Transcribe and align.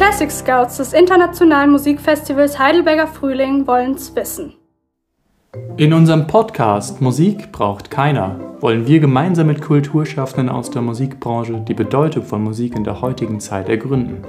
Classic 0.00 0.30
Scouts 0.30 0.78
des 0.78 0.94
Internationalen 0.94 1.70
Musikfestivals 1.72 2.58
Heidelberger 2.58 3.06
Frühling 3.06 3.66
wollen's 3.66 4.16
wissen. 4.16 4.54
In 5.76 5.92
unserem 5.92 6.26
Podcast 6.26 7.02
Musik 7.02 7.52
braucht 7.52 7.90
keiner 7.90 8.40
wollen 8.60 8.86
wir 8.86 9.00
gemeinsam 9.00 9.48
mit 9.48 9.60
Kulturschaffenden 9.60 10.48
aus 10.48 10.70
der 10.70 10.80
Musikbranche 10.80 11.62
die 11.68 11.74
Bedeutung 11.74 12.24
von 12.24 12.42
Musik 12.42 12.76
in 12.76 12.84
der 12.84 13.02
heutigen 13.02 13.40
Zeit 13.40 13.68
ergründen. 13.68 14.24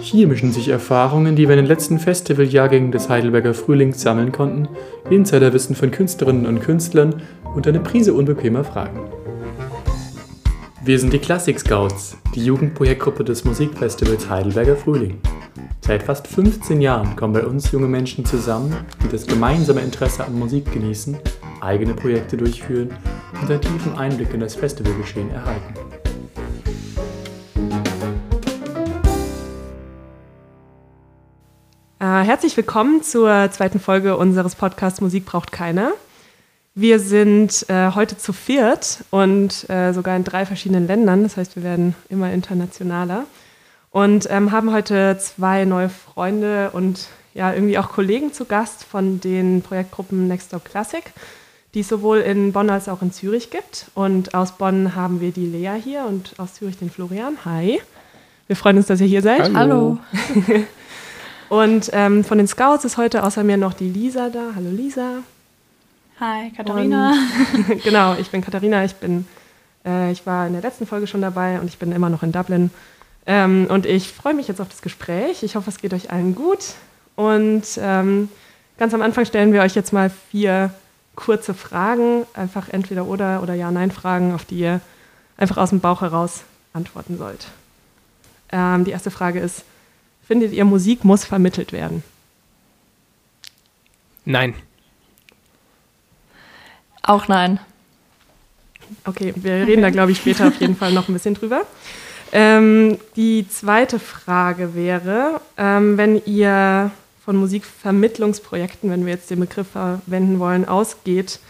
Hier 0.00 0.28
mischen 0.28 0.52
sich 0.52 0.68
Erfahrungen, 0.68 1.36
die 1.36 1.46
wir 1.46 1.56
in 1.56 1.64
den 1.64 1.68
letzten 1.68 1.98
Festivaljahrgängen 1.98 2.90
des 2.90 3.10
Heidelberger 3.10 3.52
Frühlings 3.52 4.00
sammeln 4.00 4.32
konnten, 4.32 4.66
Insiderwissen 5.10 5.76
von 5.76 5.90
Künstlerinnen 5.90 6.46
und 6.46 6.60
Künstlern 6.60 7.22
und 7.54 7.66
eine 7.66 7.80
Prise 7.80 8.14
unbequemer 8.14 8.64
Fragen. 8.64 9.00
Wir 10.84 10.98
sind 10.98 11.12
die 11.12 11.20
Classic 11.20 11.56
Scouts, 11.60 12.16
die 12.34 12.44
Jugendprojektgruppe 12.44 13.22
des 13.22 13.44
Musikfestivals 13.44 14.28
Heidelberger 14.28 14.74
Frühling. 14.74 15.20
Seit 15.80 16.02
fast 16.02 16.26
15 16.26 16.80
Jahren 16.80 17.14
kommen 17.14 17.34
bei 17.34 17.46
uns 17.46 17.70
junge 17.70 17.86
Menschen 17.86 18.24
zusammen, 18.24 18.74
die 19.00 19.08
das 19.08 19.24
gemeinsame 19.24 19.80
Interesse 19.80 20.24
an 20.24 20.36
Musik 20.36 20.72
genießen, 20.72 21.16
eigene 21.60 21.94
Projekte 21.94 22.36
durchführen 22.36 22.90
und 23.40 23.48
einen 23.48 23.60
tiefen 23.60 23.96
Einblick 23.96 24.34
in 24.34 24.40
das 24.40 24.56
Festivalgeschehen 24.56 25.30
erhalten. 25.30 25.74
Äh, 32.00 32.24
herzlich 32.24 32.56
willkommen 32.56 33.04
zur 33.04 33.48
zweiten 33.52 33.78
Folge 33.78 34.16
unseres 34.16 34.56
Podcasts 34.56 35.00
Musik 35.00 35.26
braucht 35.26 35.52
keiner. 35.52 35.92
Wir 36.74 37.00
sind 37.00 37.66
äh, 37.68 37.90
heute 37.90 38.16
zu 38.16 38.32
viert 38.32 39.04
und 39.10 39.68
äh, 39.68 39.92
sogar 39.92 40.16
in 40.16 40.24
drei 40.24 40.46
verschiedenen 40.46 40.86
Ländern. 40.86 41.22
Das 41.22 41.36
heißt, 41.36 41.54
wir 41.54 41.62
werden 41.62 41.94
immer 42.08 42.32
internationaler. 42.32 43.24
Und 43.90 44.26
ähm, 44.30 44.52
haben 44.52 44.72
heute 44.72 45.18
zwei 45.18 45.66
neue 45.66 45.90
Freunde 45.90 46.70
und 46.72 47.08
ja, 47.34 47.52
irgendwie 47.52 47.76
auch 47.76 47.90
Kollegen 47.90 48.32
zu 48.32 48.46
Gast 48.46 48.84
von 48.84 49.20
den 49.20 49.60
Projektgruppen 49.60 50.28
Next 50.28 50.48
Stop 50.48 50.64
Classic, 50.64 51.04
die 51.74 51.80
es 51.80 51.88
sowohl 51.88 52.18
in 52.18 52.52
Bonn 52.52 52.70
als 52.70 52.88
auch 52.88 53.02
in 53.02 53.12
Zürich 53.12 53.50
gibt. 53.50 53.86
Und 53.94 54.32
aus 54.32 54.52
Bonn 54.52 54.94
haben 54.94 55.20
wir 55.20 55.30
die 55.30 55.46
Lea 55.46 55.74
hier 55.82 56.06
und 56.06 56.32
aus 56.38 56.54
Zürich 56.54 56.78
den 56.78 56.88
Florian. 56.88 57.36
Hi. 57.44 57.82
Wir 58.46 58.56
freuen 58.56 58.78
uns, 58.78 58.86
dass 58.86 59.00
ihr 59.02 59.06
hier 59.06 59.22
seid. 59.22 59.54
Hallo. 59.54 59.98
und 61.50 61.90
ähm, 61.92 62.24
von 62.24 62.38
den 62.38 62.48
Scouts 62.48 62.86
ist 62.86 62.96
heute 62.96 63.24
außer 63.24 63.44
mir 63.44 63.58
noch 63.58 63.74
die 63.74 63.90
Lisa 63.90 64.30
da. 64.30 64.52
Hallo 64.56 64.70
Lisa. 64.70 65.22
Hi, 66.22 66.52
Katharina. 66.56 67.14
Und, 67.68 67.82
genau, 67.82 68.14
ich 68.14 68.30
bin 68.30 68.42
Katharina. 68.42 68.84
Ich 68.84 68.94
bin, 68.94 69.26
äh, 69.84 70.12
ich 70.12 70.24
war 70.24 70.46
in 70.46 70.52
der 70.52 70.62
letzten 70.62 70.86
Folge 70.86 71.08
schon 71.08 71.20
dabei 71.20 71.58
und 71.58 71.66
ich 71.66 71.78
bin 71.78 71.90
immer 71.90 72.10
noch 72.10 72.22
in 72.22 72.30
Dublin. 72.30 72.70
Ähm, 73.26 73.66
und 73.68 73.86
ich 73.86 74.12
freue 74.12 74.32
mich 74.32 74.46
jetzt 74.46 74.60
auf 74.60 74.68
das 74.68 74.82
Gespräch. 74.82 75.42
Ich 75.42 75.56
hoffe, 75.56 75.68
es 75.68 75.78
geht 75.78 75.92
euch 75.92 76.12
allen 76.12 76.36
gut. 76.36 76.74
Und 77.16 77.64
ähm, 77.76 78.28
ganz 78.78 78.94
am 78.94 79.02
Anfang 79.02 79.24
stellen 79.24 79.52
wir 79.52 79.62
euch 79.62 79.74
jetzt 79.74 79.92
mal 79.92 80.12
vier 80.30 80.72
kurze 81.16 81.54
Fragen, 81.54 82.24
einfach 82.34 82.68
entweder 82.68 83.06
oder 83.06 83.42
oder 83.42 83.54
Ja-Nein-Fragen, 83.54 84.32
auf 84.32 84.44
die 84.44 84.60
ihr 84.60 84.80
einfach 85.36 85.56
aus 85.56 85.70
dem 85.70 85.80
Bauch 85.80 86.02
heraus 86.02 86.44
antworten 86.72 87.18
sollt. 87.18 87.48
Ähm, 88.52 88.84
die 88.84 88.92
erste 88.92 89.10
Frage 89.10 89.40
ist: 89.40 89.64
Findet 90.24 90.52
ihr, 90.52 90.64
Musik 90.64 91.04
muss 91.04 91.24
vermittelt 91.24 91.72
werden? 91.72 92.04
Nein. 94.24 94.54
Auch 97.02 97.28
nein. 97.28 97.58
Okay, 99.04 99.32
wir 99.36 99.66
reden 99.66 99.82
da, 99.82 99.90
glaube 99.90 100.12
ich, 100.12 100.18
später 100.18 100.48
auf 100.48 100.60
jeden 100.60 100.76
Fall 100.76 100.92
noch 100.92 101.08
ein 101.08 101.12
bisschen 101.12 101.34
drüber. 101.34 101.62
Ähm, 102.32 102.98
die 103.16 103.46
zweite 103.48 103.98
Frage 103.98 104.74
wäre, 104.74 105.40
ähm, 105.56 105.98
wenn 105.98 106.22
ihr 106.24 106.90
von 107.24 107.36
Musikvermittlungsprojekten, 107.36 108.90
wenn 108.90 109.04
wir 109.04 109.12
jetzt 109.12 109.30
den 109.30 109.40
Begriff 109.40 109.68
verwenden 109.68 110.38
wollen, 110.38 110.66
ausgeht, 110.66 111.40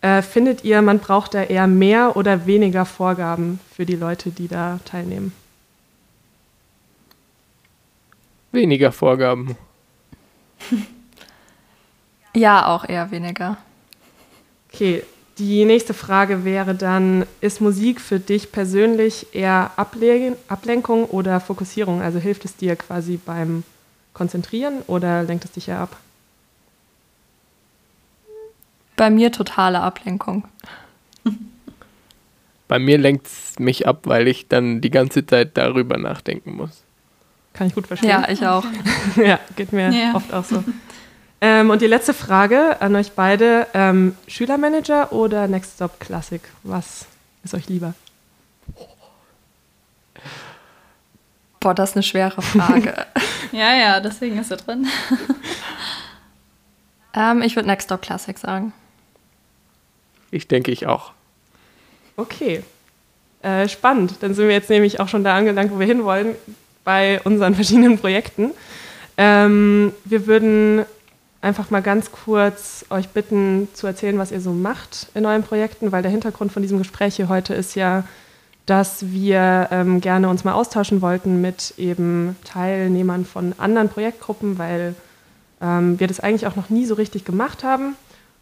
äh, 0.00 0.22
findet 0.22 0.64
ihr, 0.64 0.82
man 0.82 0.98
braucht 0.98 1.34
da 1.34 1.42
eher 1.42 1.66
mehr 1.66 2.16
oder 2.16 2.46
weniger 2.46 2.84
Vorgaben 2.84 3.60
für 3.74 3.86
die 3.86 3.96
Leute, 3.96 4.30
die 4.30 4.48
da 4.48 4.80
teilnehmen? 4.84 5.32
Weniger 8.52 8.92
Vorgaben. 8.92 9.56
Ja, 12.34 12.66
auch 12.66 12.86
eher 12.86 13.10
weniger. 13.10 13.56
Okay, 14.76 15.02
die 15.38 15.64
nächste 15.64 15.94
Frage 15.94 16.44
wäre 16.44 16.74
dann, 16.74 17.24
ist 17.40 17.62
Musik 17.62 17.98
für 17.98 18.20
dich 18.20 18.52
persönlich 18.52 19.26
eher 19.32 19.70
Ablen 19.76 20.36
Ablenkung 20.48 21.06
oder 21.06 21.40
Fokussierung? 21.40 22.02
Also 22.02 22.18
hilft 22.18 22.44
es 22.44 22.56
dir 22.56 22.76
quasi 22.76 23.16
beim 23.16 23.62
Konzentrieren 24.12 24.82
oder 24.86 25.22
lenkt 25.22 25.46
es 25.46 25.52
dich 25.52 25.68
eher 25.68 25.78
ab? 25.78 25.96
Bei 28.96 29.08
mir 29.08 29.32
totale 29.32 29.80
Ablenkung. 29.80 30.44
Bei 32.68 32.78
mir 32.78 32.98
lenkt 32.98 33.28
es 33.28 33.58
mich 33.58 33.86
ab, 33.86 34.00
weil 34.04 34.28
ich 34.28 34.48
dann 34.48 34.82
die 34.82 34.90
ganze 34.90 35.24
Zeit 35.24 35.56
darüber 35.56 35.96
nachdenken 35.96 36.54
muss. 36.54 36.82
Kann 37.54 37.68
ich 37.68 37.74
gut 37.74 37.86
verstehen. 37.86 38.10
Ja, 38.10 38.28
ich 38.28 38.44
auch. 38.46 38.66
ja, 39.16 39.38
geht 39.54 39.72
mir 39.72 39.90
Ja. 39.90 40.14
oft 40.14 40.34
auch 40.34 40.44
so. 40.44 40.62
Ähm, 41.48 41.70
und 41.70 41.80
die 41.80 41.86
letzte 41.86 42.12
Frage 42.12 42.80
an 42.80 42.96
euch 42.96 43.12
beide: 43.12 43.68
ähm, 43.72 44.16
Schülermanager 44.26 45.12
oder 45.12 45.46
Next 45.46 45.74
Stop 45.74 46.00
Classic? 46.00 46.42
Was 46.64 47.06
ist 47.44 47.54
euch 47.54 47.68
lieber? 47.68 47.94
Boah, 51.60 51.72
das 51.72 51.90
ist 51.90 51.96
eine 51.96 52.02
schwere 52.02 52.42
Frage. 52.42 53.06
Ja, 53.52 53.74
ja, 53.74 54.00
deswegen 54.00 54.38
ist 54.38 54.50
er 54.50 54.56
drin. 54.56 54.88
ähm, 57.14 57.42
ich 57.42 57.54
würde 57.54 57.68
Next 57.68 57.84
Stop 57.84 58.02
Classic 58.02 58.36
sagen. 58.36 58.72
Ich 60.32 60.48
denke 60.48 60.72
ich 60.72 60.88
auch. 60.88 61.12
Okay. 62.16 62.64
Äh, 63.42 63.68
spannend. 63.68 64.16
Dann 64.20 64.34
sind 64.34 64.48
wir 64.48 64.54
jetzt 64.54 64.68
nämlich 64.68 64.98
auch 64.98 65.06
schon 65.08 65.22
da 65.22 65.36
angelangt, 65.36 65.70
wo 65.70 65.78
wir 65.78 65.86
hinwollen, 65.86 66.34
bei 66.82 67.20
unseren 67.22 67.54
verschiedenen 67.54 67.98
Projekten. 67.98 68.50
Ähm, 69.16 69.92
wir 70.04 70.26
würden 70.26 70.84
einfach 71.46 71.70
mal 71.70 71.80
ganz 71.80 72.10
kurz 72.10 72.84
euch 72.90 73.08
bitten 73.10 73.68
zu 73.72 73.86
erzählen, 73.86 74.18
was 74.18 74.32
ihr 74.32 74.40
so 74.40 74.50
macht 74.50 75.06
in 75.14 75.24
euren 75.24 75.44
Projekten, 75.44 75.92
weil 75.92 76.02
der 76.02 76.10
Hintergrund 76.10 76.50
von 76.50 76.60
diesem 76.60 76.78
Gespräch 76.78 77.14
hier 77.14 77.28
heute 77.28 77.54
ist 77.54 77.76
ja, 77.76 78.02
dass 78.66 79.12
wir 79.12 79.68
ähm, 79.70 80.00
gerne 80.00 80.28
uns 80.28 80.42
mal 80.42 80.54
austauschen 80.54 81.02
wollten 81.02 81.40
mit 81.40 81.74
eben 81.78 82.34
Teilnehmern 82.44 83.24
von 83.24 83.54
anderen 83.58 83.88
Projektgruppen, 83.88 84.58
weil 84.58 84.96
ähm, 85.62 86.00
wir 86.00 86.08
das 86.08 86.18
eigentlich 86.18 86.48
auch 86.48 86.56
noch 86.56 86.68
nie 86.68 86.84
so 86.84 86.94
richtig 86.94 87.24
gemacht 87.24 87.62
haben. 87.62 87.94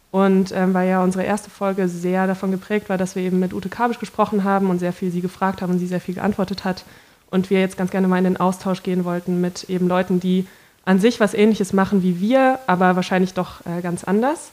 Und 0.09 0.51
ähm, 0.55 0.73
weil 0.73 0.89
ja 0.89 1.03
unsere 1.03 1.25
erste 1.25 1.51
Folge 1.51 1.87
sehr 1.87 2.25
davon 2.25 2.49
geprägt 2.49 2.89
war, 2.89 2.97
dass 2.97 3.15
wir 3.15 3.21
eben 3.21 3.39
mit 3.39 3.53
Ute 3.53 3.69
Kabisch 3.69 3.99
gesprochen 3.99 4.43
haben 4.43 4.71
und 4.71 4.79
sehr 4.79 4.93
viel 4.93 5.11
sie 5.11 5.21
gefragt 5.21 5.61
haben 5.61 5.73
und 5.73 5.79
sie 5.79 5.87
sehr 5.87 6.01
viel 6.01 6.15
geantwortet 6.15 6.63
hat. 6.63 6.85
Und 7.29 7.51
wir 7.51 7.59
jetzt 7.59 7.77
ganz 7.77 7.91
gerne 7.91 8.07
mal 8.07 8.17
in 8.17 8.23
den 8.23 8.37
Austausch 8.37 8.81
gehen 8.81 9.05
wollten 9.05 9.41
mit 9.41 9.65
eben 9.69 9.87
Leuten, 9.87 10.19
die 10.19 10.47
an 10.85 10.99
sich 10.99 11.19
was 11.19 11.33
Ähnliches 11.33 11.73
machen 11.73 12.03
wie 12.03 12.19
wir, 12.19 12.59
aber 12.67 12.95
wahrscheinlich 12.95 13.33
doch 13.33 13.65
äh, 13.65 13.81
ganz 13.81 14.03
anders. 14.03 14.51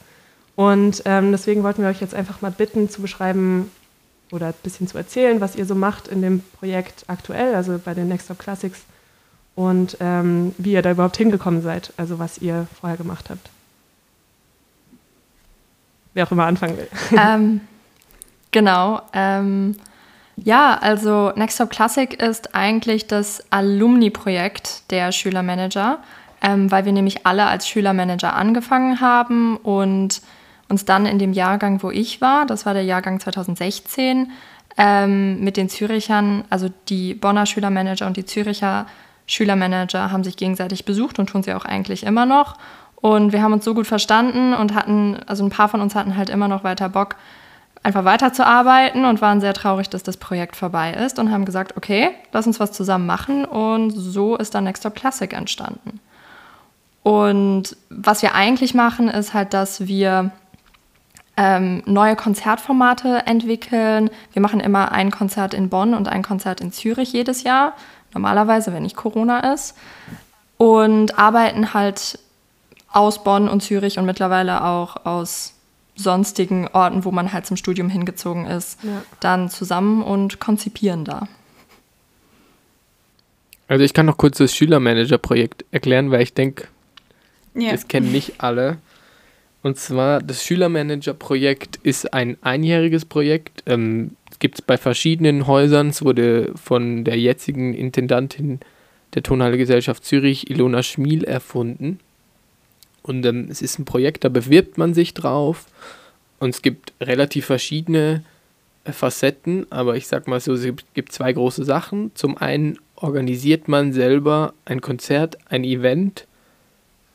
Und 0.57 1.03
ähm, 1.05 1.33
deswegen 1.33 1.63
wollten 1.63 1.83
wir 1.83 1.89
euch 1.89 2.01
jetzt 2.01 2.15
einfach 2.15 2.41
mal 2.43 2.51
bitten 2.51 2.89
zu 2.89 3.01
beschreiben 3.01 3.71
oder 4.31 4.49
ein 4.49 4.55
bisschen 4.63 4.89
zu 4.89 4.99
erzählen, 4.99 5.41
was 5.41 5.57
ihr 5.57 5.67
so 5.67 5.75
macht 5.75 6.09
in 6.09 6.23
dem 6.23 6.41
Projekt 6.59 7.05
aktuell, 7.07 7.55
also 7.55 7.79
bei 7.83 7.95
den 7.95 8.09
Next 8.09 8.27
Stop 8.27 8.39
Classics 8.39 8.81
und 9.55 9.99
ähm, 10.01 10.55
wie 10.59 10.73
ihr 10.73 10.83
da 10.83 10.91
überhaupt 10.91 11.17
hingekommen 11.17 11.63
seid, 11.63 11.93
also 11.97 12.19
was 12.19 12.39
ihr 12.39 12.67
vorher 12.81 12.97
gemacht 12.97 13.29
habt. 13.29 13.51
Wer 16.15 16.27
auch 16.27 16.33
immer 16.33 16.47
anfangen 16.47 16.77
will. 16.77 16.89
ähm, 17.19 17.61
genau. 18.51 19.03
Ähm, 19.13 19.77
ja, 20.37 20.79
also 20.81 21.33
Next 21.37 21.57
Stop 21.57 21.71
Classic 21.71 22.21
ist 22.21 22.55
eigentlich 22.55 23.07
das 23.07 23.43
Alumni-Projekt 23.51 24.91
der 24.91 25.13
Schülermanager, 25.13 26.03
ähm, 26.43 26.71
weil 26.71 26.85
wir 26.85 26.93
nämlich 26.93 27.27
alle 27.27 27.47
als 27.47 27.69
Schülermanager 27.69 28.35
angefangen 28.35 29.01
haben 29.01 29.57
und 29.57 30.21
uns 30.69 30.85
dann 30.85 31.07
in 31.07 31.19
dem 31.19 31.33
Jahrgang, 31.33 31.83
wo 31.83 31.91
ich 31.91 32.21
war, 32.21 32.47
das 32.47 32.67
war 32.67 32.75
der 32.75 32.85
Jahrgang 32.85 33.21
2016, 33.21 34.33
ähm, 34.77 35.41
mit 35.41 35.57
den 35.57 35.69
Zürichern, 35.69 36.45
also 36.51 36.69
die 36.89 37.15
Bonner 37.15 37.47
Schülermanager 37.47 38.07
und 38.07 38.17
die 38.17 38.25
Züricher 38.25 38.87
Schülermanager 39.27 40.11
haben 40.11 40.25
sich 40.25 40.37
gegenseitig 40.37 40.85
besucht 40.85 41.19
und 41.19 41.29
tun 41.29 41.43
sie 41.43 41.55
auch 41.55 41.65
eigentlich 41.65 42.05
immer 42.05 42.27
noch. 42.27 42.57
Und 42.97 43.33
wir 43.33 43.43
haben 43.43 43.53
uns 43.53 43.65
so 43.65 43.75
gut 43.75 43.87
verstanden 43.87 44.55
und 44.55 44.75
hatten, 44.75 45.19
also 45.27 45.45
ein 45.45 45.51
paar 45.51 45.69
von 45.69 45.81
uns 45.81 45.95
hatten 45.95 46.17
halt 46.17 46.31
immer 46.31 46.49
noch 46.49 46.65
weiter 46.65 46.89
Bock, 46.89 47.17
einfach 47.83 48.05
weiterzuarbeiten 48.05 49.05
und 49.05 49.21
waren 49.21 49.41
sehr 49.41 49.55
traurig, 49.55 49.91
dass 49.91 50.03
das 50.03 50.17
Projekt 50.17 50.57
vorbei 50.57 50.93
ist 50.93 51.19
und 51.19 51.31
haben 51.31 51.45
gesagt, 51.45 51.77
okay, 51.77 52.11
lass 52.33 52.47
uns 52.47 52.61
was 52.61 52.73
zusammen 52.73 53.07
machen. 53.07 53.45
Und 53.45 53.91
so 53.91 54.37
ist 54.37 54.55
dann 54.55 54.65
Next 54.65 54.83
Stop 54.83 54.95
Classic 54.95 55.33
entstanden. 55.33 56.01
Und 57.03 57.77
was 57.91 58.23
wir 58.23 58.35
eigentlich 58.35 58.75
machen, 58.75 59.09
ist 59.09 59.35
halt, 59.35 59.55
dass 59.55 59.87
wir 59.87 60.31
ähm, 61.37 61.83
neue 61.87 62.15
Konzertformate 62.15 63.27
entwickeln. 63.27 64.11
Wir 64.33 64.43
machen 64.43 64.61
immer 64.61 64.93
ein 64.93 65.11
Konzert 65.11 65.55
in 65.55 65.69
Bonn 65.69 65.95
und 65.95 66.09
ein 66.09 66.23
Konzert 66.23 66.61
in 66.61 66.73
Zürich 66.73 67.13
jedes 67.13 67.43
Jahr 67.43 67.75
normalerweise, 68.15 68.73
wenn 68.73 68.83
nicht 68.83 68.97
Corona 68.97 69.53
ist. 69.55 69.75
Und 70.59 71.19
arbeiten 71.19 71.75
halt 71.75 72.19
aus 72.93 73.25
Bonn 73.25 73.49
und 73.49 73.63
Zürich 73.63 73.99
und 73.99 74.05
mittlerweile 74.05 74.65
auch 74.65 75.07
aus 75.07 75.55
sonstigen 75.97 76.69
Orten, 76.69 77.05
wo 77.05 77.11
man 77.11 77.33
halt 77.33 77.47
zum 77.47 77.57
Studium 77.57 77.89
hingezogen 77.89 78.47
ist, 78.47 78.83
Ja. 78.85 79.03
dann 79.21 79.49
zusammen 79.49 80.03
und 80.03 80.41
konzipieren 80.41 81.05
da. 81.05 81.27
Also 83.69 83.85
ich 83.85 83.95
kann 83.95 84.07
noch 84.07 84.19
kurz 84.19 84.39
das 84.39 84.55
Schülermanager-Projekt 84.55 85.65
erklären, 85.71 86.11
weil 86.11 86.23
ich 86.23 86.35
denke, 86.35 86.69
Ja. 87.55 87.73
das 87.73 87.89
kennen 87.89 88.13
nicht 88.13 88.35
alle. 88.39 88.79
Und 89.63 89.79
zwar, 89.79 90.21
das 90.21 90.45
Schülermanager-Projekt 90.45 91.79
ist 91.83 92.13
ein 92.13 92.37
einjähriges 92.43 93.05
Projekt. 93.05 93.63
Ähm, 93.67 94.17
gibt 94.43 94.57
es 94.57 94.63
bei 94.63 94.77
verschiedenen 94.77 95.47
Häusern. 95.47 95.89
Es 95.89 96.03
wurde 96.03 96.53
von 96.57 97.05
der 97.05 97.17
jetzigen 97.17 97.75
Intendantin 97.75 98.59
der 99.15 99.23
Tonhalle 99.23 99.57
Gesellschaft 99.57 100.05
Zürich, 100.05 100.51
Ilona 100.51 100.83
Schmiel, 100.83 101.23
erfunden. 101.23 102.01
Und 103.03 103.25
ähm, 103.25 103.47
es 103.51 103.63
ist 103.63 103.79
ein 103.79 103.85
Projekt, 103.85 104.25
da 104.25 104.29
bewirbt 104.29 104.79
man 104.79 104.95
sich 104.95 105.15
drauf. 105.15 105.67
Und 106.41 106.51
es 106.51 106.63
gibt 106.63 106.93
relativ 107.01 107.47
verschiedene 107.47 108.25
äh, 108.85 108.91
Facetten, 108.91 109.67
aber 109.71 109.97
ich 109.97 110.09
sag 110.09 110.27
mal 110.27 110.41
so, 110.41 110.55
es 110.55 110.67
gibt 110.95 111.13
zwei 111.13 111.33
große 111.33 111.65
Sachen. 111.65 112.11
Zum 112.15 112.37
einen 112.37 112.79
organisiert 112.97 113.69
man 113.69 113.93
selber 113.93 114.55
ein 114.65 114.81
Konzert, 114.81 115.39
ein 115.51 115.63
Event 115.63 116.27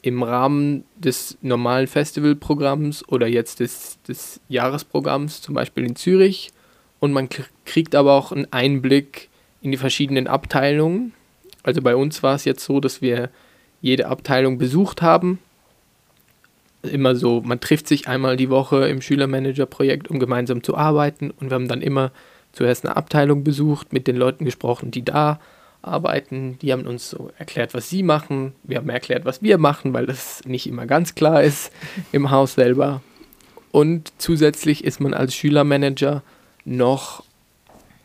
im 0.02 0.24
Rahmen 0.24 0.84
des 0.96 1.38
normalen 1.42 1.88
Festivalprogramms 1.88 3.08
oder 3.10 3.28
jetzt 3.28 3.60
des, 3.60 4.02
des 4.08 4.40
Jahresprogramms, 4.48 5.42
zum 5.42 5.56
Beispiel 5.56 5.86
in 5.86 5.96
Zürich. 5.96 6.52
Und 7.00 7.14
man 7.14 7.30
kriegt 7.66 7.96
aber 7.96 8.14
auch 8.14 8.32
einen 8.32 8.52
Einblick 8.52 9.30
in 9.62 9.72
die 9.72 9.78
verschiedenen 9.78 10.28
Abteilungen. 10.28 11.14
Also 11.64 11.82
bei 11.82 11.96
uns 11.96 12.24
war 12.24 12.36
es 12.36 12.46
jetzt 12.46 12.64
so, 12.64 12.80
dass 12.80 13.02
wir 13.02 13.30
jede 13.82 14.08
Abteilung 14.08 14.58
besucht 14.58 15.02
haben. 15.02 15.40
Immer 16.84 17.16
so, 17.16 17.42
man 17.42 17.60
trifft 17.60 17.88
sich 17.88 18.08
einmal 18.08 18.38
die 18.38 18.50
Woche 18.50 18.88
im 18.88 19.02
Schülermanager-Projekt, 19.02 20.10
um 20.10 20.20
gemeinsam 20.20 20.64
zu 20.64 20.78
arbeiten. 20.78 21.32
Und 21.32 21.50
wir 21.50 21.56
haben 21.56 21.68
dann 21.68 21.82
immer 21.82 22.12
zuerst 22.54 22.86
eine 22.86 22.96
Abteilung 22.96 23.44
besucht, 23.44 23.94
mit 23.94 24.08
den 24.08 24.16
Leuten 24.16 24.46
gesprochen, 24.46 24.92
die 24.92 25.04
da 25.04 25.40
arbeiten. 25.88 26.58
Die 26.62 26.72
haben 26.72 26.86
uns 26.86 27.10
so 27.10 27.32
erklärt, 27.38 27.74
was 27.74 27.90
sie 27.90 28.04
machen. 28.04 28.54
Wir 28.64 28.78
haben 28.78 28.90
erklärt, 28.90 29.26
was 29.26 29.42
wir 29.42 29.58
machen, 29.58 29.94
weil 29.94 30.06
das 30.06 30.44
nicht 30.46 30.68
immer 30.68 30.86
ganz 30.86 31.16
klar 31.16 31.44
ist 31.44 31.72
im 32.12 32.32
Haus 32.32 32.54
selber. 32.54 33.02
Und 33.72 34.12
zusätzlich 34.18 34.84
ist 34.84 35.00
man 35.00 35.14
als 35.14 35.36
Schülermanager 35.36 36.24
noch, 36.66 37.24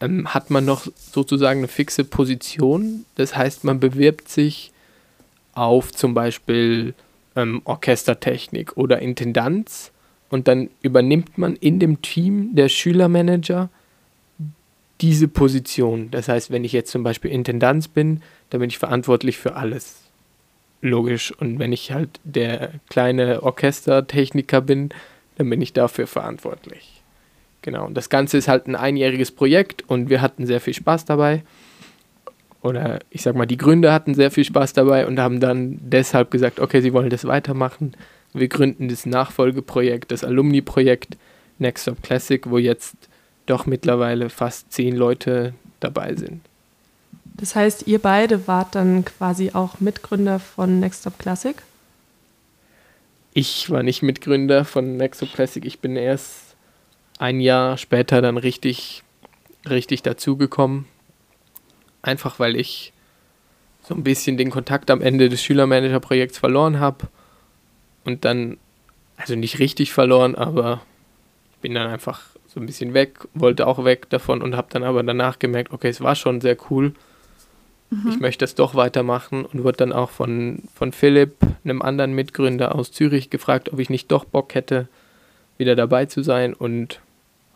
ähm, 0.01 0.33
hat 0.33 0.51
man 0.51 0.65
noch 0.65 0.87
sozusagen 0.97 1.61
eine 1.61 1.69
fixe 1.69 2.05
Position. 2.05 3.05
Das 3.15 3.37
heißt, 3.37 3.65
man 3.65 3.81
bewirbt 3.81 4.29
sich 4.29 4.73
auf 5.55 5.93
zum 5.93 6.15
Beispiel 6.15 6.95
ähm, 7.37 7.63
Orchestertechnik 7.65 8.77
oder 8.77 9.01
Intendanz 9.01 9.93
und 10.31 10.49
dann 10.49 10.71
übernimmt 10.81 11.37
man 11.39 11.57
in 11.57 11.79
dem 11.79 12.03
Team 12.03 12.55
der 12.55 12.69
Schülermanager 12.69 13.69
diese 15.03 15.29
Position. 15.29 16.11
Das 16.11 16.29
heißt, 16.29 16.51
wenn 16.51 16.65
ich 16.65 16.73
jetzt 16.73 16.91
zum 16.91 17.03
Beispiel 17.03 17.31
Intendanz 17.31 17.89
bin, 17.89 18.23
dann 18.51 18.61
bin 18.61 18.71
ich 18.71 18.79
verantwortlich 18.79 19.37
für 19.37 19.57
alles. 19.57 19.97
Logisch. 20.81 21.33
Und 21.39 21.59
wenn 21.59 21.73
ich 21.73 21.93
halt 21.93 22.21
der 22.25 22.71
kleine 22.89 23.43
Orchestertechniker 23.43 24.61
bin, 24.61 24.91
dann 25.37 25.51
bin 25.51 25.61
ich 25.61 25.73
dafür 25.73 26.07
verantwortlich. 26.07 27.03
Genau. 27.63 27.87
Und 27.87 27.95
das 27.95 28.11
Ganze 28.11 28.39
ist 28.39 28.49
halt 28.49 28.67
ein 28.67 28.77
einjähriges 28.77 29.33
Projekt 29.33 29.85
und 29.89 30.09
wir 30.09 30.21
hatten 30.21 30.47
sehr 30.47 30.61
viel 30.61 30.75
Spaß 30.75 31.05
dabei. 31.05 31.43
Oder 32.63 33.01
ich 33.11 33.23
sag 33.23 33.35
mal, 33.35 33.47
die 33.47 33.57
Gründer 33.57 33.93
hatten 33.93 34.15
sehr 34.15 34.31
viel 34.31 34.45
Spaß 34.45 34.73
dabei 34.73 35.07
und 35.07 35.19
haben 35.19 35.41
dann 35.41 35.79
deshalb 35.83 36.31
gesagt, 36.31 36.61
okay, 36.61 36.81
sie 36.81 36.93
wollen 36.93 37.11
das 37.11 37.25
weitermachen. 37.25 37.95
Wir 38.33 38.49
gründen 38.49 38.89
das 38.89 39.05
Nachfolgeprojekt, 39.05 40.11
das 40.13 40.25
Alumni-Projekt 40.25 41.17
Next 41.59 41.83
Stop 41.83 42.03
Classic, 42.03 42.49
wo 42.49 42.59
jetzt 42.59 42.97
doch 43.47 43.67
mittlerweile 43.67 44.31
fast 44.31 44.73
zehn 44.73 44.97
Leute 44.97 45.55
dabei 45.81 46.15
sind. 46.15 46.41
Das 47.25 47.57
heißt, 47.57 47.87
ihr 47.87 47.99
beide 47.99 48.47
wart 48.47 48.75
dann 48.75 49.05
quasi 49.05 49.51
auch 49.53 49.81
Mitgründer 49.81 50.39
von 50.39 50.81
Next 50.81 51.01
Stop 51.01 51.19
Classic? 51.19 51.57
Ich 53.35 53.71
war 53.71 53.83
nicht 53.83 54.03
Mitgründer 54.03 54.65
von 54.65 54.97
Next 54.97 55.19
Stop 55.19 55.35
Classic, 55.35 55.65
ich 55.65 55.81
bin 55.81 55.97
erst 55.97 56.55
ein 57.19 57.41
Jahr 57.41 57.79
später 57.79 58.21
dann 58.21 58.37
richtig, 58.37 59.03
richtig 59.69 60.03
dazugekommen. 60.03 60.87
Einfach 62.03 62.39
weil 62.39 62.57
ich 62.57 62.93
so 63.83 63.95
ein 63.95 64.03
bisschen 64.03 64.37
den 64.37 64.51
Kontakt 64.51 64.91
am 64.91 65.01
Ende 65.01 65.29
des 65.29 65.43
Schülermanager-Projekts 65.43 66.39
verloren 66.39 66.81
habe. 66.81 67.09
Und 68.05 68.25
dann, 68.25 68.59
also 69.17 69.37
nicht 69.37 69.59
richtig 69.59 69.93
verloren, 69.93 70.35
aber 70.35 70.83
bin 71.63 71.75
dann 71.75 71.87
einfach 71.87 72.21
so 72.47 72.61
ein 72.61 72.67
bisschen 72.67 72.93
weg, 72.93 73.21
wollte 73.33 73.67
auch 73.67 73.85
weg 73.85 74.11
davon 74.11 74.43
und 74.43 74.57
habe 74.57 74.69
dann 74.71 74.83
aber 74.83 75.03
danach 75.03 75.39
gemerkt, 75.39 75.73
okay, 75.73 75.89
es 75.89 76.03
war 76.03 76.15
schon 76.15 76.41
sehr 76.41 76.57
cool. 76.71 76.93
Ich 78.09 78.21
möchte 78.21 78.43
das 78.43 78.55
doch 78.55 78.75
weitermachen 78.75 79.45
und 79.45 79.65
wurde 79.65 79.77
dann 79.77 79.93
auch 79.93 80.09
von, 80.09 80.63
von 80.75 80.93
Philipp, 80.93 81.37
einem 81.63 81.83
anderen 81.83 82.15
Mitgründer 82.15 82.75
aus 82.75 82.91
Zürich, 82.91 83.29
gefragt, 83.29 83.71
ob 83.71 83.79
ich 83.81 83.91
nicht 83.91 84.11
doch 84.11 84.25
Bock 84.25 84.55
hätte, 84.55 84.89
wieder 85.59 85.77
dabei 85.77 86.07
zu 86.07 86.23
sein 86.23 86.55
und 86.55 87.01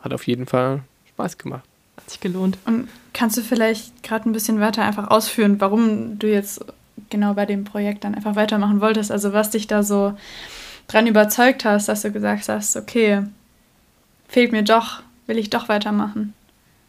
hat 0.02 0.12
auf 0.12 0.26
jeden 0.26 0.44
Fall 0.44 0.82
Spaß 1.08 1.38
gemacht. 1.38 1.64
Hat 1.96 2.10
sich 2.10 2.20
gelohnt. 2.20 2.58
Und 2.66 2.88
kannst 3.14 3.38
du 3.38 3.40
vielleicht 3.40 4.02
gerade 4.02 4.28
ein 4.28 4.32
bisschen 4.32 4.60
weiter 4.60 4.84
einfach 4.84 5.08
ausführen, 5.08 5.58
warum 5.58 6.18
du 6.18 6.30
jetzt 6.30 6.62
genau 7.08 7.32
bei 7.32 7.46
dem 7.46 7.64
Projekt 7.64 8.04
dann 8.04 8.14
einfach 8.14 8.36
weitermachen 8.36 8.82
wolltest? 8.82 9.10
Also 9.10 9.32
was 9.32 9.48
dich 9.48 9.66
da 9.66 9.82
so 9.82 10.18
dran 10.86 11.06
überzeugt 11.06 11.64
hast, 11.64 11.88
dass 11.88 12.02
du 12.02 12.12
gesagt 12.12 12.50
hast, 12.50 12.76
okay, 12.76 13.22
fehlt 14.28 14.52
mir 14.52 14.62
doch, 14.62 15.02
will 15.26 15.38
ich 15.38 15.50
doch 15.50 15.68
weitermachen. 15.68 16.34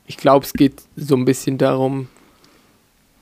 Ich 0.06 0.18
glaube, 0.18 0.46
es 0.46 0.54
geht 0.54 0.84
so 0.96 1.16
ein 1.16 1.26
bisschen 1.26 1.58
darum, 1.58 2.08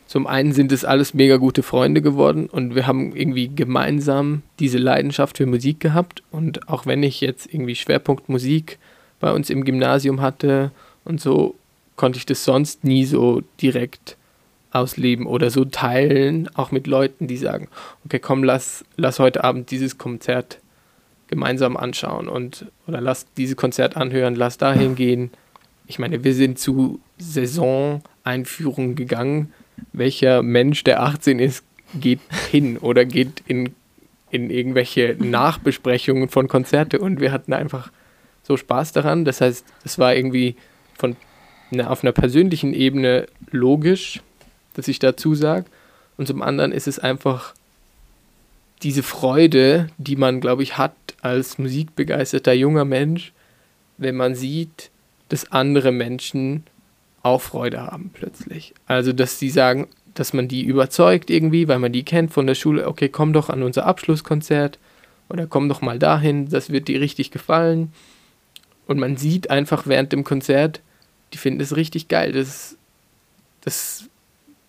zum 0.07 0.27
einen 0.27 0.53
sind 0.53 0.71
es 0.71 0.85
alles 0.85 1.13
mega 1.13 1.37
gute 1.37 1.63
Freunde 1.63 2.01
geworden 2.01 2.47
und 2.47 2.75
wir 2.75 2.85
haben 2.85 3.15
irgendwie 3.15 3.49
gemeinsam 3.53 4.43
diese 4.59 4.77
Leidenschaft 4.77 5.37
für 5.37 5.47
Musik 5.47 5.79
gehabt. 5.79 6.21
Und 6.31 6.69
auch 6.69 6.85
wenn 6.85 7.01
ich 7.01 7.21
jetzt 7.21 7.51
irgendwie 7.51 7.75
Schwerpunkt 7.75 8.29
Musik 8.29 8.77
bei 9.19 9.33
uns 9.33 9.49
im 9.49 9.65
Gymnasium 9.65 10.21
hatte 10.21 10.71
und 11.03 11.19
so, 11.19 11.55
konnte 11.95 12.19
ich 12.19 12.25
das 12.25 12.45
sonst 12.45 12.83
nie 12.83 13.05
so 13.05 13.41
direkt 13.61 14.15
ausleben 14.71 15.25
oder 15.25 15.49
so 15.49 15.65
teilen, 15.65 16.49
auch 16.53 16.71
mit 16.71 16.85
Leuten, 16.85 17.27
die 17.27 17.37
sagen, 17.37 17.67
okay, 18.03 18.19
komm, 18.19 18.43
lass, 18.43 18.85
lass 18.97 19.19
heute 19.19 19.43
Abend 19.43 19.71
dieses 19.71 19.97
Konzert 19.97 20.59
gemeinsam 21.27 21.77
anschauen 21.77 22.27
und 22.27 22.65
oder 22.87 23.01
lass 23.01 23.25
dieses 23.37 23.55
Konzert 23.55 23.97
anhören, 23.97 24.35
lass 24.35 24.57
dahin 24.57 24.95
gehen. 24.95 25.31
Ich 25.87 25.99
meine, 25.99 26.23
wir 26.23 26.33
sind 26.33 26.59
zu 26.59 26.99
Saison-Einführungen 27.17 28.95
gegangen. 28.95 29.53
Welcher 29.93 30.41
Mensch, 30.41 30.83
der 30.83 31.01
18 31.03 31.39
ist, 31.39 31.63
geht 31.99 32.19
hin 32.51 32.77
oder 32.77 33.05
geht 33.05 33.43
in, 33.47 33.73
in 34.31 34.49
irgendwelche 34.49 35.15
Nachbesprechungen 35.19 36.29
von 36.29 36.47
Konzerte 36.47 36.99
und 36.99 37.19
wir 37.19 37.31
hatten 37.31 37.53
einfach 37.53 37.91
so 38.43 38.57
Spaß 38.57 38.91
daran. 38.91 39.25
Das 39.25 39.41
heißt, 39.41 39.65
es 39.83 39.97
war 39.97 40.15
irgendwie 40.15 40.55
von 40.97 41.15
na, 41.71 41.89
auf 41.89 42.03
einer 42.03 42.11
persönlichen 42.11 42.73
Ebene 42.73 43.27
logisch, 43.51 44.21
dass 44.75 44.87
ich 44.87 44.99
dazu 44.99 45.35
sage. 45.35 45.65
Und 46.17 46.27
zum 46.27 46.41
anderen 46.41 46.71
ist 46.71 46.87
es 46.87 46.99
einfach 46.99 47.53
diese 48.83 49.03
Freude, 49.03 49.87
die 49.97 50.15
man, 50.15 50.41
glaube 50.41 50.63
ich, 50.63 50.77
hat 50.77 50.93
als 51.25 51.57
musikbegeisterter 51.57 52.53
junger 52.53 52.85
Mensch, 52.85 53.33
wenn 53.97 54.15
man 54.15 54.35
sieht, 54.35 54.91
dass 55.29 55.51
andere 55.51 55.91
Menschen 55.91 56.65
auch 57.23 57.41
Freude 57.41 57.81
haben 57.81 58.11
plötzlich. 58.13 58.75
Also, 58.85 59.11
dass 59.11 59.39
sie 59.39 59.49
sagen, 59.49 59.87
dass 60.13 60.33
man 60.33 60.47
die 60.47 60.61
überzeugt 60.61 61.31
irgendwie, 61.31 61.67
weil 61.67 61.79
man 61.79 61.91
die 61.91 62.05
kennt 62.05 62.31
von 62.31 62.45
der 62.45 62.53
Schule, 62.53 62.87
okay, 62.87 63.09
komm 63.09 63.33
doch 63.33 63.49
an 63.49 63.63
unser 63.63 63.87
Abschlusskonzert 63.87 64.77
oder 65.27 65.47
komm 65.47 65.67
doch 65.67 65.81
mal 65.81 65.97
dahin, 65.97 66.47
das 66.49 66.69
wird 66.69 66.87
dir 66.87 67.01
richtig 67.01 67.31
gefallen. 67.31 67.91
Und 68.85 68.99
man 68.99 69.17
sieht 69.17 69.49
einfach 69.49 69.87
während 69.87 70.13
dem 70.13 70.23
Konzert, 70.23 70.81
die 71.33 71.39
finden 71.39 71.59
es 71.59 71.75
richtig 71.75 72.07
geil. 72.07 72.33
Das, 72.33 72.77
das 73.61 74.07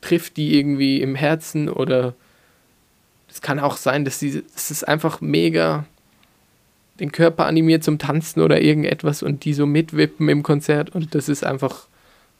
trifft 0.00 0.38
die 0.38 0.58
irgendwie 0.58 1.02
im 1.02 1.16
Herzen 1.16 1.68
oder 1.68 2.14
es 3.28 3.42
kann 3.42 3.60
auch 3.60 3.76
sein, 3.76 4.06
dass 4.06 4.18
sie, 4.18 4.42
es 4.56 4.70
ist 4.70 4.88
einfach 4.88 5.20
mega 5.20 5.84
den 7.00 7.12
Körper 7.12 7.46
animiert 7.46 7.84
zum 7.84 7.98
Tanzen 7.98 8.40
oder 8.40 8.60
irgendetwas 8.60 9.22
und 9.22 9.44
die 9.44 9.54
so 9.54 9.66
mitwippen 9.66 10.28
im 10.28 10.42
Konzert 10.42 10.94
und 10.94 11.14
das 11.14 11.28
ist 11.28 11.44
einfach 11.44 11.86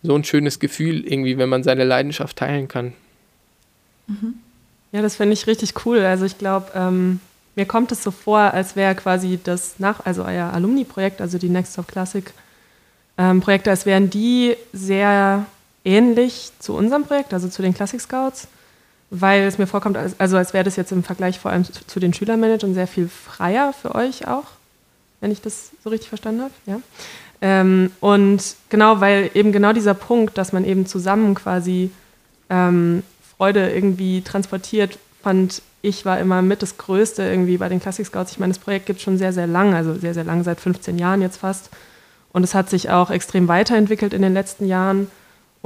so 0.02 0.14
ein 0.14 0.24
schönes 0.24 0.60
Gefühl 0.60 1.06
irgendwie, 1.06 1.38
wenn 1.38 1.48
man 1.48 1.62
seine 1.62 1.84
Leidenschaft 1.84 2.36
teilen 2.36 2.68
kann. 2.68 2.92
Ja, 4.92 5.02
das 5.02 5.16
finde 5.16 5.34
ich 5.34 5.46
richtig 5.46 5.84
cool. 5.84 5.98
Also 5.98 6.24
ich 6.24 6.38
glaube, 6.38 6.70
ähm, 6.74 7.20
mir 7.56 7.66
kommt 7.66 7.90
es 7.92 8.02
so 8.02 8.10
vor, 8.10 8.38
als 8.38 8.76
wäre 8.76 8.94
quasi 8.94 9.38
das 9.42 9.78
nach, 9.78 10.04
also 10.04 10.24
euer 10.24 10.52
Alumni-Projekt, 10.52 11.20
also 11.20 11.38
die 11.38 11.48
Next 11.48 11.74
Top 11.74 11.88
Classic 11.88 12.24
ähm, 13.18 13.40
Projekte, 13.40 13.70
als 13.70 13.86
wären 13.86 14.10
die 14.10 14.56
sehr 14.72 15.46
ähnlich 15.84 16.50
zu 16.58 16.74
unserem 16.74 17.04
Projekt, 17.04 17.32
also 17.32 17.48
zu 17.48 17.62
den 17.62 17.74
Classic 17.74 18.00
Scouts, 18.00 18.48
weil 19.10 19.42
es 19.42 19.58
mir 19.58 19.66
vorkommt, 19.66 19.96
als, 19.96 20.18
also 20.18 20.36
als 20.36 20.52
wäre 20.52 20.64
das 20.64 20.76
jetzt 20.76 20.92
im 20.92 21.02
Vergleich 21.02 21.38
vor 21.38 21.50
allem 21.50 21.64
zu, 21.64 21.72
zu 21.86 22.00
den 22.00 22.12
Schülermanagern 22.12 22.74
sehr 22.74 22.86
viel 22.86 23.08
freier 23.08 23.72
für 23.72 23.94
euch 23.94 24.26
auch, 24.26 24.44
wenn 25.20 25.30
ich 25.30 25.40
das 25.40 25.70
so 25.82 25.90
richtig 25.90 26.08
verstanden 26.08 26.42
habe. 26.42 26.52
Ja. 26.66 26.80
Ähm, 27.40 27.92
und 28.00 28.42
genau, 28.70 29.00
weil 29.00 29.30
eben 29.34 29.52
genau 29.52 29.72
dieser 29.72 29.94
Punkt, 29.94 30.38
dass 30.38 30.52
man 30.52 30.64
eben 30.64 30.86
zusammen 30.86 31.34
quasi 31.34 31.90
ähm, 32.50 33.02
Freude 33.36 33.70
irgendwie 33.70 34.22
transportiert, 34.22 34.98
fand 35.22 35.62
ich 35.82 36.04
war 36.04 36.18
immer 36.18 36.42
mit 36.42 36.62
das 36.62 36.78
Größte 36.78 37.22
irgendwie 37.22 37.58
bei 37.58 37.68
den 37.68 37.80
Classic 37.80 38.04
Scouts. 38.04 38.32
Ich 38.32 38.38
meine, 38.40 38.52
das 38.52 38.58
Projekt 38.58 38.86
gibt 38.86 38.98
es 38.98 39.04
schon 39.04 39.18
sehr, 39.18 39.32
sehr 39.32 39.46
lang, 39.46 39.74
also 39.74 39.94
sehr, 39.94 40.14
sehr 40.14 40.24
lang, 40.24 40.42
seit 40.42 40.58
15 40.58 40.98
Jahren 40.98 41.22
jetzt 41.22 41.36
fast. 41.36 41.70
Und 42.32 42.42
es 42.42 42.54
hat 42.54 42.68
sich 42.68 42.90
auch 42.90 43.10
extrem 43.10 43.46
weiterentwickelt 43.46 44.12
in 44.12 44.22
den 44.22 44.34
letzten 44.34 44.66
Jahren. 44.66 45.08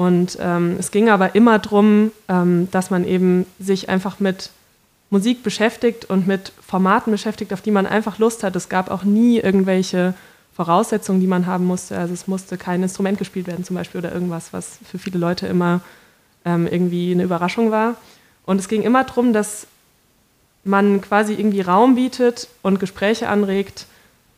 Und 0.00 0.38
ähm, 0.40 0.76
es 0.78 0.92
ging 0.92 1.10
aber 1.10 1.34
immer 1.34 1.58
darum, 1.58 2.10
ähm, 2.26 2.68
dass 2.70 2.88
man 2.88 3.04
eben 3.04 3.44
sich 3.58 3.90
einfach 3.90 4.18
mit 4.18 4.48
Musik 5.10 5.42
beschäftigt 5.42 6.06
und 6.06 6.26
mit 6.26 6.52
Formaten 6.66 7.10
beschäftigt, 7.10 7.52
auf 7.52 7.60
die 7.60 7.70
man 7.70 7.84
einfach 7.84 8.18
Lust 8.18 8.42
hat. 8.42 8.56
Es 8.56 8.70
gab 8.70 8.90
auch 8.90 9.04
nie 9.04 9.40
irgendwelche 9.40 10.14
Voraussetzungen, 10.54 11.20
die 11.20 11.26
man 11.26 11.44
haben 11.44 11.66
musste. 11.66 11.98
Also 11.98 12.14
es 12.14 12.26
musste 12.26 12.56
kein 12.56 12.82
Instrument 12.82 13.18
gespielt 13.18 13.46
werden 13.46 13.62
zum 13.62 13.76
Beispiel 13.76 13.98
oder 13.98 14.10
irgendwas, 14.10 14.54
was 14.54 14.78
für 14.90 14.98
viele 14.98 15.18
Leute 15.18 15.46
immer 15.46 15.82
ähm, 16.46 16.66
irgendwie 16.66 17.12
eine 17.12 17.24
Überraschung 17.24 17.70
war. 17.70 17.96
Und 18.46 18.58
es 18.58 18.68
ging 18.68 18.80
immer 18.80 19.04
darum, 19.04 19.34
dass 19.34 19.66
man 20.64 21.02
quasi 21.02 21.34
irgendwie 21.34 21.60
Raum 21.60 21.94
bietet 21.94 22.48
und 22.62 22.80
Gespräche 22.80 23.28
anregt, 23.28 23.84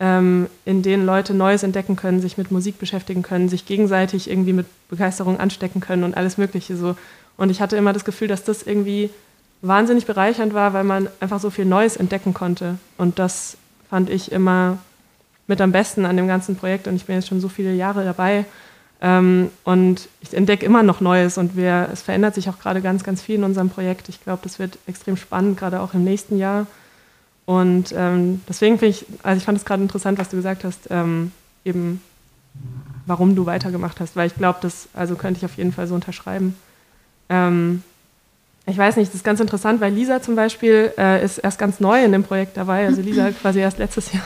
ähm, 0.02 0.48
in 0.64 0.82
denen 0.82 1.06
Leute 1.06 1.32
Neues 1.32 1.62
entdecken 1.62 1.94
können, 1.94 2.20
sich 2.20 2.36
mit 2.36 2.50
Musik 2.50 2.80
beschäftigen 2.80 3.22
können, 3.22 3.48
sich 3.48 3.66
gegenseitig 3.66 4.28
irgendwie 4.28 4.52
mit 4.52 4.66
Begeisterung 4.88 5.38
anstecken 5.38 5.80
können 5.80 6.02
und 6.02 6.16
alles 6.16 6.38
Mögliche 6.38 6.76
so. 6.76 6.96
Und 7.36 7.50
ich 7.50 7.60
hatte 7.60 7.76
immer 7.76 7.92
das 7.92 8.04
Gefühl, 8.04 8.26
dass 8.26 8.42
das 8.42 8.64
irgendwie 8.64 9.10
wahnsinnig 9.60 10.04
bereichernd 10.04 10.54
war, 10.54 10.72
weil 10.72 10.82
man 10.82 11.08
einfach 11.20 11.38
so 11.38 11.50
viel 11.50 11.66
Neues 11.66 11.96
entdecken 11.96 12.34
konnte. 12.34 12.78
Und 12.98 13.20
das 13.20 13.56
fand 13.88 14.10
ich 14.10 14.32
immer 14.32 14.78
mit 15.46 15.60
am 15.60 15.70
besten 15.70 16.04
an 16.04 16.16
dem 16.16 16.26
ganzen 16.26 16.56
Projekt. 16.56 16.88
Und 16.88 16.96
ich 16.96 17.04
bin 17.04 17.14
jetzt 17.14 17.28
schon 17.28 17.40
so 17.40 17.48
viele 17.48 17.72
Jahre 17.72 18.04
dabei. 18.04 18.44
Ähm, 19.00 19.50
und 19.62 20.08
ich 20.20 20.34
entdecke 20.34 20.66
immer 20.66 20.82
noch 20.82 21.00
Neues 21.00 21.38
und 21.38 21.56
wir, 21.56 21.88
es 21.92 22.02
verändert 22.02 22.34
sich 22.34 22.48
auch 22.48 22.58
gerade 22.58 22.82
ganz, 22.82 23.04
ganz 23.04 23.22
viel 23.22 23.36
in 23.36 23.44
unserem 23.44 23.70
Projekt. 23.70 24.08
Ich 24.08 24.20
glaube, 24.24 24.40
das 24.42 24.58
wird 24.58 24.78
extrem 24.88 25.16
spannend, 25.16 25.58
gerade 25.58 25.80
auch 25.80 25.94
im 25.94 26.02
nächsten 26.02 26.38
Jahr. 26.38 26.66
Und 27.44 27.92
ähm, 27.96 28.40
deswegen 28.48 28.78
finde 28.78 28.96
ich, 28.96 29.06
also 29.22 29.38
ich 29.38 29.44
fand 29.44 29.58
es 29.58 29.64
gerade 29.64 29.82
interessant, 29.82 30.18
was 30.18 30.28
du 30.28 30.36
gesagt 30.36 30.64
hast, 30.64 30.88
ähm, 30.90 31.32
eben 31.64 32.00
warum 33.06 33.34
du 33.34 33.46
weitergemacht 33.46 34.00
hast, 34.00 34.14
weil 34.14 34.28
ich 34.28 34.36
glaube, 34.36 34.58
das, 34.62 34.88
also 34.94 35.16
könnte 35.16 35.38
ich 35.38 35.44
auf 35.44 35.56
jeden 35.56 35.72
Fall 35.72 35.86
so 35.86 35.94
unterschreiben. 35.94 36.56
Ähm, 37.28 37.82
ich 38.64 38.78
weiß 38.78 38.96
nicht, 38.96 39.08
das 39.08 39.16
ist 39.16 39.24
ganz 39.24 39.40
interessant, 39.40 39.80
weil 39.80 39.92
Lisa 39.92 40.22
zum 40.22 40.36
Beispiel 40.36 40.92
äh, 40.96 41.24
ist 41.24 41.38
erst 41.38 41.58
ganz 41.58 41.80
neu 41.80 42.04
in 42.04 42.12
dem 42.12 42.22
Projekt 42.22 42.56
dabei. 42.56 42.86
Also 42.86 43.02
Lisa 43.02 43.24
hat 43.24 43.38
quasi 43.40 43.58
erst 43.58 43.78
letztes 43.78 44.12
Jahr 44.12 44.22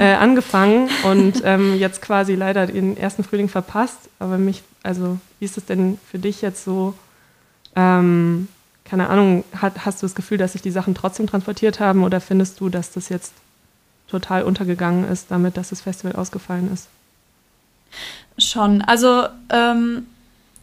äh, 0.00 0.14
angefangen 0.14 0.88
und 1.04 1.42
ähm, 1.44 1.76
jetzt 1.78 2.00
quasi 2.00 2.34
leider 2.34 2.66
den 2.66 2.96
ersten 2.96 3.22
Frühling 3.22 3.50
verpasst. 3.50 3.98
Aber 4.18 4.38
mich, 4.38 4.62
also 4.82 5.18
wie 5.38 5.44
ist 5.44 5.58
es 5.58 5.66
denn 5.66 5.98
für 6.10 6.18
dich 6.18 6.40
jetzt 6.40 6.64
so? 6.64 6.94
Ähm, 7.74 8.48
keine 8.88 9.08
Ahnung, 9.08 9.44
hat, 9.60 9.84
hast 9.84 10.02
du 10.02 10.06
das 10.06 10.14
Gefühl, 10.14 10.38
dass 10.38 10.52
sich 10.52 10.62
die 10.62 10.70
Sachen 10.70 10.94
trotzdem 10.94 11.26
transportiert 11.26 11.80
haben 11.80 12.04
oder 12.04 12.20
findest 12.20 12.60
du, 12.60 12.68
dass 12.68 12.92
das 12.92 13.08
jetzt 13.08 13.34
total 14.08 14.44
untergegangen 14.44 15.04
ist, 15.08 15.30
damit, 15.30 15.56
dass 15.56 15.70
das 15.70 15.80
Festival 15.80 16.14
ausgefallen 16.14 16.70
ist? 16.72 16.88
Schon. 18.38 18.82
Also 18.82 19.26
ähm, 19.50 20.06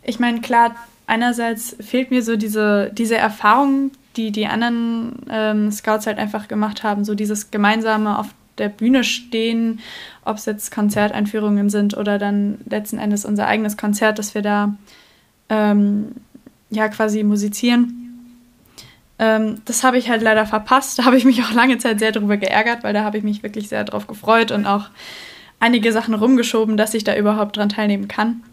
ich 0.04 0.20
meine, 0.20 0.42
klar, 0.42 0.76
einerseits 1.08 1.76
fehlt 1.80 2.12
mir 2.12 2.24
so 2.24 2.36
diese, 2.38 2.92
diese 2.94 3.18
Erfahrung, 3.18 3.92
die 4.16 4.32
die 4.32 4.48
anderen 4.48 5.18
ähm, 5.30 5.72
Scouts 5.72 6.08
halt 6.08 6.18
einfach 6.18 6.48
gemacht 6.48 6.84
haben, 6.84 7.04
so 7.04 7.16
dieses 7.16 7.52
gemeinsame 7.52 8.18
auf 8.18 8.28
der 8.58 8.70
Bühne 8.70 9.04
stehen, 9.04 9.80
ob 10.24 10.38
es 10.38 10.46
jetzt 10.46 10.72
Konzerteinführungen 10.72 11.70
sind 11.70 11.98
oder 11.98 12.20
dann 12.20 12.60
letzten 12.70 13.00
Endes 13.00 13.26
unser 13.26 13.48
eigenes 13.48 13.78
Konzert, 13.78 14.20
dass 14.20 14.36
wir 14.36 14.44
da 14.44 14.76
ähm, 15.50 16.12
ja 16.70 16.88
quasi 16.88 17.24
musizieren. 17.24 18.03
Ähm, 19.24 19.62
das 19.64 19.86
habe 19.86 19.98
ich 19.98 20.10
halt 20.10 20.22
leider 20.22 20.46
verpasst. 20.46 20.98
Da 21.04 21.06
habe 21.06 21.18
ich 21.18 21.24
mich 21.24 21.44
auch 21.44 21.54
lange 21.54 21.78
Zeit 21.78 22.00
sehr 22.00 22.12
darüber 22.12 22.38
geärgert, 22.38 22.84
weil 22.84 22.94
da 22.94 23.04
habe 23.04 23.18
ich 23.18 23.24
mich 23.24 23.42
wirklich 23.42 23.70
sehr 23.70 23.86
drauf 23.86 24.08
gefreut 24.08 24.52
und 24.52 24.66
auch 24.66 24.90
einige 25.60 25.94
Sachen 25.94 26.14
rumgeschoben, 26.14 26.76
dass 26.76 26.94
ich 26.94 27.06
da 27.06 27.16
überhaupt 27.16 27.56
dran 27.56 27.70
teilnehmen 27.70 28.10
kann. 28.10 28.44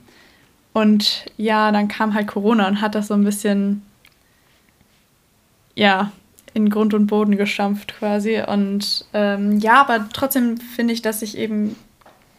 Und 0.73 1.27
ja, 1.37 1.73
dann 1.73 1.89
kam 1.89 2.15
halt 2.15 2.29
Corona 2.29 2.69
und 2.69 2.81
hat 2.81 2.95
das 2.95 3.09
so 3.09 3.15
ein 3.15 3.25
bisschen, 3.25 3.83
ja, 5.75 6.13
in 6.55 6.71
Grund 6.71 6.95
und 6.95 7.09
Boden 7.09 7.37
gestampft 7.37 7.95
quasi. 7.99 8.41
Und 8.47 9.05
ähm, 9.13 9.59
ja, 9.59 9.81
aber 9.81 10.09
trotzdem 10.13 10.59
finde 10.59 10.95
ich, 10.95 11.03
dass 11.03 11.21
sich 11.21 11.37
eben 11.37 11.75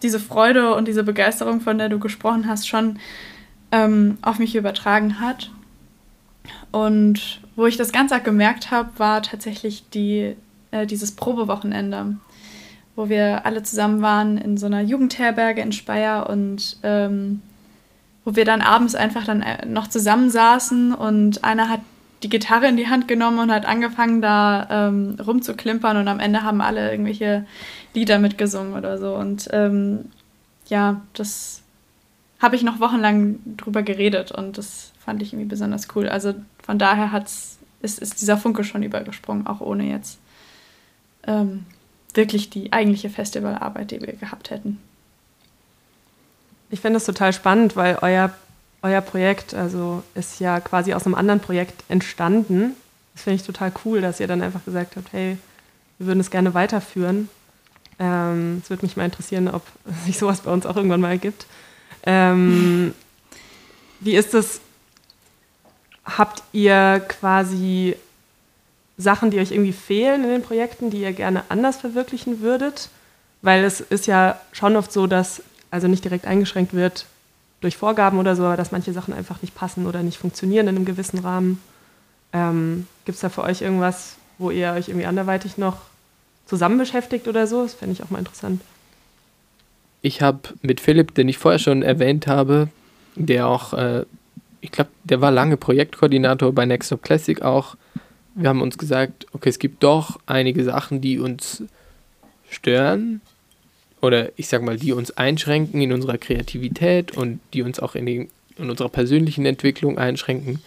diese 0.03 0.19
Freude 0.19 0.73
und 0.75 0.87
diese 0.87 1.03
Begeisterung, 1.03 1.59
von 1.59 1.77
der 1.77 1.89
du 1.89 1.99
gesprochen 1.99 2.47
hast, 2.47 2.67
schon 2.67 2.97
ähm, 3.73 4.17
auf 4.21 4.39
mich 4.39 4.55
übertragen 4.55 5.19
hat. 5.19 5.51
Und 6.71 7.40
wo 7.55 7.65
ich 7.65 7.77
das 7.77 7.91
ganz 7.91 8.11
arg 8.11 8.23
gemerkt 8.23 8.71
habe, 8.71 8.89
war 8.97 9.21
tatsächlich 9.21 9.89
die, 9.89 10.35
äh, 10.71 10.85
dieses 10.85 11.13
Probewochenende, 11.13 12.15
wo 12.95 13.09
wir 13.09 13.45
alle 13.45 13.63
zusammen 13.63 14.01
waren 14.01 14.37
in 14.37 14.57
so 14.57 14.65
einer 14.65 14.81
Jugendherberge 14.81 15.61
in 15.61 15.71
Speyer 15.71 16.29
und 16.29 16.77
ähm, 16.83 17.41
wo 18.23 18.35
wir 18.35 18.45
dann 18.45 18.61
abends 18.61 18.95
einfach 18.95 19.25
dann 19.25 19.41
äh, 19.41 19.65
noch 19.65 19.87
zusammensaßen 19.87 20.93
und 20.93 21.43
einer 21.43 21.69
hat 21.69 21.81
die 22.23 22.29
Gitarre 22.29 22.67
in 22.67 22.77
die 22.77 22.87
Hand 22.87 23.07
genommen 23.07 23.39
und 23.39 23.51
hat 23.51 23.65
angefangen, 23.65 24.21
da 24.21 24.67
ähm, 24.69 25.17
rumzuklimpern 25.25 25.97
und 25.97 26.07
am 26.07 26.19
Ende 26.19 26.43
haben 26.43 26.61
alle 26.61 26.91
irgendwelche 26.91 27.45
Lieder 27.93 28.19
mitgesungen 28.19 28.73
oder 28.73 28.97
so. 28.99 29.15
Und 29.15 29.49
ähm, 29.51 30.05
ja, 30.67 31.01
das 31.13 31.63
habe 32.39 32.55
ich 32.55 32.63
noch 32.63 32.79
wochenlang 32.79 33.39
drüber 33.57 33.81
geredet 33.81 34.31
und 34.31 34.57
das 34.57 34.91
fand 34.99 35.21
ich 35.21 35.33
irgendwie 35.33 35.49
besonders 35.49 35.87
cool. 35.95 36.07
Also 36.07 36.35
von 36.71 36.79
daher 36.79 37.11
hat's, 37.11 37.57
ist, 37.81 37.99
ist 37.99 38.21
dieser 38.21 38.37
Funke 38.37 38.63
schon 38.63 38.81
übergesprungen, 38.81 39.45
auch 39.45 39.59
ohne 39.59 39.89
jetzt 39.89 40.19
ähm, 41.27 41.65
wirklich 42.13 42.49
die 42.49 42.71
eigentliche 42.71 43.09
Festivalarbeit, 43.09 43.91
die 43.91 43.99
wir 43.99 44.13
gehabt 44.13 44.51
hätten. 44.51 44.79
Ich 46.69 46.79
finde 46.79 46.95
das 46.95 47.05
total 47.05 47.33
spannend, 47.33 47.75
weil 47.75 47.97
euer, 48.01 48.33
euer 48.83 49.01
Projekt 49.01 49.53
also 49.53 50.01
ist 50.15 50.39
ja 50.39 50.61
quasi 50.61 50.93
aus 50.93 51.05
einem 51.05 51.15
anderen 51.15 51.41
Projekt 51.41 51.83
entstanden. 51.89 52.77
Das 53.15 53.23
finde 53.23 53.35
ich 53.35 53.45
total 53.45 53.73
cool, 53.83 53.99
dass 53.99 54.21
ihr 54.21 54.27
dann 54.27 54.41
einfach 54.41 54.63
gesagt 54.63 54.95
habt, 54.95 55.11
hey, 55.11 55.37
wir 55.97 56.07
würden 56.07 56.21
es 56.21 56.31
gerne 56.31 56.53
weiterführen. 56.53 57.27
Ähm, 57.99 58.59
es 58.63 58.69
ähm, 58.69 58.69
würde 58.69 58.85
mich 58.85 58.95
mal 58.95 59.03
interessieren, 59.03 59.49
ob 59.49 59.63
sich 60.05 60.17
sowas 60.17 60.39
bei 60.39 60.53
uns 60.53 60.65
auch 60.65 60.77
irgendwann 60.77 61.01
mal 61.01 61.17
gibt. 61.17 61.47
Ähm, 62.03 62.93
wie 63.99 64.15
ist 64.15 64.33
es? 64.33 64.61
Habt 66.05 66.43
ihr 66.51 67.01
quasi 67.07 67.95
Sachen, 68.97 69.31
die 69.31 69.39
euch 69.39 69.51
irgendwie 69.51 69.73
fehlen 69.73 70.23
in 70.23 70.29
den 70.29 70.41
Projekten, 70.41 70.89
die 70.89 71.01
ihr 71.01 71.13
gerne 71.13 71.43
anders 71.49 71.77
verwirklichen 71.77 72.41
würdet? 72.41 72.89
Weil 73.41 73.63
es 73.63 73.81
ist 73.81 74.07
ja 74.07 74.39
schon 74.51 74.75
oft 74.75 74.91
so, 74.91 75.07
dass 75.07 75.43
also 75.71 75.87
nicht 75.87 76.03
direkt 76.03 76.25
eingeschränkt 76.25 76.73
wird 76.73 77.05
durch 77.61 77.77
Vorgaben 77.77 78.19
oder 78.19 78.35
so, 78.35 78.43
aber 78.43 78.57
dass 78.57 78.71
manche 78.71 78.93
Sachen 78.93 79.13
einfach 79.13 79.41
nicht 79.41 79.55
passen 79.55 79.85
oder 79.85 80.03
nicht 80.03 80.17
funktionieren 80.17 80.67
in 80.67 80.75
einem 80.75 80.85
gewissen 80.85 81.19
Rahmen. 81.19 81.61
Ähm, 82.33 82.87
Gibt 83.05 83.15
es 83.15 83.21
da 83.21 83.29
für 83.29 83.43
euch 83.43 83.61
irgendwas, 83.61 84.15
wo 84.37 84.51
ihr 84.51 84.73
euch 84.73 84.89
irgendwie 84.89 85.05
anderweitig 85.05 85.57
noch 85.57 85.77
zusammen 86.45 86.77
beschäftigt 86.77 87.27
oder 87.27 87.47
so? 87.47 87.63
Das 87.63 87.75
fände 87.75 87.93
ich 87.93 88.03
auch 88.03 88.09
mal 88.09 88.19
interessant. 88.19 88.61
Ich 90.01 90.21
habe 90.21 90.39
mit 90.61 90.81
Philipp, 90.81 91.13
den 91.13 91.29
ich 91.29 91.37
vorher 91.37 91.59
schon 91.59 91.83
erwähnt 91.83 92.25
habe, 92.25 92.69
der 93.15 93.47
auch, 93.47 93.73
äh, 93.73 94.05
ich 94.61 94.71
glaube, 94.71 94.91
der 95.03 95.21
war 95.21 95.31
lange 95.31 95.57
Projektkoordinator 95.57 96.53
bei 96.53 96.65
Nextop 96.65 97.01
Classic 97.01 97.41
auch. 97.41 97.75
Wir 98.35 98.49
haben 98.49 98.61
uns 98.61 98.77
gesagt, 98.77 99.25
okay, 99.33 99.49
es 99.49 99.59
gibt 99.59 99.83
doch 99.83 100.19
einige 100.25 100.63
Sachen, 100.63 101.01
die 101.01 101.19
uns 101.19 101.63
stören, 102.49 103.21
oder 104.01 104.31
ich 104.35 104.47
sag 104.47 104.63
mal, 104.63 104.77
die 104.77 104.93
uns 104.93 105.11
einschränken 105.11 105.81
in 105.81 105.93
unserer 105.93 106.17
Kreativität 106.17 107.15
und 107.15 107.39
die 107.53 107.61
uns 107.61 107.79
auch 107.79 107.95
in, 107.95 108.05
den, 108.05 108.29
in 108.57 108.69
unserer 108.69 108.89
persönlichen 108.89 109.45
Entwicklung 109.45 109.97
einschränken, 109.97 110.59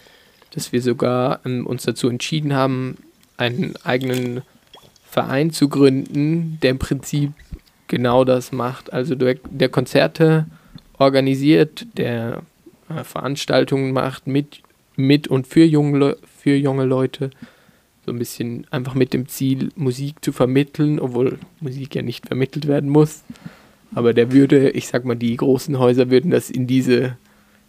dass 0.52 0.72
wir 0.72 0.80
sogar 0.80 1.40
ähm, 1.44 1.66
uns 1.66 1.82
dazu 1.82 2.08
entschieden 2.08 2.54
haben, 2.54 2.96
einen 3.36 3.74
eigenen 3.82 4.42
Verein 5.04 5.50
zu 5.50 5.68
gründen, 5.68 6.58
der 6.62 6.70
im 6.70 6.78
Prinzip 6.78 7.32
genau 7.88 8.24
das 8.24 8.52
macht. 8.52 8.92
Also 8.92 9.16
der, 9.16 9.36
der 9.50 9.68
Konzerte 9.68 10.46
organisiert, 10.98 11.86
der 11.98 12.42
äh, 12.88 13.04
Veranstaltungen 13.04 13.92
macht 13.92 14.26
mit, 14.26 14.60
mit 14.96 15.28
und 15.28 15.46
für 15.46 15.64
junge, 15.64 16.16
für 16.40 16.54
junge 16.56 16.84
Leute 16.84 17.30
so 18.04 18.12
ein 18.12 18.18
bisschen 18.18 18.66
einfach 18.70 18.94
mit 18.94 19.14
dem 19.14 19.28
Ziel, 19.28 19.70
Musik 19.76 20.22
zu 20.22 20.32
vermitteln, 20.32 21.00
obwohl 21.00 21.38
Musik 21.60 21.94
ja 21.94 22.02
nicht 22.02 22.26
vermittelt 22.26 22.66
werden 22.66 22.90
muss. 22.90 23.22
Aber 23.94 24.12
der 24.12 24.32
würde, 24.32 24.70
ich 24.70 24.88
sag 24.88 25.04
mal, 25.04 25.14
die 25.14 25.36
großen 25.36 25.78
Häuser 25.78 26.10
würden 26.10 26.30
das 26.30 26.50
in 26.50 26.66
diese 26.66 27.16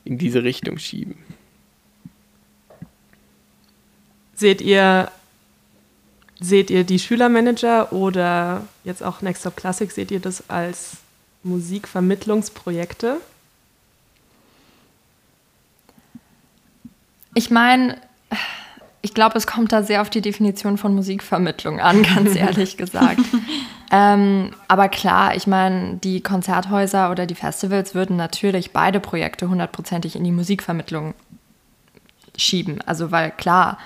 in 0.05 0.17
diese 0.17 0.43
Richtung 0.43 0.77
schieben. 0.77 1.17
Seht 4.35 4.61
ihr, 4.61 5.11
seht 6.39 6.69
ihr 6.69 6.83
die 6.83 6.99
Schülermanager 6.99 7.91
oder 7.91 8.67
jetzt 8.83 9.03
auch 9.03 9.21
Next 9.21 9.41
Stop 9.41 9.57
Classic, 9.57 9.91
seht 9.91 10.11
ihr 10.11 10.19
das 10.19 10.49
als 10.49 10.97
Musikvermittlungsprojekte? 11.43 13.17
Ich 17.35 17.51
meine, 17.51 17.97
ich 19.01 19.13
glaube, 19.13 19.37
es 19.37 19.45
kommt 19.45 19.71
da 19.71 19.83
sehr 19.83 20.01
auf 20.01 20.09
die 20.09 20.21
Definition 20.21 20.79
von 20.79 20.95
Musikvermittlung 20.95 21.79
an, 21.79 22.01
ganz 22.01 22.35
ehrlich 22.35 22.75
gesagt. 22.77 23.21
ähm, 23.91 24.49
aber 24.67 24.89
klar, 24.89 25.35
ich 25.35 25.45
meine, 25.45 25.97
die 25.97 26.21
Konzerthäuser 26.21 27.11
oder 27.11 27.27
die 27.27 27.35
Festivals 27.35 27.93
würden 27.93 28.15
natürlich 28.15 28.73
beide 28.73 28.99
Projekte 28.99 29.47
hundertprozentig 29.47 30.15
in 30.15 30.23
die 30.23 30.31
Musikvermittlung 30.31 31.13
schieben. 32.35 32.81
Also, 32.85 33.11
weil 33.11 33.29
klar, 33.29 33.77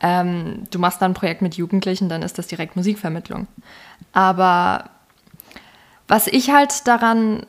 ähm, 0.00 0.68
du 0.70 0.78
machst 0.78 1.02
dann 1.02 1.10
ein 1.12 1.14
Projekt 1.14 1.42
mit 1.42 1.56
Jugendlichen, 1.56 2.08
dann 2.08 2.22
ist 2.22 2.38
das 2.38 2.46
direkt 2.46 2.76
Musikvermittlung. 2.76 3.48
Aber 4.12 4.90
was 6.06 6.26
ich 6.26 6.50
halt 6.50 6.86
daran 6.86 7.44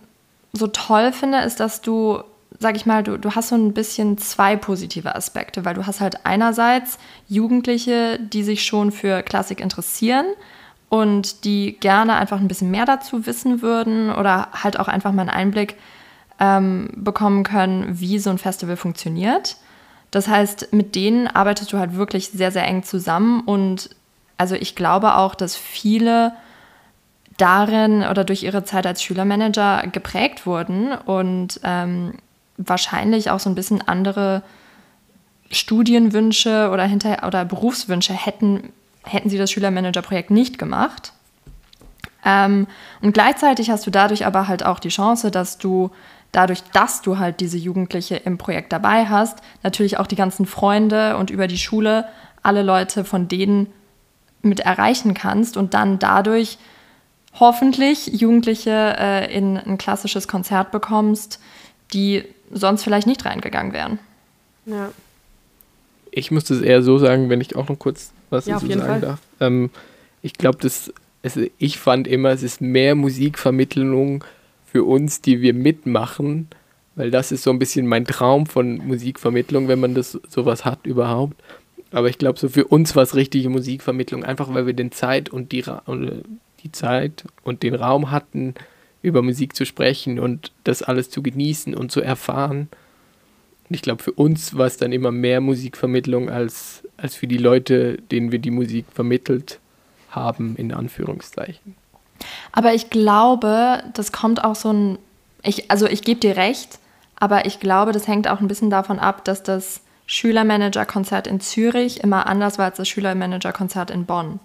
so 0.53 0.67
toll 0.67 1.11
finde, 1.13 1.41
ist, 1.41 1.59
dass 1.59 1.81
du 1.81 2.23
sag 2.61 2.75
ich 2.75 2.85
mal, 2.85 3.01
du, 3.01 3.17
du 3.17 3.31
hast 3.31 3.49
so 3.49 3.55
ein 3.55 3.73
bisschen 3.73 4.19
zwei 4.19 4.55
positive 4.55 5.15
Aspekte, 5.15 5.65
weil 5.65 5.73
du 5.73 5.87
hast 5.87 5.99
halt 5.99 6.27
einerseits 6.27 6.99
Jugendliche, 7.27 8.19
die 8.19 8.43
sich 8.43 8.63
schon 8.63 8.91
für 8.91 9.23
Klassik 9.23 9.59
interessieren 9.59 10.27
und 10.87 11.43
die 11.43 11.79
gerne 11.79 12.13
einfach 12.13 12.39
ein 12.39 12.47
bisschen 12.47 12.69
mehr 12.69 12.85
dazu 12.85 13.25
wissen 13.25 13.63
würden 13.63 14.13
oder 14.13 14.49
halt 14.51 14.79
auch 14.79 14.87
einfach 14.87 15.11
mal 15.11 15.23
einen 15.23 15.31
Einblick 15.31 15.75
ähm, 16.39 16.91
bekommen 16.95 17.43
können, 17.43 17.99
wie 17.99 18.19
so 18.19 18.29
ein 18.29 18.37
Festival 18.37 18.77
funktioniert. 18.77 19.57
Das 20.11 20.27
heißt, 20.27 20.71
mit 20.71 20.93
denen 20.93 21.27
arbeitest 21.27 21.73
du 21.73 21.79
halt 21.79 21.95
wirklich 21.95 22.29
sehr, 22.29 22.51
sehr 22.51 22.67
eng 22.67 22.83
zusammen 22.83 23.41
und 23.41 23.89
also 24.37 24.53
ich 24.53 24.75
glaube 24.75 25.15
auch, 25.15 25.33
dass 25.33 25.55
viele 25.55 26.33
darin 27.37 28.03
oder 28.03 28.23
durch 28.23 28.43
ihre 28.43 28.63
Zeit 28.65 28.85
als 28.85 29.01
Schülermanager 29.01 29.87
geprägt 29.91 30.45
wurden 30.45 30.91
und 30.91 31.59
ähm, 31.63 32.13
wahrscheinlich 32.67 33.29
auch 33.29 33.39
so 33.39 33.49
ein 33.49 33.55
bisschen 33.55 33.81
andere 33.87 34.43
Studienwünsche 35.49 36.69
oder, 36.71 36.83
hinter, 36.83 37.27
oder 37.27 37.45
Berufswünsche 37.45 38.13
hätten, 38.13 38.71
hätten 39.03 39.29
sie 39.29 39.37
das 39.37 39.51
Schülermanager-Projekt 39.51 40.31
nicht 40.31 40.57
gemacht. 40.57 41.13
Ähm, 42.23 42.67
und 43.01 43.13
gleichzeitig 43.13 43.69
hast 43.69 43.85
du 43.85 43.91
dadurch 43.91 44.25
aber 44.25 44.47
halt 44.47 44.65
auch 44.65 44.79
die 44.79 44.89
Chance, 44.89 45.31
dass 45.31 45.57
du 45.57 45.91
dadurch, 46.31 46.63
dass 46.71 47.01
du 47.01 47.17
halt 47.17 47.39
diese 47.39 47.57
Jugendliche 47.57 48.15
im 48.15 48.37
Projekt 48.37 48.71
dabei 48.71 49.05
hast, 49.07 49.39
natürlich 49.63 49.97
auch 49.97 50.07
die 50.07 50.15
ganzen 50.15 50.45
Freunde 50.45 51.17
und 51.17 51.29
über 51.29 51.47
die 51.47 51.57
Schule 51.57 52.05
alle 52.43 52.63
Leute 52.63 53.03
von 53.03 53.27
denen 53.27 53.67
mit 54.41 54.61
erreichen 54.61 55.13
kannst 55.13 55.57
und 55.57 55.73
dann 55.73 55.99
dadurch 55.99 56.57
hoffentlich 57.39 58.07
Jugendliche 58.07 58.95
äh, 58.97 59.35
in 59.35 59.57
ein 59.57 59.77
klassisches 59.77 60.27
Konzert 60.27 60.71
bekommst, 60.71 61.39
die 61.93 62.23
sonst 62.51 62.83
vielleicht 62.83 63.07
nicht 63.07 63.25
reingegangen 63.25 63.73
wären. 63.73 63.99
Ja. 64.65 64.91
Ich 66.11 66.31
muss 66.31 66.43
das 66.43 66.61
eher 66.61 66.83
so 66.83 66.97
sagen, 66.97 67.29
wenn 67.29 67.41
ich 67.41 67.55
auch 67.55 67.69
noch 67.69 67.79
kurz 67.79 68.11
was 68.29 68.45
Ja, 68.45 68.55
dazu 68.55 68.67
sagen 68.67 68.81
Fall. 68.81 69.01
darf. 69.01 69.19
Ähm, 69.39 69.69
ich 70.21 70.33
glaube, 70.33 70.57
das 70.61 70.91
es, 71.23 71.39
ich 71.57 71.77
fand 71.79 72.07
immer, 72.07 72.29
es 72.29 72.43
ist 72.43 72.61
mehr 72.61 72.95
Musikvermittlung 72.95 74.23
für 74.65 74.83
uns, 74.83 75.21
die 75.21 75.41
wir 75.41 75.53
mitmachen, 75.53 76.47
weil 76.95 77.11
das 77.11 77.31
ist 77.31 77.43
so 77.43 77.51
ein 77.51 77.59
bisschen 77.59 77.87
mein 77.87 78.05
Traum 78.05 78.45
von 78.45 78.77
Musikvermittlung, 78.77 79.67
wenn 79.67 79.79
man 79.79 79.95
das 79.95 80.19
sowas 80.27 80.65
hat 80.65 80.85
überhaupt. 80.85 81.35
Aber 81.91 82.09
ich 82.09 82.17
glaube, 82.17 82.39
so 82.39 82.49
für 82.49 82.65
uns 82.65 82.95
war 82.95 83.03
es 83.03 83.15
richtige 83.15 83.49
Musikvermittlung, 83.49 84.23
einfach 84.23 84.53
weil 84.53 84.65
wir 84.65 84.73
den 84.73 84.91
Zeit 84.91 85.29
und 85.29 85.51
die, 85.51 85.61
Ra 85.61 85.83
oder 85.87 86.13
die 86.63 86.71
Zeit 86.71 87.25
und 87.43 87.63
den 87.63 87.75
Raum 87.75 88.11
hatten, 88.11 88.55
über 89.01 89.21
Musik 89.21 89.55
zu 89.55 89.65
sprechen 89.65 90.19
und 90.19 90.51
das 90.63 90.83
alles 90.83 91.09
zu 91.09 91.21
genießen 91.23 91.73
und 91.75 91.91
zu 91.91 92.01
erfahren. 92.01 92.69
Und 93.69 93.75
ich 93.75 93.81
glaube, 93.81 94.03
für 94.03 94.11
uns 94.11 94.57
war 94.57 94.67
es 94.67 94.77
dann 94.77 94.91
immer 94.91 95.11
mehr 95.11 95.41
Musikvermittlung 95.41 96.29
als, 96.29 96.83
als 96.97 97.15
für 97.15 97.27
die 97.27 97.37
Leute, 97.37 97.97
denen 98.11 98.31
wir 98.31 98.39
die 98.39 98.51
Musik 98.51 98.85
vermittelt 98.93 99.59
haben, 100.09 100.55
in 100.57 100.73
Anführungszeichen. 100.73 101.75
Aber 102.51 102.73
ich 102.73 102.89
glaube, 102.89 103.83
das 103.93 104.11
kommt 104.11 104.43
auch 104.43 104.55
so 104.55 104.71
ein. 104.71 104.97
Ich, 105.41 105.71
also 105.71 105.87
ich 105.87 106.03
gebe 106.03 106.19
dir 106.19 106.35
recht, 106.37 106.77
aber 107.15 107.45
ich 107.45 107.59
glaube, 107.59 107.93
das 107.93 108.07
hängt 108.07 108.27
auch 108.27 108.41
ein 108.41 108.47
bisschen 108.47 108.69
davon 108.69 108.99
ab, 108.99 109.25
dass 109.25 109.41
das 109.41 109.81
Schülermanager-Konzert 110.05 111.25
in 111.25 111.39
Zürich 111.39 112.03
immer 112.03 112.27
anders 112.27 112.57
war 112.59 112.65
als 112.65 112.77
das 112.77 112.89
Schülermanager-Konzert 112.89 113.89
in 113.89 114.05
Bonn. 114.05 114.39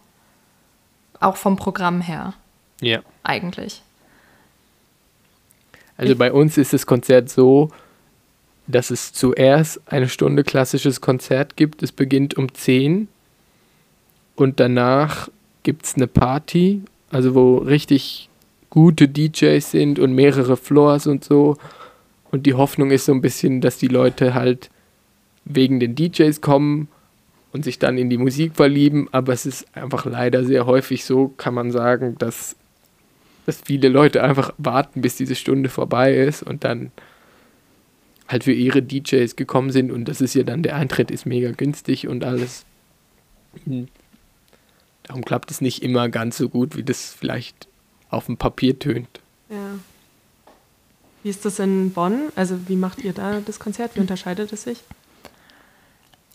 Auch 1.21 1.37
vom 1.37 1.57
Programm 1.57 2.01
her, 2.01 2.35
Ja. 2.81 3.01
eigentlich. 3.25 3.83
Also 5.97 6.17
bei 6.17 6.33
uns 6.33 6.59
ist 6.59 6.73
das 6.73 6.87
Konzert 6.87 7.29
so, 7.31 7.71
dass 8.67 8.91
es 8.91 9.13
zuerst 9.13 9.81
eine 9.87 10.09
Stunde 10.09 10.45
klassisches 10.45 11.01
Konzert 11.01 11.57
gibt. 11.57 11.83
Es 11.83 11.93
beginnt 11.93 12.37
um 12.37 12.53
10 12.53 13.09
und 14.35 14.61
danach 14.61 15.29
gibt 15.63 15.87
es 15.87 15.95
eine 15.95 16.07
Party, 16.07 16.83
also 17.11 17.35
wo 17.35 17.59
richtig 17.59 18.29
gute 18.71 19.09
DJs 19.09 19.71
sind 19.71 19.99
und 19.99 20.13
mehrere 20.13 20.57
Floors 20.57 21.07
und 21.07 21.25
so. 21.25 21.57
Und 22.31 22.45
die 22.47 22.55
Hoffnung 22.55 22.91
ist 22.91 23.07
so 23.07 23.13
ein 23.13 23.21
bisschen, 23.21 23.61
dass 23.61 23.79
die 23.79 23.89
Leute 23.89 24.35
halt 24.35 24.71
wegen 25.45 25.81
den 25.81 25.95
DJs 25.95 26.41
kommen 26.41 26.89
und 27.53 27.65
sich 27.65 27.79
dann 27.79 27.97
in 27.97 28.11
die 28.11 28.19
Musik 28.19 28.55
verlieben. 28.55 29.09
Aber 29.13 29.33
es 29.33 29.47
ist 29.47 29.75
einfach 29.75 30.05
leider 30.05 30.45
sehr 30.45 30.67
häufig 30.67 31.05
so, 31.05 31.29
kann 31.37 31.55
man 31.55 31.71
sagen, 31.71 32.17
dass 32.19 32.57
dass 33.47 33.61
viele 33.65 33.89
Leute 33.89 34.23
einfach 34.23 34.53
warten, 34.59 35.01
bis 35.01 35.17
diese 35.17 35.37
Stunde 35.37 35.69
vorbei 35.71 36.15
ist 36.15 36.43
und 36.43 36.65
dann 36.65 36.91
halt 38.29 38.45
für 38.45 38.53
ihre 38.53 38.83
DJs 38.83 39.37
gekommen 39.37 39.71
sind 39.71 39.93
und 39.93 40.07
das 40.07 40.21
ist 40.21 40.35
ja 40.35 40.43
dann, 40.43 40.65
der 40.65 40.75
Eintritt 40.77 41.13
ist 41.13 41.27
mega 41.27 41.53
günstig 41.53 42.09
und 42.09 42.25
alles. 42.25 42.65
Hm. 43.65 43.87
Darum 45.05 45.25
klappt 45.25 45.53
es 45.53 45.61
nicht 45.61 45.83
immer 45.83 46.09
ganz 46.09 46.37
so 46.37 46.49
gut, 46.49 46.77
wie 46.77 46.83
das 46.83 47.15
vielleicht 47.15 47.69
auf 48.11 48.27
dem 48.27 48.37
Papier 48.37 48.79
tönt. 48.79 49.21
Ja. 49.49 49.79
Wie 51.23 51.31
ist 51.31 51.45
das 51.45 51.61
in 51.61 51.93
Bonn? 51.93 52.31
Also 52.35 52.69
wie 52.69 52.77
macht 52.77 52.99
ihr 52.99 53.13
da 53.13 53.41
das 53.41 53.61
Konzert? 53.61 53.95
Wie 53.95 54.01
unterscheidet 54.01 54.53
es 54.53 54.65
sich? 54.65 54.79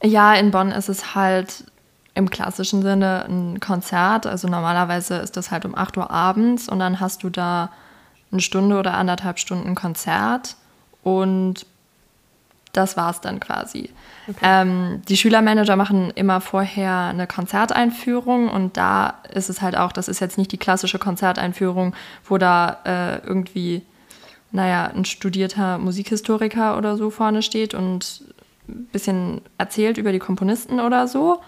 Ja, 0.01 0.33
in 0.33 0.51
Bonn 0.51 0.71
ist 0.71 0.89
es 0.89 1.13
halt 1.13 1.65
im 2.13 2.29
klassischen 2.29 2.81
Sinne 2.81 3.25
ein 3.27 3.59
Konzert. 3.59 4.27
Also 4.27 4.47
normalerweise 4.47 5.15
ist 5.17 5.37
das 5.37 5.51
halt 5.51 5.65
um 5.65 5.75
8 5.75 5.97
Uhr 5.97 6.11
abends 6.11 6.67
und 6.67 6.79
dann 6.79 6.99
hast 6.99 7.23
du 7.23 7.29
da 7.29 7.71
eine 8.31 8.41
Stunde 8.41 8.77
oder 8.77 8.93
anderthalb 8.95 9.39
Stunden 9.39 9.75
Konzert 9.75 10.55
und 11.03 11.65
das 12.73 12.95
war's 12.95 13.19
dann 13.19 13.39
quasi. 13.39 13.89
Ähm, 14.41 15.01
die 15.09 15.17
Schülermanager 15.17 15.75
machen 15.75 16.11
immer 16.11 16.39
vorher 16.39 17.07
eine 17.07 17.27
Konzerteinführung 17.27 18.49
und 18.49 18.77
da 18.77 19.15
ist 19.33 19.49
es 19.49 19.61
halt 19.61 19.75
auch, 19.75 19.91
das 19.91 20.07
ist 20.07 20.21
jetzt 20.21 20.37
nicht 20.37 20.51
die 20.51 20.57
klassische 20.57 20.99
Konzerteinführung, 20.99 21.93
wo 22.23 22.37
da 22.37 22.77
äh, 22.85 23.27
irgendwie, 23.27 23.81
naja, 24.51 24.85
ein 24.85 25.05
studierter 25.05 25.79
Musikhistoriker 25.79 26.77
oder 26.77 26.95
so 26.95 27.09
vorne 27.09 27.41
steht 27.41 27.73
und 27.73 28.23
ein 28.69 28.85
bisschen 28.85 29.41
erzählt 29.57 29.97
über 29.97 30.13
die 30.13 30.19
Komponisten 30.19 30.79
oder 30.79 31.07
so, 31.07 31.41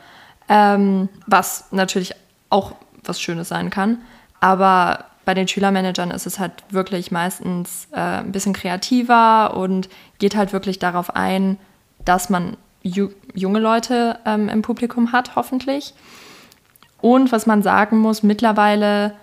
ähm, 0.49 1.09
was 1.27 1.65
natürlich 1.71 2.13
auch 2.49 2.73
was 3.03 3.19
Schönes 3.21 3.49
sein 3.49 3.69
kann. 3.69 3.99
Aber 4.39 5.05
bei 5.25 5.33
den 5.33 5.47
Schülermanagern 5.47 6.11
ist 6.11 6.25
es 6.25 6.39
halt 6.39 6.51
wirklich 6.69 7.11
meistens 7.11 7.87
äh, 7.91 7.99
ein 7.99 8.31
bisschen 8.31 8.53
kreativer 8.53 9.55
und 9.55 9.89
geht 10.19 10.35
halt 10.35 10.53
wirklich 10.53 10.79
darauf 10.79 11.15
ein, 11.15 11.57
dass 12.03 12.29
man 12.29 12.57
ju 12.81 13.09
junge 13.33 13.59
Leute 13.59 14.19
ähm, 14.25 14.49
im 14.49 14.61
Publikum 14.61 15.13
hat, 15.13 15.35
hoffentlich. 15.35 15.93
Und 17.01 17.31
was 17.31 17.45
man 17.45 17.63
sagen 17.63 17.99
muss, 17.99 18.23
mittlerweile, 18.23 19.13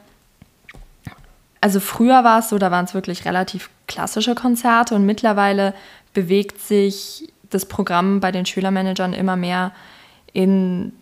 also 1.60 1.80
früher 1.80 2.24
war 2.24 2.40
es 2.40 2.48
so, 2.48 2.58
da 2.58 2.70
waren 2.70 2.86
es 2.86 2.94
wirklich 2.94 3.24
relativ 3.24 3.70
klassische 3.86 4.34
Konzerte 4.34 4.94
und 4.94 5.04
mittlerweile 5.04 5.74
bewegt 6.14 6.60
sich 6.60 7.32
das 7.50 7.66
Programm 7.66 8.20
bei 8.20 8.32
den 8.32 8.46
Schülermanagern 8.46 9.12
immer 9.12 9.36
mehr 9.36 9.72
in, 10.32 10.92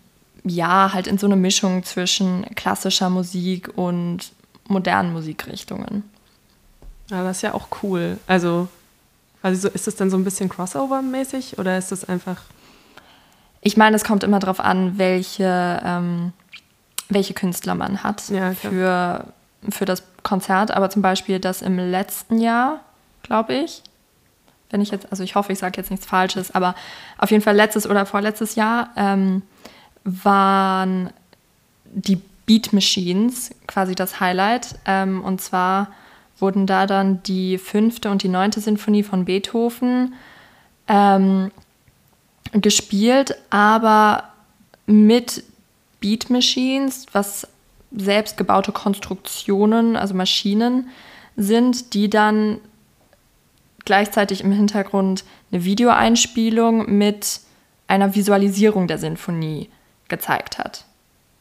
ja, 0.45 0.93
halt 0.93 1.07
in 1.07 1.19
so 1.19 1.27
eine 1.27 1.37
Mischung 1.37 1.85
zwischen 1.85 2.47
klassischer 2.55 3.11
Musik 3.11 3.71
und 3.77 4.33
modernen 4.67 5.13
Musikrichtungen. 5.13 6.03
Ja, 7.11 7.25
das 7.25 7.39
ist 7.39 7.43
ja 7.43 7.55
auch 7.55 7.69
cool. 7.83 8.19
Also, 8.27 8.69
also 9.43 9.69
so, 9.69 9.75
ist 9.75 9.87
das 9.87 9.97
dann 9.97 10.11
so 10.11 10.17
ein 10.17 10.25
bisschen 10.25 10.51
Crossover-mäßig 10.51 11.59
oder 11.59 11.79
ist 11.79 11.93
das 11.93 12.09
einfach. 12.09 12.43
Ich 13.61 13.77
meine, 13.77 13.97
es 13.97 14.05
kommt 14.05 14.25
immer 14.25 14.39
darauf 14.39 14.61
an, 14.61 14.99
welche, 14.99 15.81
ähm, 15.85 16.33
welche 17.09 17.35
Künstler 17.35 17.75
man 17.75 18.03
hat 18.03 18.29
Ja, 18.29 18.53
für, 18.53 19.25
für 19.69 19.85
das 19.85 20.03
Konzert. 20.23 20.71
Aber 20.71 20.91
zum 20.91 21.03
Beispiel 21.03 21.41
das 21.41 21.63
im 21.63 21.79
letzten 21.79 22.39
Jahr, 22.39 22.81
glaube 23.23 23.55
ich, 23.55 23.83
wenn 24.71 24.81
ich 24.81 24.91
jetzt, 24.91 25.11
also 25.11 25.23
ich 25.23 25.35
hoffe, 25.35 25.53
ich 25.53 25.59
sage 25.59 25.79
jetzt 25.79 25.91
nichts 25.91 26.07
Falsches, 26.07 26.55
aber 26.55 26.75
auf 27.17 27.31
jeden 27.31 27.43
Fall 27.43 27.57
letztes 27.57 27.89
oder 27.89 28.05
vorletztes 28.07 28.55
Jahr 28.55 28.91
ähm, 28.97 29.43
waren 30.09 31.11
die 31.85 32.21
Beat 32.47 32.73
Machines 32.73 33.51
quasi 33.67 33.95
das 33.95 34.21
Highlight. 34.21 34.79
Ähm, 34.87 35.23
und 35.23 35.41
zwar 35.41 35.89
wurden 36.39 36.67
da 36.67 36.87
dann 36.87 37.23
die 37.23 37.59
fünfte 37.59 38.11
und 38.11 38.23
die 38.23 38.29
neunte 38.29 38.61
Sinfonie 38.61 39.03
von 39.03 39.25
Beethoven 39.27 40.15
ähm, 40.87 41.51
gespielt, 42.53 43.37
aber 43.51 44.25
mit 44.87 45.45
Beat 46.01 46.31
Machines, 46.31 47.07
was 47.13 47.47
selbstgebaute 47.91 48.73
Konstruktionen, 48.73 49.97
also 49.97 50.15
Maschinen 50.15 50.89
sind, 51.37 51.93
die 51.95 52.09
dann 52.09 52.61
gleichzeitig 53.85 54.43
im 54.43 54.53
Hintergrund 54.53 55.25
eine 55.51 55.65
Videoeinspielung 55.65 56.97
mit 56.97 57.41
einer 57.87 58.15
Visualisierung 58.15 58.87
der 58.87 58.99
Sinfonie 58.99 59.69
gezeigt 60.09 60.59
hat. 60.59 60.85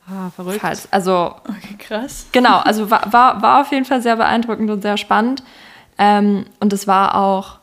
Ah, 0.10 0.30
verrückt. 0.30 0.60
Falls, 0.62 0.92
also 0.92 1.36
Okay, 1.48 1.76
krass. 1.78 2.28
genau, 2.32 2.60
also 2.60 2.90
war, 2.90 3.12
war, 3.12 3.42
war 3.42 3.62
auf 3.62 3.72
jeden 3.72 3.86
Fall 3.86 4.02
sehr 4.02 4.16
beeindruckend 4.16 4.70
und 4.70 4.82
sehr 4.82 4.98
spannend. 4.98 5.44
Ähm, 5.98 6.46
und 6.60 6.72
es 6.72 6.88
war 6.88 7.16
auch 7.16 7.60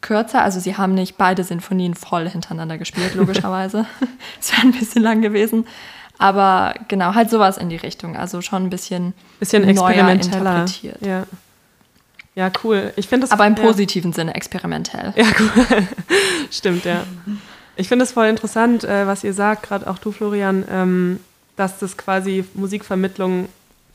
kürzer, 0.00 0.42
also 0.42 0.60
sie 0.60 0.76
haben 0.76 0.94
nicht 0.94 1.16
beide 1.16 1.42
Sinfonien 1.42 1.94
voll 1.94 2.28
hintereinander 2.28 2.78
gespielt, 2.78 3.14
logischerweise. 3.14 3.86
Es 4.40 4.52
wäre 4.52 4.62
ein 4.62 4.72
bisschen 4.72 5.02
lang 5.02 5.22
gewesen. 5.22 5.66
Aber 6.18 6.74
genau, 6.86 7.14
halt 7.14 7.30
sowas 7.30 7.58
in 7.58 7.68
die 7.68 7.76
Richtung. 7.76 8.16
Also 8.16 8.42
schon 8.42 8.64
ein 8.64 8.70
bisschen, 8.70 9.12
Bisschen 9.40 9.64
experimenteller. 9.68 10.38
interpretiert. 10.38 11.00
Ja. 11.00 11.24
ja, 12.36 12.50
cool. 12.62 12.92
Ich 12.94 13.08
finde 13.08 13.26
das 13.26 13.32
aber 13.32 13.44
im 13.46 13.56
ja. 13.56 13.62
positiven 13.62 14.12
Sinne 14.12 14.34
experimentell. 14.36 15.12
Ja, 15.16 15.24
cool. 15.40 15.88
Stimmt, 16.50 16.84
ja. 16.84 17.02
Ich 17.76 17.88
finde 17.88 18.04
es 18.04 18.12
voll 18.12 18.26
interessant, 18.26 18.84
äh, 18.84 19.06
was 19.06 19.24
ihr 19.24 19.32
sagt, 19.32 19.64
gerade 19.64 19.88
auch 19.88 19.98
du, 19.98 20.12
Florian, 20.12 20.64
ähm, 20.70 21.20
dass 21.56 21.78
das 21.78 21.96
quasi 21.96 22.44
Musikvermittlung 22.54 23.48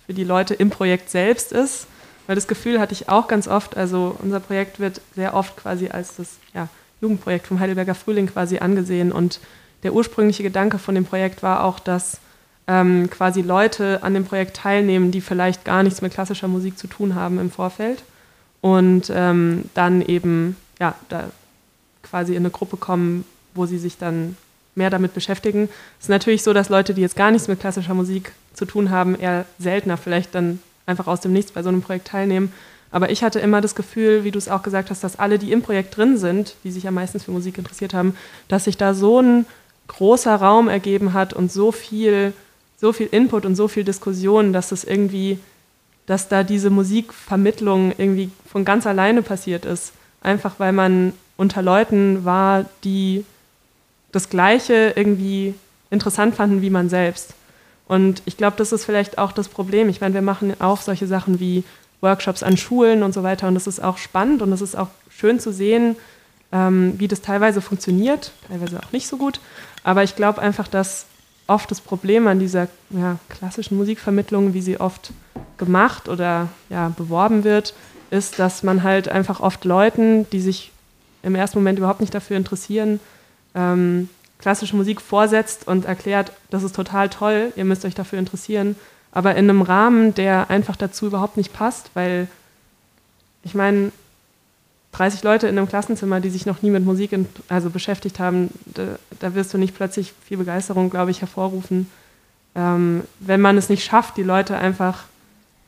für 0.06 0.14
die 0.14 0.24
Leute 0.24 0.54
im 0.54 0.70
Projekt 0.70 1.10
selbst 1.10 1.52
ist. 1.52 1.88
Weil 2.26 2.36
das 2.36 2.48
Gefühl 2.48 2.80
hatte 2.80 2.94
ich 2.94 3.08
auch 3.08 3.28
ganz 3.28 3.48
oft, 3.48 3.78
also 3.78 4.16
unser 4.20 4.40
Projekt 4.40 4.80
wird 4.80 5.02
sehr 5.16 5.34
oft 5.34 5.56
quasi 5.56 5.90
als 5.90 6.18
das 6.18 6.38
ja, 6.54 6.68
Jugendprojekt 7.02 7.48
vom 7.48 7.60
Heidelberger 7.60 7.96
Frühling 7.96 8.28
quasi 8.28 8.58
angesehen. 8.58 9.12
Und 9.12 9.40
der 9.84 9.94
ursprüngliche 9.94 10.44
Gedanke 10.44 10.80
von 10.80 10.96
dem 10.96 11.06
Projekt 11.06 11.44
war 11.44 11.64
auch, 11.64 11.80
dass 11.80 12.20
ähm, 12.68 13.10
quasi 13.10 13.42
Leute 13.42 14.04
an 14.04 14.14
dem 14.14 14.26
Projekt 14.26 14.58
teilnehmen, 14.58 15.12
die 15.12 15.22
vielleicht 15.22 15.64
gar 15.64 15.84
nichts 15.84 16.02
mit 16.02 16.14
klassischer 16.14 16.50
Musik 16.50 16.78
zu 16.78 16.88
tun 16.88 17.16
haben 17.16 17.40
im 17.40 17.52
Vorfeld. 17.52 18.04
Und 18.60 19.12
ähm, 19.14 19.70
dann 19.74 20.02
eben, 20.02 20.58
ja, 20.80 20.96
da 21.08 21.30
quasi 22.04 22.34
in 22.34 22.40
eine 22.40 22.50
Gruppe 22.50 22.76
kommen, 22.76 23.24
wo 23.58 23.66
sie 23.66 23.78
sich 23.78 23.98
dann 23.98 24.38
mehr 24.76 24.90
damit 24.90 25.14
beschäftigen. 25.14 25.70
Es 26.00 26.06
ist 26.06 26.10
natürlich 26.10 26.44
so, 26.44 26.54
dass 26.54 26.70
Leute, 26.70 26.94
die 26.94 27.02
jetzt 27.02 27.16
gar 27.16 27.32
nichts 27.32 27.48
mit 27.48 27.60
klassischer 27.60 27.94
Musik 27.96 28.32
zu 28.54 28.66
tun 28.66 28.92
haben, 28.92 29.20
eher 29.20 29.46
seltener 29.60 29.98
vielleicht 29.98 30.36
dann 30.36 30.60
einfach 30.86 31.08
aus 31.08 31.20
dem 31.20 31.34
Nichts 31.34 31.52
bei 31.52 31.64
so 31.64 31.70
einem 31.70 31.82
Projekt 31.82 32.08
teilnehmen. 32.08 32.54
Aber 32.92 33.10
ich 33.10 33.24
hatte 33.24 33.40
immer 33.40 33.60
das 33.60 33.76
Gefühl, 33.76 34.24
wie 34.24 34.32
du 34.32 34.38
es 34.38 34.48
auch 34.48 34.64
gesagt 34.64 34.90
hast, 34.90 35.04
dass 35.04 35.20
alle, 35.20 35.40
die 35.40 35.52
im 35.52 35.62
Projekt 35.62 35.98
drin 35.98 36.18
sind, 36.18 36.56
die 36.64 36.72
sich 36.72 36.84
ja 36.84 36.92
meistens 36.92 37.24
für 37.24 37.32
Musik 37.32 37.58
interessiert 37.58 37.94
haben, 37.94 38.16
dass 38.48 38.64
sich 38.64 38.78
da 38.78 38.94
so 38.94 39.20
ein 39.20 39.46
großer 39.88 40.36
Raum 40.36 40.70
ergeben 40.70 41.14
hat 41.14 41.34
und 41.34 41.52
so 41.52 41.72
viel, 41.72 42.34
so 42.80 42.94
viel 42.94 43.08
Input 43.12 43.46
und 43.46 43.56
so 43.56 43.68
viel 43.68 43.84
Diskussion, 43.84 44.54
dass 44.54 44.72
es 44.72 44.84
irgendwie, 44.84 45.40
dass 46.06 46.30
da 46.30 46.44
diese 46.44 46.70
Musikvermittlung 46.70 47.94
irgendwie 47.98 48.30
von 48.50 48.64
ganz 48.64 48.88
alleine 48.88 49.22
passiert 49.22 49.66
ist. 49.66 49.92
Einfach 50.22 50.56
weil 50.58 50.72
man 50.72 51.14
unter 51.36 51.62
Leuten 51.62 52.26
war, 52.26 52.66
die 52.84 53.26
das 54.12 54.30
Gleiche 54.30 54.94
irgendwie 54.96 55.54
interessant 55.90 56.36
fanden 56.36 56.62
wie 56.62 56.70
man 56.70 56.90
selbst. 56.90 57.34
Und 57.88 58.22
ich 58.26 58.38
glaube, 58.38 58.58
das 58.58 58.74
ist 58.74 58.86
vielleicht 58.86 59.18
auch 59.18 59.32
das 59.32 59.48
Problem. 59.48 59.88
Ich 59.90 60.02
meine, 60.02 60.14
wir 60.14 60.22
machen 60.22 60.60
auch 60.60 60.82
solche 60.82 61.08
Sachen 61.08 61.40
wie 61.40 61.64
Workshops 62.02 62.44
an 62.44 62.58
Schulen 62.58 63.04
und 63.04 63.14
so 63.14 63.24
weiter. 63.24 63.48
Und 63.48 63.56
das 63.56 63.68
ist 63.68 63.82
auch 63.82 63.98
spannend 63.98 64.42
und 64.42 64.52
es 64.52 64.62
ist 64.62 64.76
auch 64.76 64.90
schön 65.10 65.40
zu 65.40 65.54
sehen, 65.54 65.96
ähm, 66.52 66.94
wie 66.98 67.08
das 67.08 67.22
teilweise 67.22 67.62
funktioniert, 67.62 68.32
teilweise 68.48 68.80
auch 68.80 68.92
nicht 68.92 69.08
so 69.08 69.18
gut. 69.18 69.40
Aber 69.84 70.04
ich 70.04 70.16
glaube 70.16 70.42
einfach, 70.42 70.68
dass 70.68 71.06
oft 71.48 71.72
das 71.72 71.82
Problem 71.82 72.28
an 72.28 72.40
dieser 72.40 72.68
ja, 72.90 73.18
klassischen 73.30 73.78
Musikvermittlung, 73.78 74.54
wie 74.54 74.62
sie 74.62 74.80
oft 74.80 75.12
gemacht 75.58 76.10
oder 76.10 76.50
ja, 76.70 76.90
beworben 76.90 77.44
wird, 77.44 77.74
ist, 78.12 78.38
dass 78.40 78.64
man 78.64 78.84
halt 78.84 79.10
einfach 79.10 79.40
oft 79.40 79.66
Leuten, 79.66 80.30
die 80.32 80.42
sich 80.42 80.72
im 81.24 81.36
ersten 81.36 81.60
Moment 81.60 81.80
überhaupt 81.80 82.02
nicht 82.02 82.14
dafür 82.14 82.38
interessieren, 82.38 83.00
ähm, 83.58 84.10
klassische 84.40 84.76
Musik 84.76 85.02
vorsetzt 85.02 85.68
und 85.68 85.86
erklärt, 85.86 86.32
das 86.52 86.64
ist 86.64 86.76
total 86.76 87.10
toll, 87.10 87.52
ihr 87.56 87.66
müsst 87.66 87.84
euch 87.84 87.96
dafür 87.96 88.20
interessieren, 88.20 88.76
aber 89.12 89.32
in 89.32 89.50
einem 89.50 89.64
Rahmen, 89.64 90.14
der 90.14 90.50
einfach 90.50 90.76
dazu 90.76 91.08
überhaupt 91.08 91.38
nicht 91.38 91.52
passt, 91.52 91.90
weil 91.96 92.28
ich 93.44 93.56
meine, 93.56 93.92
30 94.92 95.24
Leute 95.24 95.48
in 95.48 95.58
einem 95.58 95.68
Klassenzimmer, 95.68 96.20
die 96.20 96.30
sich 96.30 96.46
noch 96.46 96.62
nie 96.62 96.70
mit 96.70 96.86
Musik 96.86 97.12
in, 97.12 97.28
also 97.50 97.70
beschäftigt 97.70 98.20
haben, 98.20 98.50
da, 98.66 98.98
da 99.20 99.36
wirst 99.36 99.54
du 99.54 99.58
nicht 99.58 99.76
plötzlich 99.76 100.14
viel 100.26 100.38
Begeisterung, 100.38 100.90
glaube 100.90 101.12
ich, 101.12 101.22
hervorrufen, 101.22 101.90
ähm, 102.56 103.04
wenn 103.20 103.42
man 103.42 103.58
es 103.58 103.70
nicht 103.70 103.84
schafft, 103.84 104.18
die 104.18 104.24
Leute 104.24 104.58
einfach 104.58 105.06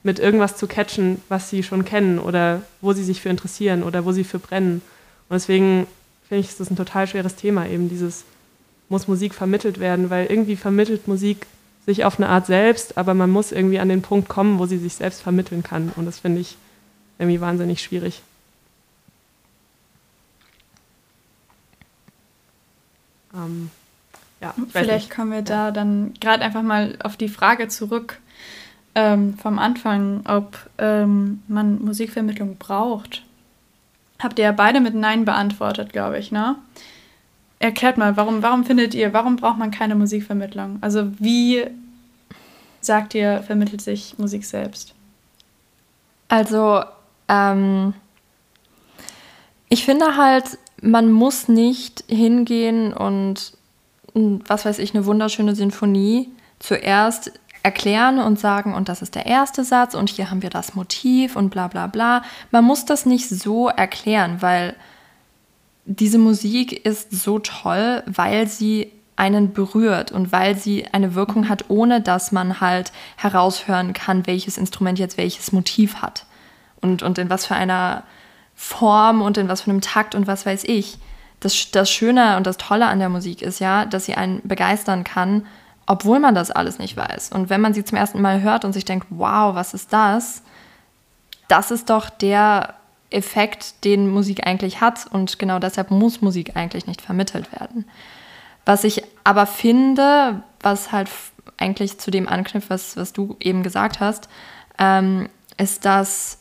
mit 0.03 0.19
irgendwas 0.19 0.57
zu 0.57 0.67
catchen, 0.67 1.21
was 1.27 1.49
sie 1.49 1.63
schon 1.63 1.85
kennen 1.85 2.19
oder 2.19 2.61
wo 2.81 2.93
sie 2.93 3.03
sich 3.03 3.21
für 3.21 3.29
interessieren 3.29 3.83
oder 3.83 4.05
wo 4.05 4.11
sie 4.11 4.23
für 4.23 4.39
brennen. 4.39 4.81
Und 5.27 5.35
deswegen 5.35 5.87
finde 6.29 6.41
ich, 6.41 6.49
ist 6.49 6.59
das 6.59 6.69
ein 6.69 6.77
total 6.77 7.07
schweres 7.07 7.35
Thema, 7.35 7.67
eben 7.67 7.89
dieses, 7.89 8.23
muss 8.87 9.07
Musik 9.07 9.33
vermittelt 9.33 9.79
werden, 9.79 10.09
weil 10.09 10.27
irgendwie 10.27 10.55
vermittelt 10.55 11.07
Musik 11.07 11.47
sich 11.85 12.05
auf 12.05 12.19
eine 12.19 12.29
Art 12.29 12.45
selbst, 12.45 12.97
aber 12.97 13.13
man 13.13 13.31
muss 13.31 13.51
irgendwie 13.51 13.79
an 13.79 13.89
den 13.89 14.01
Punkt 14.01 14.29
kommen, 14.29 14.59
wo 14.59 14.65
sie 14.65 14.77
sich 14.77 14.93
selbst 14.93 15.21
vermitteln 15.21 15.63
kann. 15.63 15.91
Und 15.95 16.05
das 16.05 16.19
finde 16.19 16.41
ich 16.41 16.55
irgendwie 17.17 17.41
wahnsinnig 17.41 17.81
schwierig. 17.81 18.21
Ähm, 23.33 23.69
ja, 24.41 24.53
Vielleicht 24.71 25.09
kommen 25.09 25.31
wir 25.31 25.41
da 25.41 25.71
dann 25.71 26.13
gerade 26.19 26.43
einfach 26.43 26.63
mal 26.63 26.97
auf 27.03 27.17
die 27.17 27.29
Frage 27.29 27.67
zurück 27.67 28.19
ähm, 28.95 29.37
vom 29.37 29.59
Anfang, 29.59 30.21
ob 30.25 30.57
ähm, 30.77 31.41
man 31.47 31.83
Musikvermittlung 31.83 32.57
braucht. 32.57 33.23
Habt 34.19 34.37
ihr 34.37 34.45
ja 34.45 34.51
beide 34.51 34.81
mit 34.81 34.93
Nein 34.93 35.25
beantwortet, 35.25 35.93
glaube 35.93 36.19
ich, 36.19 36.31
ne? 36.31 36.55
Erklärt 37.59 37.97
mal, 37.97 38.15
warum, 38.17 38.41
warum 38.41 38.63
findet 38.63 38.93
ihr, 38.93 39.13
warum 39.13 39.35
braucht 39.35 39.57
man 39.57 39.71
keine 39.71 39.95
Musikvermittlung? 39.95 40.77
Also 40.81 41.11
wie 41.19 41.65
sagt 42.81 43.15
ihr, 43.15 43.43
vermittelt 43.43 43.81
sich 43.81 44.17
Musik 44.17 44.45
selbst? 44.45 44.93
Also, 46.29 46.83
ähm, 47.27 47.93
ich 49.67 49.83
finde 49.83 50.15
halt, 50.15 50.57
man 50.81 51.11
muss 51.11 51.47
nicht 51.47 52.03
hingehen 52.07 52.93
und, 52.93 53.53
was 54.13 54.65
weiß 54.65 54.79
ich, 54.79 54.93
eine 54.93 55.05
wunderschöne 55.05 55.55
Sinfonie 55.55 56.29
zuerst 56.59 57.31
erklären 57.63 58.19
und 58.19 58.39
sagen, 58.39 58.73
und 58.73 58.89
das 58.89 59.01
ist 59.01 59.15
der 59.15 59.25
erste 59.25 59.63
Satz 59.63 59.93
und 59.93 60.09
hier 60.09 60.31
haben 60.31 60.41
wir 60.41 60.49
das 60.49 60.75
Motiv 60.75 61.35
und 61.35 61.49
bla 61.49 61.67
bla 61.67 61.87
bla. 61.87 62.23
Man 62.51 62.63
muss 62.63 62.85
das 62.85 63.05
nicht 63.05 63.27
so 63.27 63.67
erklären, 63.67 64.41
weil 64.41 64.75
diese 65.85 66.19
Musik 66.19 66.85
ist 66.85 67.11
so 67.11 67.39
toll, 67.39 68.03
weil 68.05 68.47
sie 68.47 68.91
einen 69.15 69.51
berührt 69.51 70.11
und 70.11 70.31
weil 70.31 70.55
sie 70.55 70.85
eine 70.93 71.13
Wirkung 71.13 71.49
hat, 71.49 71.65
ohne 71.67 71.99
dass 71.99 72.31
man 72.31 72.61
halt 72.61 72.93
heraushören 73.17 73.91
kann, 73.93 74.25
welches 74.27 74.57
Instrument 74.57 74.97
jetzt 74.97 75.17
welches 75.17 75.51
Motiv 75.51 75.95
hat 75.95 76.25
und, 76.79 77.03
und 77.03 77.17
in 77.17 77.29
was 77.29 77.45
für 77.45 77.55
einer 77.55 78.03
Form 78.55 79.21
und 79.21 79.37
in 79.37 79.49
was 79.49 79.61
für 79.61 79.71
einem 79.71 79.81
Takt 79.81 80.15
und 80.15 80.27
was 80.27 80.45
weiß 80.45 80.63
ich. 80.65 80.99
Das, 81.41 81.71
das 81.71 81.89
Schöne 81.89 82.37
und 82.37 82.47
das 82.47 82.57
Tolle 82.57 82.87
an 82.87 82.99
der 82.99 83.09
Musik 83.09 83.41
ist 83.41 83.59
ja, 83.59 83.85
dass 83.85 84.05
sie 84.05 84.15
einen 84.15 84.41
begeistern 84.43 85.03
kann, 85.03 85.45
obwohl 85.89 86.19
man 86.19 86.35
das 86.35 86.51
alles 86.51 86.77
nicht 86.77 86.95
weiß. 86.95 87.31
Und 87.31 87.49
wenn 87.49 87.61
man 87.61 87.73
sie 87.73 87.83
zum 87.83 87.97
ersten 87.97 88.21
Mal 88.21 88.41
hört 88.41 88.63
und 88.63 88.73
sich 88.73 88.85
denkt, 88.85 89.07
wow, 89.09 89.55
was 89.55 89.73
ist 89.73 89.91
das? 89.91 90.43
Das 91.47 91.71
ist 91.71 91.89
doch 91.89 92.11
der 92.11 92.75
Effekt, 93.09 93.83
den 93.83 94.07
Musik 94.07 94.45
eigentlich 94.45 94.81
hat. 94.81 95.07
Und 95.11 95.39
genau 95.39 95.57
deshalb 95.57 95.89
muss 95.89 96.21
Musik 96.21 96.55
eigentlich 96.55 96.85
nicht 96.85 97.01
vermittelt 97.01 97.51
werden. 97.51 97.85
Was 98.65 98.83
ich 98.83 99.01
aber 99.23 99.47
finde, 99.47 100.43
was 100.61 100.91
halt 100.91 101.09
eigentlich 101.57 101.97
zu 101.97 102.11
dem 102.11 102.29
anknüpft, 102.29 102.69
was, 102.69 102.95
was 102.95 103.11
du 103.11 103.35
eben 103.39 103.63
gesagt 103.63 103.99
hast, 103.99 104.29
ähm, 104.77 105.27
ist, 105.57 105.85
dass 105.85 106.37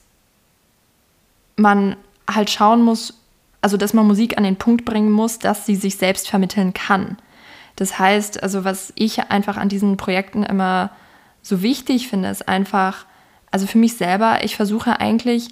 man 1.56 1.96
halt 2.30 2.50
schauen 2.50 2.82
muss, 2.82 3.14
also 3.62 3.78
dass 3.78 3.94
man 3.94 4.06
Musik 4.06 4.37
an 4.37 4.44
den 4.44 4.56
Punkt 4.56 4.84
bringen 4.84 5.11
muss, 5.11 5.38
dass 5.38 5.64
sie 5.64 5.74
sich 5.74 5.96
selbst 5.96 6.28
vermitteln 6.28 6.74
kann. 6.74 7.16
Das 7.78 7.96
heißt, 7.96 8.42
also 8.42 8.64
was 8.64 8.92
ich 8.96 9.30
einfach 9.30 9.56
an 9.56 9.68
diesen 9.68 9.96
Projekten 9.96 10.42
immer 10.42 10.90
so 11.42 11.62
wichtig 11.62 12.08
finde, 12.08 12.28
ist 12.28 12.48
einfach, 12.48 13.06
also 13.52 13.68
für 13.68 13.78
mich 13.78 13.96
selber, 13.96 14.42
ich 14.42 14.56
versuche 14.56 14.98
eigentlich 14.98 15.50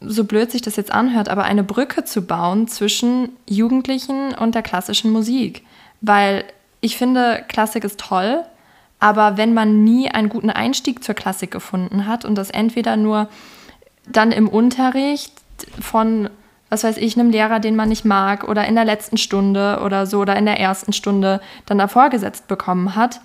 so 0.00 0.22
blöd 0.22 0.52
sich 0.52 0.62
das 0.62 0.76
jetzt 0.76 0.92
anhört, 0.92 1.28
aber 1.28 1.42
eine 1.42 1.64
Brücke 1.64 2.04
zu 2.04 2.22
bauen 2.22 2.68
zwischen 2.68 3.30
Jugendlichen 3.48 4.32
und 4.32 4.54
der 4.54 4.62
klassischen 4.62 5.10
Musik. 5.10 5.66
Weil 6.00 6.44
ich 6.80 6.96
finde, 6.96 7.44
Klassik 7.48 7.82
ist 7.82 7.98
toll, 7.98 8.44
aber 9.00 9.36
wenn 9.36 9.54
man 9.54 9.82
nie 9.82 10.08
einen 10.08 10.28
guten 10.28 10.50
Einstieg 10.50 11.02
zur 11.02 11.16
Klassik 11.16 11.50
gefunden 11.50 12.06
hat 12.06 12.24
und 12.24 12.36
das 12.36 12.50
entweder 12.50 12.96
nur 12.96 13.28
dann 14.06 14.30
im 14.30 14.48
Unterricht 14.48 15.32
von, 15.80 16.30
was 16.70 16.84
weiß 16.84 16.96
ich, 16.98 17.18
einem 17.18 17.30
Lehrer, 17.30 17.60
den 17.60 17.76
man 17.76 17.88
nicht 17.88 18.04
mag, 18.04 18.44
oder 18.44 18.66
in 18.66 18.74
der 18.74 18.84
letzten 18.84 19.16
Stunde 19.16 19.80
oder 19.82 20.06
so, 20.06 20.20
oder 20.20 20.36
in 20.36 20.46
der 20.46 20.60
ersten 20.60 20.92
Stunde 20.92 21.40
dann 21.66 21.78
da 21.78 21.88
vorgesetzt 21.88 22.48
bekommen 22.48 22.94
hat, 22.94 23.20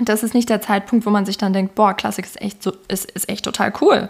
das 0.00 0.22
ist 0.22 0.34
nicht 0.34 0.48
der 0.48 0.60
Zeitpunkt, 0.60 1.06
wo 1.06 1.10
man 1.10 1.26
sich 1.26 1.38
dann 1.38 1.52
denkt, 1.52 1.74
boah, 1.74 1.94
Klassik 1.94 2.24
ist 2.24 2.40
echt, 2.40 2.62
so, 2.62 2.72
ist, 2.86 3.10
ist 3.10 3.28
echt 3.28 3.44
total 3.44 3.72
cool. 3.80 4.08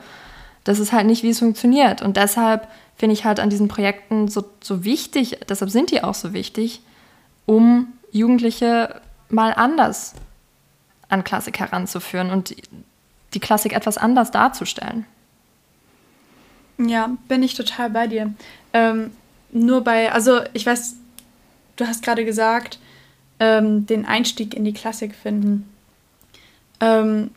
Das 0.64 0.78
ist 0.78 0.92
halt 0.92 1.06
nicht, 1.06 1.22
wie 1.22 1.30
es 1.30 1.38
funktioniert. 1.38 2.02
Und 2.02 2.16
deshalb 2.18 2.68
finde 2.96 3.14
ich 3.14 3.24
halt 3.24 3.40
an 3.40 3.48
diesen 3.48 3.68
Projekten 3.68 4.28
so, 4.28 4.44
so 4.62 4.84
wichtig, 4.84 5.38
deshalb 5.48 5.70
sind 5.70 5.90
die 5.90 6.02
auch 6.04 6.14
so 6.14 6.32
wichtig, 6.34 6.82
um 7.46 7.88
Jugendliche 8.12 9.00
mal 9.30 9.54
anders 9.54 10.14
an 11.08 11.24
Klassik 11.24 11.58
heranzuführen 11.58 12.30
und 12.30 12.54
die 13.34 13.40
Klassik 13.40 13.72
etwas 13.72 13.96
anders 13.96 14.30
darzustellen. 14.30 15.06
Ja, 16.78 17.10
bin 17.28 17.42
ich 17.42 17.54
total 17.54 17.90
bei 17.90 18.06
dir. 18.06 18.32
Ähm, 18.72 19.12
nur 19.50 19.82
bei, 19.82 20.12
also 20.12 20.40
ich 20.52 20.66
weiß, 20.66 20.96
du 21.76 21.86
hast 21.86 22.02
gerade 22.02 22.24
gesagt, 22.24 22.78
ähm, 23.40 23.86
den 23.86 24.04
Einstieg 24.04 24.54
in 24.54 24.64
die 24.64 24.72
Klassik 24.72 25.14
finden. 25.14 25.68
Ähm, 26.80 27.30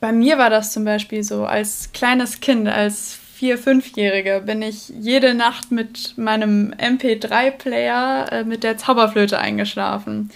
bei 0.00 0.12
mir 0.12 0.38
war 0.38 0.50
das 0.50 0.72
zum 0.72 0.84
Beispiel 0.84 1.22
so, 1.22 1.44
als 1.46 1.90
kleines 1.92 2.40
Kind, 2.40 2.68
als 2.68 3.18
vier-, 3.34 3.58
fünfjährige, 3.58 4.42
bin 4.44 4.62
ich 4.62 4.88
jede 4.88 5.34
Nacht 5.34 5.70
mit 5.70 6.16
meinem 6.16 6.72
MP3-Player 6.78 8.32
äh, 8.32 8.44
mit 8.44 8.62
der 8.64 8.76
Zauberflöte 8.76 9.38
eingeschlafen. 9.38 10.30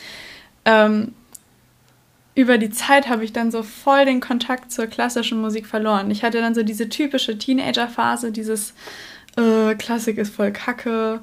Ähm, 0.65 1.15
über 2.35 2.57
die 2.57 2.71
Zeit 2.71 3.09
habe 3.09 3.25
ich 3.25 3.33
dann 3.33 3.51
so 3.51 3.63
voll 3.63 4.05
den 4.05 4.21
Kontakt 4.21 4.71
zur 4.71 4.87
klassischen 4.87 5.41
Musik 5.41 5.67
verloren. 5.67 6.11
Ich 6.11 6.23
hatte 6.23 6.41
dann 6.41 6.55
so 6.55 6.63
diese 6.63 6.89
typische 6.89 7.37
Teenager-Phase, 7.37 8.31
dieses 8.31 8.75
äh, 9.39 9.75
Klassik 9.77 10.19
ist 10.19 10.35
voll 10.35 10.51
Kacke, 10.51 11.21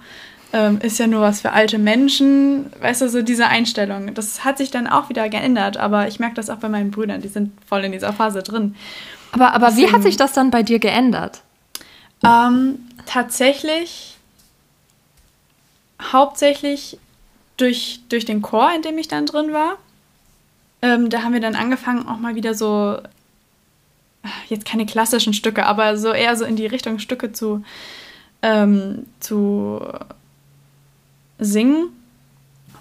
ähm, 0.54 0.80
ist 0.82 1.00
ja 1.00 1.08
nur 1.08 1.22
was 1.22 1.42
für 1.42 1.52
alte 1.52 1.78
Menschen, 1.78 2.72
weißt 2.80 3.02
du, 3.02 3.10
so 3.10 3.22
diese 3.22 3.48
Einstellung. 3.48 4.14
Das 4.14 4.46
hat 4.46 4.58
sich 4.58 4.72
dann 4.72 4.88
auch 4.88 5.10
wieder 5.10 5.28
geändert, 5.30 5.78
aber 5.78 6.08
ich 6.08 6.20
merke 6.20 6.36
das 6.36 6.50
auch 6.50 6.58
bei 6.58 6.70
meinen 6.70 6.92
Brüdern, 6.92 7.22
die 7.22 7.28
sind 7.28 7.52
voll 7.68 7.84
in 7.84 7.92
dieser 7.92 8.14
Phase 8.14 8.42
drin. 8.42 8.76
Aber, 9.32 9.54
aber 9.54 9.68
Deswegen, 9.68 9.88
wie 9.88 9.94
hat 9.94 10.04
sich 10.04 10.18
das 10.18 10.34
dann 10.34 10.52
bei 10.52 10.64
dir 10.64 10.80
geändert? 10.80 11.42
Ähm, 12.26 12.80
tatsächlich 13.06 14.16
hauptsächlich 16.02 17.00
durch, 17.58 18.02
durch 18.10 18.26
den 18.26 18.42
Chor, 18.42 18.72
in 18.76 18.82
dem 18.82 18.98
ich 18.98 19.08
dann 19.08 19.26
drin 19.26 19.54
war. 19.54 19.78
Ähm, 20.82 21.10
da 21.10 21.24
haben 21.24 21.34
wir 21.34 21.40
dann 21.40 21.56
angefangen, 21.56 22.08
auch 22.08 22.18
mal 22.18 22.36
wieder 22.36 22.54
so, 22.54 22.98
jetzt 24.48 24.66
keine 24.66 24.86
klassischen 24.86 25.34
Stücke, 25.34 25.66
aber 25.66 25.98
so 25.98 26.12
eher 26.12 26.36
so 26.36 26.46
in 26.46 26.56
die 26.56 26.66
Richtung 26.66 27.00
Stücke 27.00 27.32
zu, 27.32 27.64
ähm, 28.46 29.08
zu 29.20 29.82
singen. 31.40 31.90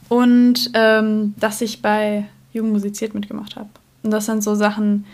Und 0.08 0.70
ähm, 0.74 1.34
dass 1.38 1.62
ich 1.62 1.80
bei 1.80 2.26
Jugend 2.52 2.74
musiziert 2.74 3.14
mitgemacht 3.14 3.56
habe. 3.56 3.70
Und 4.02 4.10
das 4.10 4.26
sind 4.26 4.44
so 4.44 4.54
Sachen, 4.54 5.06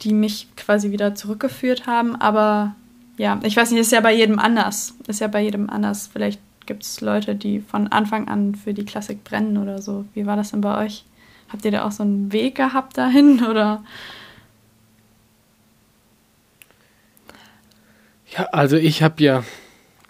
die 0.00 0.14
mich 0.14 0.48
quasi 0.56 0.90
wieder 0.90 1.14
zurückgeführt 1.14 1.86
haben. 1.86 2.16
Aber 2.16 2.74
ja, 3.18 3.38
ich 3.42 3.56
weiß 3.56 3.70
nicht, 3.70 3.80
ist 3.80 3.92
ja 3.92 4.00
bei 4.00 4.14
jedem 4.14 4.38
anders. 4.38 4.94
Ist 5.06 5.20
ja 5.20 5.28
bei 5.28 5.42
jedem 5.42 5.68
anders. 5.68 6.08
Vielleicht 6.10 6.40
gibt 6.64 6.82
es 6.82 7.00
Leute, 7.02 7.34
die 7.34 7.60
von 7.60 7.88
Anfang 7.88 8.26
an 8.28 8.54
für 8.54 8.72
die 8.72 8.84
Klassik 8.84 9.22
brennen 9.22 9.58
oder 9.58 9.82
so. 9.82 10.06
Wie 10.14 10.26
war 10.26 10.36
das 10.36 10.50
denn 10.50 10.62
bei 10.62 10.86
euch? 10.86 11.04
Habt 11.50 11.64
ihr 11.64 11.70
da 11.70 11.84
auch 11.84 11.92
so 11.92 12.02
einen 12.02 12.32
Weg 12.32 12.54
gehabt 12.54 12.96
dahin 12.96 13.44
oder? 13.50 13.84
Ja, 18.36 18.44
also 18.52 18.76
ich 18.76 19.02
habe 19.02 19.22
ja 19.22 19.44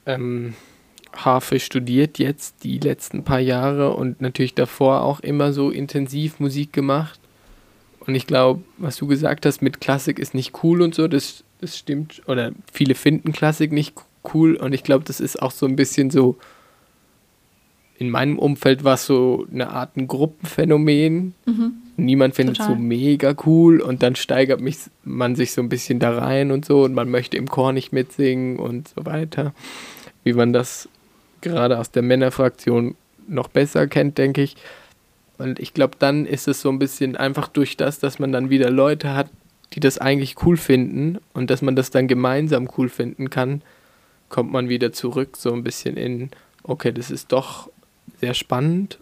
ähm, 0.07 0.55
Harfe 1.15 1.61
studiert 1.61 2.19
jetzt 2.19 2.65
die 2.65 2.79
letzten 2.79 3.25
paar 3.25 3.41
Jahre 3.41 3.95
und 3.95 4.21
natürlich 4.21 4.55
davor 4.55 5.03
auch 5.03 5.21
immer 5.21 5.53
so 5.53 5.71
intensiv 5.71 6.41
Musik 6.41 6.73
gemacht. 6.73 7.21
Und 8.01 8.15
ich 8.15 8.27
glaube, 8.27 8.63
was 8.79 8.97
du 8.97 9.07
gesagt 9.07 9.45
hast 9.45 9.61
mit 9.61 9.81
Klassik 9.81 10.19
ist 10.19 10.35
nicht 10.35 10.63
cool 10.63 10.83
und 10.83 10.95
so, 10.95 11.09
das, 11.09 11.45
das 11.61 11.77
stimmt. 11.77 12.23
Oder 12.27 12.53
viele 12.73 12.95
finden 12.95 13.33
Klassik 13.33 13.73
nicht 13.73 13.95
cool 14.33 14.57
und 14.57 14.73
ich 14.73 14.83
glaube, 14.83 15.05
das 15.05 15.21
ist 15.21 15.41
auch 15.43 15.51
so 15.51 15.67
ein 15.67 15.77
bisschen 15.77 16.11
so, 16.11 16.39
in 17.99 18.11
meinem 18.11 18.39
Umfeld 18.39 18.85
war 18.85 18.95
es 18.95 19.07
so 19.07 19.47
eine 19.53 19.71
Art 19.71 19.97
ein 19.97 20.07
Gruppenphänomen. 20.07 21.35
Mhm. 21.47 21.73
Niemand 22.01 22.37
findet 22.37 22.61
es 22.61 22.67
so 22.67 22.77
mega 22.77 23.35
cool 23.45 23.81
und 23.81 24.05
dann 24.05 24.15
steigert 24.15 24.61
mich, 24.61 24.79
man 25.03 25.35
sich 25.35 25.53
so 25.53 25.61
ein 25.61 25.69
bisschen 25.69 25.99
da 25.99 26.17
rein 26.17 26.53
und 26.53 26.65
so 26.65 26.85
und 26.85 26.95
man 26.95 27.11
möchte 27.11 27.37
im 27.37 27.49
Chor 27.49 27.73
nicht 27.73 27.93
mitsingen 27.93 28.61
und 28.61 28.89
so 28.89 29.05
weiter. 29.05 29.53
Wie 30.23 30.33
man 30.33 30.53
das 30.53 30.89
gerade 31.41 31.77
aus 31.77 31.91
der 31.91 32.03
Männerfraktion 32.03 32.95
noch 33.27 33.49
besser 33.49 33.89
kennt, 33.89 34.17
denke 34.17 34.43
ich. 34.43 34.57
Und 35.39 35.59
ich 35.59 35.75
glaube, 35.75 35.97
dann 35.99 36.25
ist 36.25 36.47
es 36.47 36.61
so 36.61 36.69
ein 36.69 36.79
bisschen 36.79 37.17
einfach 37.17 37.49
durch 37.49 37.77
das, 37.77 37.99
dass 37.99 38.21
man 38.21 38.31
dann 38.31 38.49
wieder 38.49 38.71
Leute 38.71 39.15
hat, 39.15 39.29
die 39.73 39.81
das 39.81 39.99
eigentlich 39.99 40.37
cool 40.45 40.57
finden 40.57 41.19
und 41.33 41.51
dass 41.51 41.63
man 41.63 41.75
das 41.75 41.91
dann 41.91 42.07
gemeinsam 42.07 42.69
cool 42.79 42.89
finden 42.89 43.29
kann, 43.29 43.63
kommt 44.29 44.53
man 44.53 44.69
wieder 44.69 44.93
zurück, 44.93 45.37
so 45.37 45.53
ein 45.53 45.65
bisschen 45.65 45.97
in, 45.97 46.31
okay, 46.63 46.93
das 46.93 47.11
ist 47.11 47.33
doch 47.33 47.71
sehr 48.21 48.35
spannend. 48.35 49.01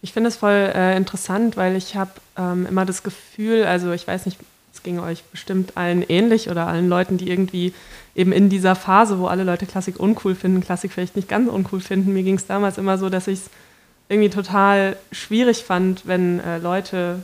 Ich 0.00 0.12
finde 0.12 0.28
es 0.28 0.36
voll 0.36 0.72
äh, 0.74 0.96
interessant, 0.96 1.56
weil 1.56 1.76
ich 1.76 1.96
habe 1.96 2.12
ähm, 2.36 2.66
immer 2.66 2.86
das 2.86 3.02
Gefühl, 3.02 3.64
also 3.64 3.92
ich 3.92 4.06
weiß 4.06 4.26
nicht, 4.26 4.38
es 4.72 4.82
ging 4.84 5.00
euch 5.00 5.24
bestimmt 5.24 5.76
allen 5.76 6.02
ähnlich 6.02 6.50
oder 6.50 6.68
allen 6.68 6.88
Leuten, 6.88 7.18
die 7.18 7.30
irgendwie 7.30 7.74
eben 8.14 8.30
in 8.30 8.48
dieser 8.48 8.76
Phase, 8.76 9.18
wo 9.18 9.26
alle 9.26 9.42
Leute 9.42 9.66
Klassik 9.66 9.98
uncool 9.98 10.36
finden, 10.36 10.60
Klassik 10.60 10.92
vielleicht 10.92 11.16
nicht 11.16 11.28
ganz 11.28 11.50
uncool 11.50 11.80
finden. 11.80 12.12
Mir 12.12 12.22
ging 12.22 12.36
es 12.36 12.46
damals 12.46 12.78
immer 12.78 12.96
so, 12.96 13.08
dass 13.08 13.26
ich 13.26 13.40
es 13.40 13.50
irgendwie 14.08 14.30
total 14.30 14.96
schwierig 15.10 15.64
fand, 15.64 16.06
wenn 16.06 16.38
äh, 16.40 16.58
Leute 16.58 17.22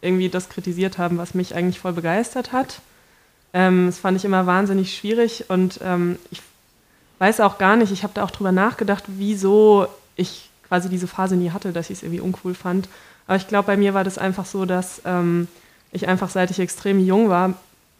irgendwie 0.00 0.30
das 0.30 0.48
kritisiert 0.48 0.98
haben, 0.98 1.18
was 1.18 1.34
mich 1.34 1.54
eigentlich 1.54 1.78
voll 1.78 1.92
begeistert 1.92 2.52
hat. 2.52 2.80
Ähm, 3.52 3.86
das 3.86 3.98
fand 3.98 4.16
ich 4.16 4.24
immer 4.24 4.46
wahnsinnig 4.46 4.96
schwierig 4.96 5.44
und 5.48 5.78
ähm, 5.82 6.18
ich 6.30 6.40
weiß 7.18 7.40
auch 7.40 7.58
gar 7.58 7.76
nicht, 7.76 7.92
ich 7.92 8.02
habe 8.02 8.14
da 8.14 8.24
auch 8.24 8.30
drüber 8.30 8.50
nachgedacht, 8.50 9.04
wieso 9.06 9.86
ich 10.16 10.48
quasi 10.72 10.88
diese 10.88 11.06
Phase 11.06 11.36
nie 11.36 11.50
hatte, 11.50 11.70
dass 11.70 11.90
ich 11.90 11.98
es 11.98 12.02
irgendwie 12.02 12.22
uncool 12.22 12.54
fand. 12.54 12.88
Aber 13.26 13.36
ich 13.36 13.46
glaube, 13.46 13.66
bei 13.66 13.76
mir 13.76 13.92
war 13.92 14.04
das 14.04 14.16
einfach 14.16 14.46
so, 14.46 14.64
dass 14.64 15.02
ähm, 15.04 15.46
ich 15.90 16.08
einfach, 16.08 16.30
seit 16.30 16.50
ich 16.50 16.60
extrem 16.60 16.98
jung 16.98 17.28
war, 17.28 17.52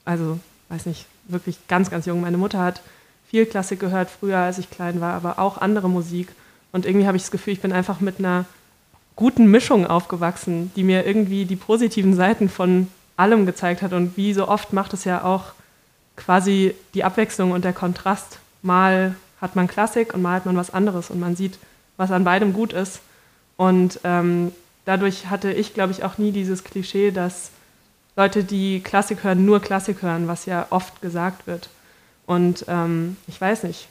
also 0.07 0.41
weiß 0.71 0.87
nicht, 0.87 1.05
wirklich 1.29 1.59
ganz, 1.69 1.91
ganz 1.91 2.07
jung, 2.07 2.23
meine 2.23 2.39
Mutter 2.39 2.61
hat 2.61 2.81
viel 3.29 3.45
Klassik 3.45 3.79
gehört 3.79 4.09
früher, 4.09 4.39
als 4.39 4.57
ich 4.57 4.71
klein 4.71 5.03
war, 5.03 5.13
aber 5.13 5.39
auch 5.39 5.59
andere 5.59 5.91
Musik. 5.91 6.29
Und 6.73 6.87
irgendwie 6.87 7.07
habe 7.07 7.19
ich 7.19 7.25
das 7.25 7.31
Gefühl, 7.31 7.53
ich 7.53 7.61
bin 7.61 7.75
einfach 7.75 8.01
mit 8.01 8.19
einer 8.19 8.47
guten 9.17 9.51
Mischung 9.51 9.87
aufgewachsen, 9.87 10.73
die 10.75 10.83
mir 10.83 11.05
irgendwie 11.05 11.45
die 11.45 11.57
positiven 11.57 12.15
Seiten 12.15 12.49
von 12.49 12.89
allem 13.19 13.45
gezeigt 13.45 13.83
hat. 13.83 13.93
Und 13.93 14.17
wie 14.17 14.33
so 14.33 14.49
oft 14.49 14.73
macht 14.73 14.95
es 14.95 15.05
ja 15.05 15.25
auch 15.25 15.53
quasi 16.17 16.75
die 16.95 17.05
Abwechslung 17.05 17.51
und 17.51 17.67
der 17.67 17.75
Kontrast. 17.75 18.39
Mal 18.63 19.15
hat 19.43 19.57
man 19.57 19.69
Klassik 19.69 20.15
und 20.15 20.23
mal 20.23 20.37
hat 20.37 20.47
man 20.47 20.57
was 20.57 20.73
anderes 20.73 21.11
und 21.11 21.21
man 21.21 21.37
sieht, 21.37 21.59
was 22.03 22.11
an 22.11 22.25
beidem 22.25 22.53
gut 22.53 22.73
ist. 22.73 23.01
Und 23.57 24.01
ähm, 24.03 24.53
dadurch 24.85 25.31
hatte 25.31 25.53
ich, 25.53 25.73
glaube 25.73 25.93
ich, 25.93 26.03
auch 26.05 26.19
nie 26.19 26.33
dieses 26.33 26.65
Klischee, 26.65 27.13
dass 27.13 27.51
Leute, 28.17 28.45
die 28.45 28.81
Klassik 28.81 29.23
hören, 29.23 29.47
nur 29.47 29.61
Klassik 29.61 30.03
hören, 30.03 30.27
was 30.29 30.45
ja 30.45 30.67
oft 30.71 31.01
gesagt 31.01 31.47
wird. 31.47 31.71
Und 32.27 32.65
ähm, 32.69 33.17
ich 33.29 33.41
weiß 33.41 33.63
nicht. 33.63 33.89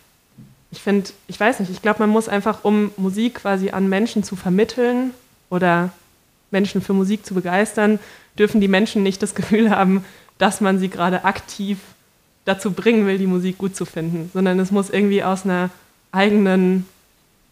Ich 0.74 0.82
finde, 0.82 1.10
ich 1.28 1.40
weiß 1.40 1.60
nicht, 1.60 1.72
ich 1.72 1.82
glaube, 1.82 2.00
man 2.00 2.10
muss 2.10 2.30
einfach, 2.30 2.64
um 2.64 2.92
Musik 2.98 3.36
quasi 3.36 3.72
an 3.72 3.90
Menschen 3.90 4.24
zu 4.24 4.36
vermitteln 4.36 5.12
oder 5.50 5.90
Menschen 6.50 6.82
für 6.82 6.94
Musik 6.94 7.26
zu 7.26 7.34
begeistern, 7.34 8.00
dürfen 8.38 8.62
die 8.62 8.68
Menschen 8.68 9.04
nicht 9.04 9.22
das 9.22 9.36
Gefühl 9.36 9.70
haben, 9.70 10.06
dass 10.38 10.62
man 10.62 10.80
sie 10.80 10.90
gerade 10.90 11.26
aktiv 11.26 11.80
dazu 12.46 12.72
bringen 12.72 13.06
will, 13.06 13.18
die 13.18 13.28
Musik 13.28 13.58
gut 13.58 13.76
zu 13.76 13.86
finden, 13.86 14.30
sondern 14.34 14.60
es 14.60 14.72
muss 14.72 14.90
irgendwie 14.90 15.24
aus 15.24 15.44
einer 15.46 15.70
eigenen 16.12 16.88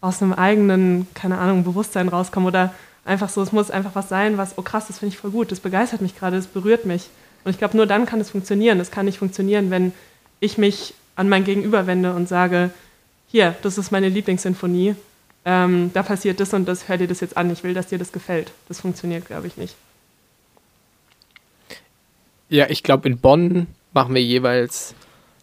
aus 0.00 0.22
einem 0.22 0.32
eigenen, 0.32 1.06
keine 1.14 1.38
Ahnung, 1.38 1.64
Bewusstsein 1.64 2.08
rauskommen 2.08 2.46
oder 2.46 2.74
einfach 3.04 3.28
so, 3.28 3.42
es 3.42 3.52
muss 3.52 3.70
einfach 3.70 3.94
was 3.94 4.08
sein, 4.08 4.38
was, 4.38 4.56
oh 4.56 4.62
krass, 4.62 4.86
das 4.86 4.98
finde 4.98 5.14
ich 5.14 5.20
voll 5.20 5.30
gut, 5.30 5.52
das 5.52 5.60
begeistert 5.60 6.00
mich 6.00 6.18
gerade, 6.18 6.36
das 6.36 6.46
berührt 6.46 6.86
mich. 6.86 7.08
Und 7.44 7.52
ich 7.52 7.58
glaube, 7.58 7.76
nur 7.76 7.86
dann 7.86 8.06
kann 8.06 8.20
es 8.20 8.30
funktionieren. 8.30 8.80
Es 8.80 8.90
kann 8.90 9.06
nicht 9.06 9.18
funktionieren, 9.18 9.70
wenn 9.70 9.92
ich 10.40 10.58
mich 10.58 10.94
an 11.16 11.28
mein 11.28 11.44
Gegenüber 11.44 11.86
wende 11.86 12.14
und 12.14 12.28
sage, 12.28 12.70
hier, 13.28 13.54
das 13.62 13.78
ist 13.78 13.90
meine 13.90 14.08
Lieblingssinfonie, 14.08 14.94
ähm, 15.44 15.90
da 15.94 16.02
passiert 16.02 16.40
das 16.40 16.52
und 16.52 16.66
das, 16.66 16.88
hör 16.88 16.98
dir 16.98 17.08
das 17.08 17.20
jetzt 17.20 17.36
an, 17.36 17.50
ich 17.50 17.62
will, 17.64 17.74
dass 17.74 17.86
dir 17.86 17.98
das 17.98 18.12
gefällt. 18.12 18.52
Das 18.68 18.80
funktioniert, 18.80 19.26
glaube 19.26 19.46
ich, 19.46 19.56
nicht. 19.56 19.74
Ja, 22.48 22.68
ich 22.68 22.82
glaube, 22.82 23.08
in 23.08 23.18
Bonn 23.18 23.68
machen 23.92 24.14
wir 24.14 24.22
jeweils 24.22 24.94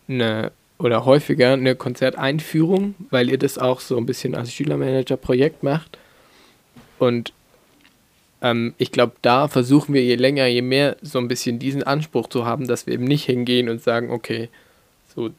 eine 0.07 0.51
oder 0.79 1.05
häufiger 1.05 1.53
eine 1.53 1.75
Konzerteinführung, 1.75 2.95
weil 3.09 3.29
ihr 3.29 3.37
das 3.37 3.57
auch 3.57 3.79
so 3.79 3.97
ein 3.97 4.05
bisschen 4.05 4.35
als 4.35 4.53
Schülermanager-Projekt 4.53 5.63
macht. 5.63 5.97
Und 6.99 7.33
ähm, 8.41 8.73
ich 8.77 8.91
glaube, 8.91 9.13
da 9.21 9.47
versuchen 9.47 9.93
wir 9.93 10.03
je 10.03 10.15
länger, 10.15 10.45
je 10.45 10.61
mehr 10.61 10.97
so 11.01 11.19
ein 11.19 11.27
bisschen 11.27 11.59
diesen 11.59 11.83
Anspruch 11.83 12.27
zu 12.27 12.45
haben, 12.45 12.67
dass 12.67 12.85
wir 12.85 12.93
eben 12.93 13.05
nicht 13.05 13.25
hingehen 13.25 13.69
und 13.69 13.81
sagen, 13.81 14.11
okay, 14.11 14.49
so 15.15 15.31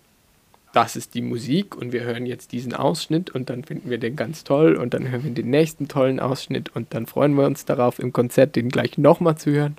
das 0.73 0.97
ist 0.97 1.15
die 1.15 1.23
Musik 1.23 1.77
und 1.77 1.93
wir 1.93 2.03
hören 2.03 2.27
jetzt 2.27 2.53
diesen 2.53 2.75
Ausschnitt 2.75 3.31
und 3.31 3.51
dann 3.51 3.65
finden 3.65 3.91
wir 3.91 3.99
den 3.99 4.17
ganz 4.17 4.45
toll 4.45 4.77
und 4.77 4.95
dann 4.95 5.11
hören 5.11 5.25
wir 5.25 5.31
den 5.31 5.51
nächsten 5.51 5.89
tollen 5.89 6.21
Ausschnitt 6.21 6.75
und 6.75 6.93
dann 6.95 7.07
freuen 7.07 7.35
wir 7.35 7.47
uns 7.47 7.65
darauf, 7.65 7.99
im 7.99 8.13
Konzert 8.13 8.55
den 8.55 8.69
gleich 8.69 8.99
nochmal 8.99 9.37
zu 9.37 9.51
hören, 9.51 9.77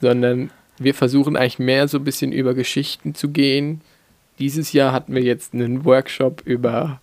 sondern 0.00 0.50
wir 0.78 0.94
versuchen 0.94 1.36
eigentlich 1.36 1.58
mehr 1.58 1.86
so 1.86 1.98
ein 1.98 2.04
bisschen 2.04 2.32
über 2.32 2.54
Geschichten 2.54 3.14
zu 3.14 3.28
gehen. 3.28 3.82
Dieses 4.38 4.72
Jahr 4.72 4.92
hatten 4.92 5.14
wir 5.14 5.22
jetzt 5.22 5.54
einen 5.54 5.84
Workshop 5.84 6.42
über, 6.44 7.00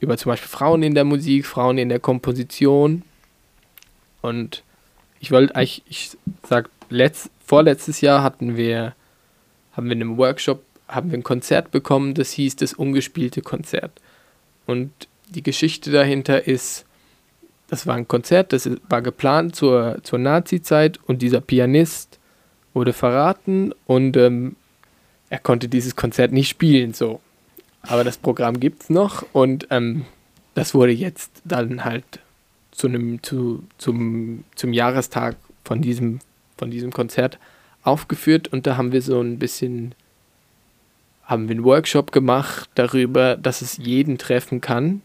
über 0.00 0.16
zum 0.16 0.30
Beispiel 0.30 0.48
Frauen 0.48 0.82
in 0.82 0.94
der 0.94 1.04
Musik, 1.04 1.46
Frauen 1.46 1.78
in 1.78 1.88
der 1.88 2.00
Komposition 2.00 3.02
und 4.22 4.62
ich 5.20 5.30
wollte 5.30 5.54
eigentlich, 5.56 5.82
ich 5.88 6.16
sag, 6.46 6.68
letzt, 6.90 7.30
vorletztes 7.44 8.00
Jahr 8.00 8.22
hatten 8.22 8.56
wir, 8.56 8.94
haben 9.72 9.86
wir 9.86 9.92
in 9.92 10.02
einem 10.02 10.16
Workshop 10.18 10.62
haben 10.88 11.10
wir 11.10 11.18
ein 11.18 11.22
Konzert 11.22 11.70
bekommen, 11.70 12.14
das 12.14 12.32
hieß 12.32 12.56
das 12.56 12.74
ungespielte 12.74 13.42
Konzert. 13.42 13.90
Und 14.66 14.90
die 15.28 15.42
Geschichte 15.42 15.90
dahinter 15.90 16.46
ist, 16.46 16.84
das 17.68 17.86
war 17.86 17.94
ein 17.96 18.08
Konzert, 18.08 18.52
das 18.52 18.68
war 18.88 19.02
geplant 19.02 19.56
zur, 19.56 19.98
zur 20.02 20.18
Nazi-Zeit 20.18 20.98
und 21.06 21.22
dieser 21.22 21.40
Pianist 21.40 22.18
wurde 22.72 22.92
verraten 22.92 23.72
und 23.86 24.16
ähm, 24.16 24.56
er 25.30 25.38
konnte 25.38 25.68
dieses 25.68 25.96
Konzert 25.96 26.32
nicht 26.32 26.48
spielen, 26.48 26.94
so. 26.94 27.20
Aber 27.82 28.04
das 28.04 28.16
Programm 28.16 28.60
gibt 28.60 28.84
es 28.84 28.90
noch 28.90 29.26
und 29.32 29.66
ähm, 29.70 30.04
das 30.54 30.74
wurde 30.74 30.92
jetzt 30.92 31.30
dann 31.44 31.84
halt 31.84 32.04
zu 32.70 32.88
einem, 32.88 33.22
zu, 33.22 33.64
zum, 33.78 34.44
zum 34.54 34.72
Jahrestag 34.72 35.36
von 35.64 35.82
diesem, 35.82 36.20
von 36.56 36.70
diesem 36.70 36.92
Konzert 36.92 37.38
aufgeführt 37.82 38.48
und 38.48 38.66
da 38.66 38.76
haben 38.76 38.92
wir 38.92 39.02
so 39.02 39.20
ein 39.20 39.38
bisschen 39.38 39.94
haben 41.24 41.48
wir 41.48 41.56
einen 41.56 41.64
Workshop 41.64 42.12
gemacht 42.12 42.68
darüber, 42.74 43.36
dass 43.36 43.62
es 43.62 43.78
jeden 43.78 44.18
treffen 44.18 44.60
kann, 44.60 45.00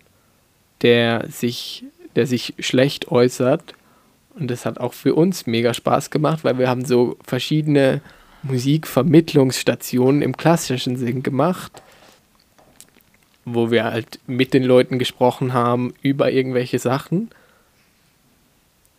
der 0.81 1.25
sich, 1.29 1.85
der 2.15 2.27
sich 2.27 2.55
schlecht 2.59 3.09
äußert. 3.09 3.73
Und 4.37 4.51
das 4.51 4.65
hat 4.65 4.79
auch 4.79 4.93
für 4.93 5.15
uns 5.15 5.47
mega 5.47 5.73
Spaß 5.73 6.11
gemacht, 6.11 6.43
weil 6.43 6.57
wir 6.57 6.69
haben 6.69 6.85
so 6.85 7.17
verschiedene 7.25 8.01
Musikvermittlungsstationen 8.43 10.21
im 10.21 10.37
klassischen 10.37 10.95
Sinn 10.97 11.23
gemacht, 11.23 11.81
wo 13.45 13.71
wir 13.71 13.85
halt 13.85 14.19
mit 14.27 14.53
den 14.53 14.63
Leuten 14.63 14.99
gesprochen 14.99 15.53
haben 15.53 15.93
über 16.01 16.31
irgendwelche 16.31 16.79
Sachen. 16.79 17.29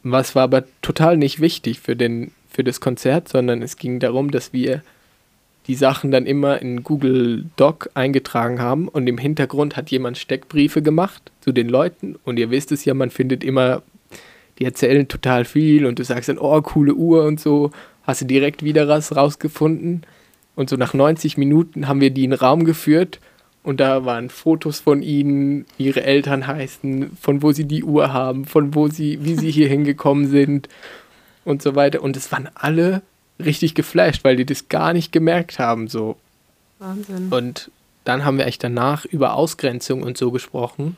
Was 0.03 0.35
war 0.35 0.44
aber 0.44 0.64
total 0.83 1.16
nicht 1.16 1.40
wichtig 1.40 1.81
für, 1.81 1.96
den, 1.96 2.33
für 2.48 2.64
das 2.64 2.81
Konzert, 2.81 3.29
sondern 3.29 3.62
es 3.62 3.76
ging 3.76 4.00
darum, 4.00 4.31
dass 4.31 4.53
wir 4.53 4.83
die 5.66 5.74
Sachen 5.74 6.11
dann 6.11 6.26
immer 6.26 6.61
in 6.61 6.83
Google 6.83 7.44
Doc 7.57 7.90
eingetragen 7.94 8.61
haben 8.61 8.88
und 8.88 9.07
im 9.07 9.18
Hintergrund 9.18 9.76
hat 9.76 9.90
jemand 9.90 10.18
Steckbriefe 10.18 10.83
gemacht 10.83 11.31
zu 11.40 11.53
den 11.53 11.68
Leuten 11.68 12.16
und 12.24 12.38
ihr 12.38 12.50
wisst 12.50 12.72
es 12.72 12.85
ja, 12.85 12.94
man 12.94 13.11
findet 13.11 13.44
immer, 13.44 13.83
die 14.59 14.64
erzählen 14.64 15.07
total 15.07 15.44
viel 15.44 15.87
und 15.87 15.98
du 15.98 16.05
sagst 16.05 16.29
dann, 16.29 16.38
oh, 16.38 16.61
coole 16.62 16.94
Uhr 16.94 17.24
und 17.24 17.40
so, 17.40 17.70
hast 18.02 18.22
du 18.22 18.24
direkt 18.26 18.62
wieder 18.64 18.88
was 18.88 19.14
rausgefunden 19.14 20.02
und 20.54 20.70
so 20.70 20.76
nach 20.76 20.94
90 20.94 21.36
Minuten 21.36 21.88
haben 21.88 22.00
wir 22.00 22.10
die 22.10 22.24
in 22.24 22.30
den 22.30 22.38
Raum 22.38 22.64
geführt 22.64 23.20
und 23.62 23.80
da 23.80 24.04
waren 24.04 24.30
Fotos 24.30 24.80
von 24.80 25.02
ihnen, 25.02 25.66
ihre 25.78 26.02
Eltern 26.02 26.46
heißen, 26.46 27.16
von 27.20 27.42
wo 27.42 27.52
sie 27.52 27.66
die 27.66 27.84
Uhr 27.84 28.12
haben, 28.12 28.46
von 28.46 28.74
wo 28.74 28.88
sie, 28.88 29.24
wie 29.24 29.34
sie 29.34 29.50
hier 29.50 29.68
hingekommen 29.68 30.28
sind 30.28 30.68
und 31.44 31.62
so 31.62 31.74
weiter 31.74 32.02
und 32.02 32.16
es 32.16 32.32
waren 32.32 32.48
alle 32.54 33.02
richtig 33.38 33.74
geflasht, 33.74 34.24
weil 34.24 34.36
die 34.36 34.46
das 34.46 34.68
gar 34.68 34.92
nicht 34.92 35.12
gemerkt 35.12 35.58
haben. 35.58 35.88
So. 35.88 36.16
Wahnsinn. 36.78 37.28
Und 37.30 37.70
dann 38.04 38.24
haben 38.24 38.38
wir 38.38 38.46
echt 38.46 38.64
danach 38.64 39.04
über 39.04 39.34
Ausgrenzung 39.34 40.02
und 40.02 40.16
so 40.16 40.30
gesprochen 40.30 40.96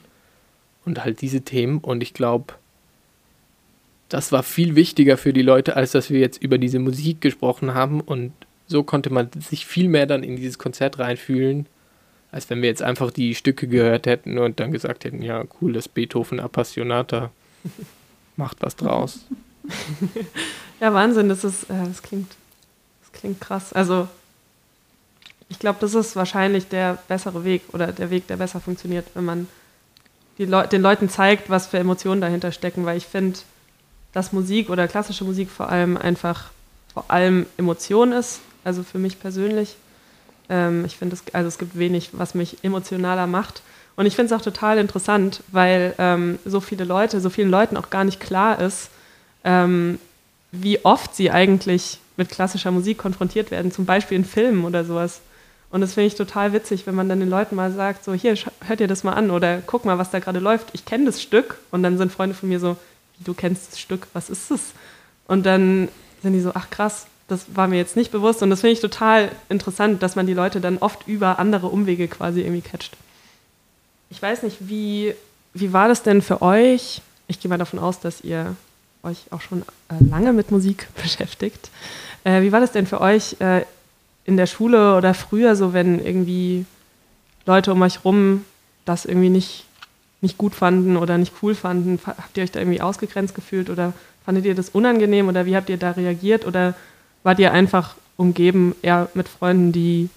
und 0.84 1.04
halt 1.04 1.20
diese 1.20 1.42
Themen. 1.42 1.78
Und 1.78 2.02
ich 2.02 2.14
glaube, 2.14 2.54
das 4.12 4.30
war 4.30 4.42
viel 4.42 4.76
wichtiger 4.76 5.16
für 5.16 5.32
die 5.32 5.40
Leute, 5.40 5.74
als 5.74 5.92
dass 5.92 6.10
wir 6.10 6.20
jetzt 6.20 6.42
über 6.42 6.58
diese 6.58 6.78
Musik 6.78 7.22
gesprochen 7.22 7.72
haben. 7.72 8.02
Und 8.02 8.32
so 8.66 8.82
konnte 8.82 9.08
man 9.08 9.30
sich 9.40 9.64
viel 9.64 9.88
mehr 9.88 10.04
dann 10.04 10.22
in 10.22 10.36
dieses 10.36 10.58
Konzert 10.58 10.98
reinfühlen, 10.98 11.64
als 12.30 12.50
wenn 12.50 12.60
wir 12.60 12.68
jetzt 12.68 12.82
einfach 12.82 13.10
die 13.10 13.34
Stücke 13.34 13.66
gehört 13.66 14.06
hätten 14.06 14.36
und 14.36 14.60
dann 14.60 14.70
gesagt 14.70 15.06
hätten, 15.06 15.22
ja, 15.22 15.44
cool, 15.60 15.72
das 15.72 15.88
Beethoven 15.88 16.40
Appassionata 16.40 17.30
macht 18.36 18.58
was 18.60 18.76
draus. 18.76 19.20
ja, 20.80 20.92
Wahnsinn, 20.92 21.30
das 21.30 21.42
ist, 21.42 21.64
äh, 21.64 21.86
das 21.86 22.02
klingt, 22.02 22.32
das 23.00 23.18
klingt 23.18 23.40
krass. 23.40 23.72
Also 23.72 24.08
ich 25.48 25.58
glaube, 25.58 25.78
das 25.80 25.94
ist 25.94 26.16
wahrscheinlich 26.16 26.68
der 26.68 26.98
bessere 27.08 27.44
Weg 27.44 27.62
oder 27.72 27.92
der 27.92 28.10
Weg, 28.10 28.26
der 28.26 28.36
besser 28.36 28.60
funktioniert, 28.60 29.06
wenn 29.14 29.24
man 29.24 29.48
Leu 30.36 30.66
den 30.66 30.82
Leuten 30.82 31.08
zeigt, 31.08 31.48
was 31.50 31.68
für 31.68 31.78
Emotionen 31.78 32.20
dahinter 32.20 32.52
stecken, 32.52 32.84
weil 32.84 32.96
ich 32.96 33.06
finde, 33.06 33.38
dass 34.12 34.32
Musik 34.32 34.70
oder 34.70 34.88
klassische 34.88 35.24
Musik 35.24 35.50
vor 35.50 35.68
allem 35.68 35.96
einfach 35.96 36.50
vor 36.92 37.04
allem 37.08 37.46
Emotion 37.56 38.12
ist, 38.12 38.40
also 38.64 38.82
für 38.82 38.98
mich 38.98 39.18
persönlich. 39.18 39.76
Ähm, 40.48 40.84
ich 40.84 40.96
finde, 40.96 41.16
also 41.32 41.48
es 41.48 41.58
gibt 41.58 41.78
wenig, 41.78 42.10
was 42.12 42.34
mich 42.34 42.58
emotionaler 42.62 43.26
macht. 43.26 43.62
Und 43.96 44.06
ich 44.06 44.14
finde 44.14 44.34
es 44.34 44.40
auch 44.40 44.44
total 44.44 44.78
interessant, 44.78 45.42
weil 45.48 45.94
ähm, 45.98 46.38
so 46.44 46.60
viele 46.60 46.84
Leute, 46.84 47.20
so 47.20 47.30
vielen 47.30 47.50
Leuten 47.50 47.76
auch 47.76 47.90
gar 47.90 48.04
nicht 48.04 48.20
klar 48.20 48.60
ist, 48.60 48.90
ähm, 49.44 49.98
wie 50.50 50.84
oft 50.84 51.14
sie 51.14 51.30
eigentlich 51.30 51.98
mit 52.16 52.28
klassischer 52.28 52.70
Musik 52.70 52.98
konfrontiert 52.98 53.50
werden, 53.50 53.72
zum 53.72 53.86
Beispiel 53.86 54.16
in 54.16 54.24
Filmen 54.24 54.64
oder 54.64 54.84
sowas. 54.84 55.20
Und 55.70 55.80
das 55.80 55.94
finde 55.94 56.08
ich 56.08 56.14
total 56.14 56.52
witzig, 56.52 56.86
wenn 56.86 56.94
man 56.94 57.08
dann 57.08 57.20
den 57.20 57.30
Leuten 57.30 57.56
mal 57.56 57.72
sagt, 57.72 58.04
so 58.04 58.12
hier, 58.12 58.34
hört 58.66 58.80
ihr 58.80 58.88
das 58.88 59.04
mal 59.04 59.14
an 59.14 59.30
oder 59.30 59.62
guck 59.66 59.86
mal, 59.86 59.96
was 59.96 60.10
da 60.10 60.18
gerade 60.18 60.38
läuft. 60.38 60.68
Ich 60.74 60.84
kenne 60.84 61.06
das 61.06 61.22
Stück 61.22 61.56
und 61.70 61.82
dann 61.82 61.96
sind 61.96 62.12
Freunde 62.12 62.34
von 62.34 62.50
mir 62.50 62.60
so, 62.60 62.76
du 63.22 63.34
kennst 63.34 63.72
das 63.72 63.80
Stück, 63.80 64.06
was 64.12 64.30
ist 64.30 64.50
das? 64.50 64.60
Und 65.26 65.46
dann 65.46 65.88
sind 66.22 66.32
die 66.32 66.40
so, 66.40 66.52
ach 66.54 66.70
krass, 66.70 67.06
das 67.28 67.56
war 67.56 67.68
mir 67.68 67.76
jetzt 67.76 67.96
nicht 67.96 68.12
bewusst 68.12 68.42
und 68.42 68.50
das 68.50 68.60
finde 68.60 68.74
ich 68.74 68.80
total 68.80 69.30
interessant, 69.48 70.02
dass 70.02 70.16
man 70.16 70.26
die 70.26 70.34
Leute 70.34 70.60
dann 70.60 70.78
oft 70.78 71.06
über 71.08 71.38
andere 71.38 71.68
Umwege 71.68 72.08
quasi 72.08 72.40
irgendwie 72.40 72.60
catcht. 72.60 72.96
Ich 74.10 74.20
weiß 74.20 74.42
nicht, 74.42 74.56
wie, 74.60 75.14
wie 75.54 75.72
war 75.72 75.88
das 75.88 76.02
denn 76.02 76.20
für 76.20 76.42
euch? 76.42 77.00
Ich 77.28 77.40
gehe 77.40 77.48
mal 77.48 77.58
davon 77.58 77.78
aus, 77.78 78.00
dass 78.00 78.20
ihr 78.20 78.54
euch 79.02 79.18
auch 79.30 79.40
schon 79.40 79.62
äh, 79.62 80.04
lange 80.10 80.32
mit 80.32 80.50
Musik 80.50 80.88
beschäftigt. 81.02 81.70
Äh, 82.24 82.42
wie 82.42 82.52
war 82.52 82.60
das 82.60 82.72
denn 82.72 82.86
für 82.86 83.00
euch 83.00 83.36
äh, 83.40 83.62
in 84.24 84.36
der 84.36 84.46
Schule 84.46 84.96
oder 84.96 85.14
früher 85.14 85.56
so, 85.56 85.72
wenn 85.72 86.04
irgendwie 86.04 86.66
Leute 87.46 87.72
um 87.72 87.82
euch 87.82 88.04
rum 88.04 88.44
das 88.84 89.04
irgendwie 89.04 89.30
nicht, 89.30 89.64
nicht 90.22 90.38
gut 90.38 90.54
fanden 90.54 90.96
oder 90.96 91.18
nicht 91.18 91.34
cool 91.42 91.54
fanden? 91.54 92.00
Habt 92.06 92.36
ihr 92.36 92.44
euch 92.44 92.50
da 92.50 92.60
irgendwie 92.60 92.80
ausgegrenzt 92.80 93.34
gefühlt 93.34 93.68
oder 93.68 93.92
fandet 94.24 94.46
ihr 94.46 94.54
das 94.54 94.70
unangenehm 94.70 95.28
oder 95.28 95.44
wie 95.44 95.56
habt 95.56 95.68
ihr 95.68 95.76
da 95.76 95.90
reagiert 95.90 96.46
oder 96.46 96.74
wart 97.22 97.38
ihr 97.38 97.52
einfach 97.52 97.96
umgeben 98.16 98.74
eher 98.82 99.08
mit 99.14 99.28
Freunden, 99.28 99.72
die 99.72 100.08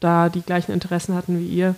da 0.00 0.28
die 0.28 0.42
gleichen 0.42 0.72
Interessen 0.72 1.14
hatten 1.14 1.38
wie 1.38 1.46
ihr? 1.46 1.74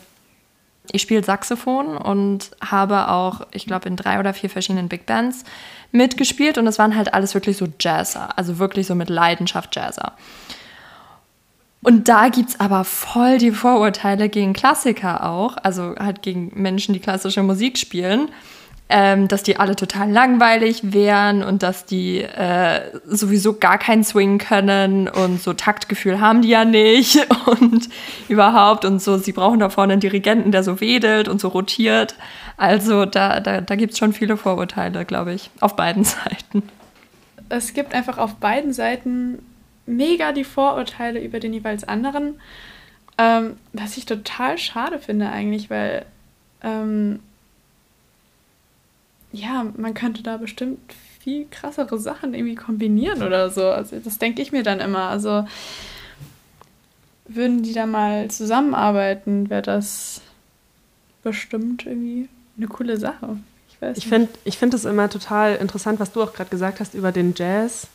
Ich 0.93 1.03
spiele 1.03 1.25
Saxophon 1.25 1.97
und 1.97 2.51
habe 2.61 3.09
auch, 3.09 3.47
ich 3.53 3.67
glaube, 3.67 3.89
in 3.89 3.97
drei 3.97 4.21
oder 4.21 4.35
vier 4.35 4.51
verschiedenen 4.51 4.89
Big 4.89 5.07
Bands 5.07 5.45
mitgespielt 5.93 6.59
und 6.59 6.67
es 6.67 6.79
waren 6.79 6.95
halt 6.95 7.15
alles 7.15 7.35
wirklich 7.35 7.57
so 7.57 7.69
Jazzer, 7.81 8.37
also 8.37 8.59
wirklich 8.59 8.87
so 8.87 8.95
mit 8.95 9.09
Leidenschaft 9.09 9.75
Jazzer. 9.75 10.13
Und 11.85 12.09
da 12.09 12.29
gibt 12.29 12.51
es 12.51 12.61
aber 12.61 12.85
voll 12.85 13.39
die 13.39 13.53
Vorurteile 13.53 14.29
gegen 14.29 14.53
Klassiker 14.53 15.25
auch, 15.25 15.57
also 15.63 15.95
halt 15.99 16.23
gegen 16.23 16.51
Menschen, 16.55 16.93
die 16.93 17.01
klassische 17.01 17.43
Musik 17.43 17.79
spielen 17.79 18.31
ähm, 18.91 19.29
dass 19.29 19.43
die 19.43 19.57
alle 19.57 19.77
total 19.77 20.11
langweilig 20.11 20.93
wären 20.93 21.43
und 21.43 21.63
dass 21.63 21.87
die 21.87 22.21
äh, 22.21 22.81
sowieso 23.07 23.55
gar 23.55 23.79
keinen 23.79 24.05
Swing 24.05 24.39
können 24.39 25.09
und 25.09 25.43
so 25.43 25.55
Taktgefühl 25.55 26.21
haben 26.21 26.43
die 26.43 26.49
ja 26.49 26.65
nicht 26.65 27.27
und 27.47 27.89
überhaupt 28.29 28.85
und 28.85 29.01
so, 29.01 29.17
sie 29.17 29.33
brauchen 29.33 29.59
da 29.59 29.71
vorne 29.71 29.95
einen 29.95 30.01
Dirigenten, 30.01 30.53
der 30.53 30.63
so 30.63 30.81
wedelt 30.81 31.29
und 31.29 31.41
so 31.41 31.49
rotiert. 31.49 32.15
Also 32.57 33.07
da, 33.07 33.41
da, 33.41 33.63
da 33.63 33.75
gibt 33.75 33.95
es 33.95 33.99
schon 33.99 34.13
viele 34.13 34.37
Vorurteile, 34.37 35.05
glaube 35.07 35.33
ich, 35.33 35.51
auf 35.61 35.77
beiden 35.77 36.05
Seiten. 36.05 36.63
Es 37.49 37.73
gibt 37.73 37.95
einfach 37.95 38.19
auf 38.19 38.35
beiden 38.35 38.73
Seiten 38.73 39.39
mega 39.87 40.33
die 40.33 40.45
Vorurteile 40.45 41.23
über 41.23 41.41
den 41.41 41.53
jeweils 41.53 41.85
anderen, 41.85 42.41
ähm, 43.19 43.57
was 43.73 43.97
ich 43.97 44.07
total 44.07 44.59
schade 44.59 44.99
finde 44.99 45.31
eigentlich, 45.31 45.71
weil 45.71 46.05
ähm, 46.63 47.21
ja, 49.33 49.67
man 49.77 49.95
könnte 49.95 50.23
da 50.23 50.37
bestimmt 50.37 50.79
viel 51.21 51.47
krassere 51.51 51.99
Sachen 51.99 52.35
irgendwie 52.35 52.55
kombinieren 52.55 53.23
oder 53.23 53.51
so. 53.51 53.69
Also 53.69 53.99
das 53.99 54.19
denke 54.19 54.43
ich 54.43 54.53
mir 54.53 54.63
dann 54.63 54.81
immer. 54.81 55.09
Also 55.09 55.47
würden 57.27 57.63
die 57.63 57.73
da 57.73 57.87
mal 57.87 58.31
zusammenarbeiten, 58.31 59.51
wäre 59.51 59.63
das 59.63 60.21
bestimmt 61.23 61.87
irgendwie 61.87 62.29
eine 62.57 62.69
coole 62.69 62.99
Sache. 62.99 63.39
Ich, 63.69 63.81
weiß 63.81 63.97
ich 63.97 64.07
finde 64.07 64.29
ich 64.45 64.59
find 64.59 64.75
es 64.75 64.85
immer 64.85 65.09
total 65.09 65.57
interessant, 65.57 65.99
was 65.99 66.13
du 66.13 66.23
auch 66.23 66.33
gerade 66.33 66.51
gesagt 66.51 66.81
hast 66.81 66.95
über 66.95 67.11
den 67.11 67.35
Jazz. 67.35 67.89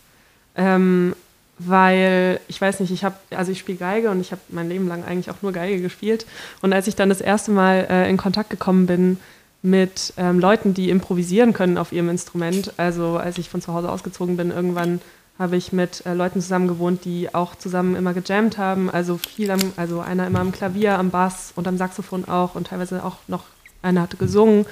Ähm, 0.55 1.15
weil 1.59 2.39
ich 2.47 2.59
weiß 2.59 2.79
nicht, 2.79 2.91
ich 2.91 3.03
habe, 3.03 3.15
also 3.31 3.51
ich 3.51 3.59
spiele 3.59 3.77
Geige 3.77 4.09
und 4.09 4.21
ich 4.21 4.31
habe 4.31 4.41
mein 4.49 4.69
Leben 4.69 4.87
lang 4.87 5.03
eigentlich 5.03 5.29
auch 5.29 5.41
nur 5.41 5.51
Geige 5.51 5.81
gespielt. 5.81 6.25
Und 6.61 6.73
als 6.73 6.87
ich 6.87 6.95
dann 6.95 7.09
das 7.09 7.21
erste 7.21 7.51
Mal 7.51 7.85
äh, 7.89 8.09
in 8.09 8.17
Kontakt 8.17 8.49
gekommen 8.49 8.87
bin 8.87 9.19
mit 9.61 10.13
ähm, 10.17 10.39
Leuten, 10.39 10.73
die 10.73 10.89
improvisieren 10.89 11.51
können 11.51 11.77
auf 11.77 11.91
ihrem 11.91 12.09
Instrument, 12.09 12.73
also 12.77 13.17
als 13.17 13.37
ich 13.37 13.49
von 13.49 13.61
zu 13.61 13.73
Hause 13.73 13.91
ausgezogen 13.91 14.37
bin, 14.37 14.51
irgendwann 14.51 15.01
habe 15.37 15.57
ich 15.57 15.73
mit 15.73 16.05
äh, 16.05 16.13
Leuten 16.13 16.41
zusammen 16.41 16.67
gewohnt, 16.67 17.03
die 17.03 17.33
auch 17.33 17.55
zusammen 17.55 17.95
immer 17.95 18.13
gejammt 18.13 18.57
haben. 18.57 18.89
Also 18.89 19.17
viel 19.17 19.51
am, 19.51 19.59
also 19.75 19.99
einer 19.99 20.27
immer 20.27 20.39
am 20.39 20.53
Klavier, 20.53 20.97
am 20.97 21.09
Bass 21.09 21.51
und 21.55 21.67
am 21.67 21.77
Saxophon 21.77 22.25
auch 22.25 22.55
und 22.55 22.67
teilweise 22.67 23.03
auch 23.03 23.17
noch 23.27 23.43
einer 23.81 24.01
hatte 24.01 24.17
gesungen. 24.17 24.65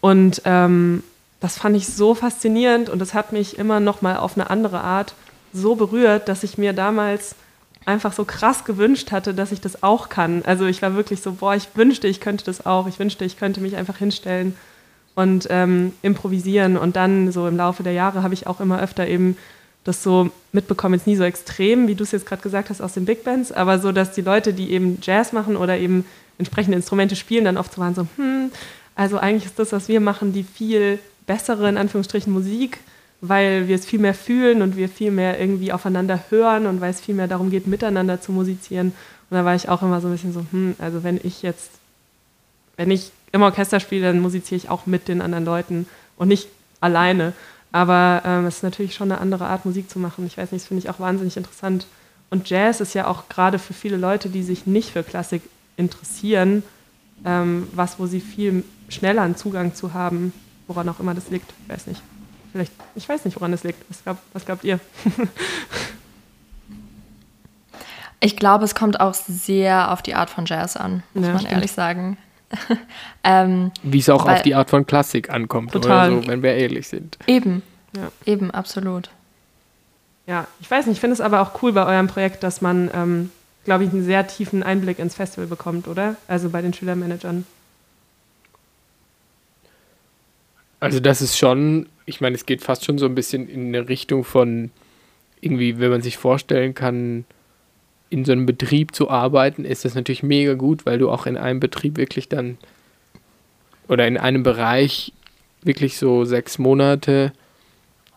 Und 0.00 0.42
ähm, 0.44 1.02
das 1.40 1.58
fand 1.58 1.76
ich 1.76 1.88
so 1.88 2.14
faszinierend 2.14 2.88
und 2.88 3.00
das 3.00 3.14
hat 3.14 3.32
mich 3.32 3.58
immer 3.58 3.80
noch 3.80 4.00
mal 4.00 4.16
auf 4.16 4.36
eine 4.36 4.48
andere 4.48 4.80
Art 4.80 5.14
so 5.52 5.74
berührt, 5.74 6.28
dass 6.28 6.42
ich 6.42 6.58
mir 6.58 6.72
damals 6.72 7.34
einfach 7.84 8.12
so 8.12 8.24
krass 8.24 8.64
gewünscht 8.64 9.12
hatte, 9.12 9.34
dass 9.34 9.52
ich 9.52 9.60
das 9.60 9.82
auch 9.82 10.08
kann. 10.08 10.42
Also 10.44 10.66
ich 10.66 10.82
war 10.82 10.94
wirklich 10.94 11.20
so, 11.20 11.32
boah, 11.32 11.54
ich 11.54 11.68
wünschte, 11.74 12.06
ich 12.06 12.20
könnte 12.20 12.44
das 12.44 12.64
auch. 12.64 12.86
Ich 12.86 12.98
wünschte, 12.98 13.24
ich 13.24 13.38
könnte 13.38 13.60
mich 13.60 13.76
einfach 13.76 13.98
hinstellen 13.98 14.54
und 15.14 15.48
ähm, 15.50 15.92
improvisieren. 16.02 16.76
Und 16.76 16.96
dann 16.96 17.32
so 17.32 17.46
im 17.48 17.56
Laufe 17.56 17.82
der 17.82 17.92
Jahre 17.92 18.22
habe 18.22 18.34
ich 18.34 18.46
auch 18.46 18.60
immer 18.60 18.80
öfter 18.80 19.06
eben 19.06 19.36
das 19.84 20.02
so 20.02 20.30
mitbekommen, 20.52 20.94
jetzt 20.94 21.06
nie 21.06 21.16
so 21.16 21.24
extrem, 21.24 21.88
wie 21.88 21.94
du 21.94 22.04
es 22.04 22.12
jetzt 22.12 22.26
gerade 22.26 22.42
gesagt 22.42 22.70
hast, 22.70 22.80
aus 22.80 22.94
den 22.94 23.04
Big 23.04 23.24
Bands, 23.24 23.50
aber 23.50 23.80
so, 23.80 23.90
dass 23.90 24.12
die 24.12 24.20
Leute, 24.20 24.52
die 24.52 24.70
eben 24.70 24.98
Jazz 25.02 25.32
machen 25.32 25.56
oder 25.56 25.76
eben 25.76 26.04
entsprechende 26.38 26.76
Instrumente 26.76 27.16
spielen, 27.16 27.44
dann 27.44 27.56
oft 27.56 27.72
so 27.72 27.80
waren 27.80 27.94
so, 27.94 28.06
hm, 28.16 28.52
also 28.94 29.18
eigentlich 29.18 29.46
ist 29.46 29.58
das, 29.58 29.72
was 29.72 29.88
wir 29.88 30.00
machen, 30.00 30.32
die 30.32 30.44
viel 30.44 31.00
bessere, 31.26 31.68
in 31.68 31.76
Anführungsstrichen, 31.76 32.32
Musik 32.32 32.78
weil 33.22 33.68
wir 33.68 33.76
es 33.76 33.86
viel 33.86 34.00
mehr 34.00 34.14
fühlen 34.14 34.62
und 34.62 34.76
wir 34.76 34.88
viel 34.88 35.12
mehr 35.12 35.40
irgendwie 35.40 35.72
aufeinander 35.72 36.18
hören 36.28 36.66
und 36.66 36.80
weil 36.80 36.90
es 36.90 37.00
viel 37.00 37.14
mehr 37.14 37.28
darum 37.28 37.50
geht, 37.50 37.68
miteinander 37.68 38.20
zu 38.20 38.32
musizieren. 38.32 38.88
Und 39.30 39.36
da 39.36 39.44
war 39.44 39.54
ich 39.54 39.68
auch 39.68 39.80
immer 39.80 40.00
so 40.00 40.08
ein 40.08 40.12
bisschen 40.12 40.32
so, 40.32 40.44
hm, 40.50 40.74
also 40.80 41.04
wenn 41.04 41.20
ich 41.22 41.40
jetzt, 41.40 41.70
wenn 42.76 42.90
ich 42.90 43.12
im 43.30 43.42
Orchester 43.42 43.78
spiele, 43.78 44.08
dann 44.08 44.20
musiziere 44.20 44.56
ich 44.56 44.68
auch 44.68 44.86
mit 44.86 45.06
den 45.06 45.22
anderen 45.22 45.44
Leuten 45.44 45.86
und 46.16 46.26
nicht 46.26 46.48
alleine. 46.80 47.32
Aber 47.70 48.22
ähm, 48.26 48.44
es 48.44 48.56
ist 48.56 48.62
natürlich 48.64 48.96
schon 48.96 49.12
eine 49.12 49.20
andere 49.20 49.46
Art, 49.46 49.64
Musik 49.64 49.88
zu 49.88 50.00
machen. 50.00 50.26
Ich 50.26 50.36
weiß 50.36 50.50
nicht, 50.50 50.64
das 50.64 50.68
finde 50.68 50.82
ich 50.82 50.90
auch 50.90 50.98
wahnsinnig 50.98 51.36
interessant. 51.36 51.86
Und 52.28 52.50
Jazz 52.50 52.80
ist 52.80 52.92
ja 52.94 53.06
auch 53.06 53.28
gerade 53.28 53.60
für 53.60 53.72
viele 53.72 53.98
Leute, 53.98 54.30
die 54.30 54.42
sich 54.42 54.66
nicht 54.66 54.90
für 54.90 55.04
Klassik 55.04 55.42
interessieren, 55.76 56.64
ähm, 57.24 57.68
was, 57.72 58.00
wo 58.00 58.06
sie 58.06 58.20
viel 58.20 58.64
schneller 58.88 59.22
einen 59.22 59.36
Zugang 59.36 59.76
zu 59.76 59.94
haben, 59.94 60.32
woran 60.66 60.88
auch 60.88 60.98
immer 60.98 61.14
das 61.14 61.30
liegt. 61.30 61.52
Ich 61.62 61.72
weiß 61.72 61.86
nicht. 61.86 62.02
Vielleicht, 62.52 62.72
ich 62.94 63.08
weiß 63.08 63.24
nicht, 63.24 63.34
woran 63.36 63.52
es 63.52 63.64
liegt. 63.64 63.82
Was, 63.88 64.02
glaub, 64.04 64.18
was 64.34 64.44
glaubt 64.44 64.62
ihr? 64.62 64.78
ich 68.20 68.36
glaube, 68.36 68.64
es 68.64 68.74
kommt 68.74 69.00
auch 69.00 69.14
sehr 69.14 69.90
auf 69.90 70.02
die 70.02 70.14
Art 70.14 70.28
von 70.28 70.44
Jazz 70.44 70.76
an, 70.76 71.02
muss 71.14 71.24
ja, 71.24 71.30
man 71.32 71.40
stimmt. 71.40 71.54
ehrlich 71.54 71.72
sagen. 71.72 72.18
ähm, 73.24 73.72
Wie 73.82 73.98
es 73.98 74.10
auch 74.10 74.26
weil, 74.26 74.36
auf 74.36 74.42
die 74.42 74.54
Art 74.54 74.68
von 74.68 74.86
Klassik 74.86 75.30
ankommt, 75.30 75.72
total. 75.72 76.12
oder 76.12 76.22
so, 76.22 76.28
wenn 76.28 76.42
wir 76.42 76.54
ehrlich 76.54 76.86
sind. 76.88 77.16
Eben, 77.26 77.62
ja. 77.96 78.08
eben, 78.26 78.50
absolut. 78.50 79.08
Ja, 80.26 80.46
ich 80.60 80.70
weiß 80.70 80.86
nicht, 80.86 80.96
ich 80.96 81.00
finde 81.00 81.14
es 81.14 81.22
aber 81.22 81.40
auch 81.40 81.62
cool 81.62 81.72
bei 81.72 81.86
eurem 81.86 82.06
Projekt, 82.06 82.42
dass 82.42 82.60
man, 82.60 82.90
ähm, 82.94 83.30
glaube 83.64 83.84
ich, 83.84 83.90
einen 83.90 84.04
sehr 84.04 84.26
tiefen 84.26 84.62
Einblick 84.62 84.98
ins 84.98 85.14
Festival 85.14 85.46
bekommt, 85.46 85.88
oder? 85.88 86.16
Also 86.28 86.50
bei 86.50 86.60
den 86.60 86.74
Schülermanagern. 86.74 87.46
Also 90.82 90.98
das 90.98 91.22
ist 91.22 91.38
schon, 91.38 91.86
ich 92.06 92.20
meine, 92.20 92.34
es 92.34 92.44
geht 92.44 92.60
fast 92.60 92.84
schon 92.84 92.98
so 92.98 93.06
ein 93.06 93.14
bisschen 93.14 93.48
in 93.48 93.68
eine 93.68 93.88
Richtung 93.88 94.24
von 94.24 94.72
irgendwie, 95.40 95.78
wenn 95.78 95.92
man 95.92 96.02
sich 96.02 96.16
vorstellen 96.16 96.74
kann, 96.74 97.24
in 98.10 98.24
so 98.24 98.32
einem 98.32 98.46
Betrieb 98.46 98.92
zu 98.92 99.08
arbeiten, 99.08 99.64
ist 99.64 99.84
das 99.84 99.94
natürlich 99.94 100.24
mega 100.24 100.54
gut, 100.54 100.84
weil 100.84 100.98
du 100.98 101.08
auch 101.08 101.26
in 101.26 101.36
einem 101.36 101.60
Betrieb 101.60 101.98
wirklich 101.98 102.28
dann 102.28 102.58
oder 103.86 104.08
in 104.08 104.18
einem 104.18 104.42
Bereich 104.42 105.12
wirklich 105.62 105.98
so 105.98 106.24
sechs 106.24 106.58
Monate 106.58 107.32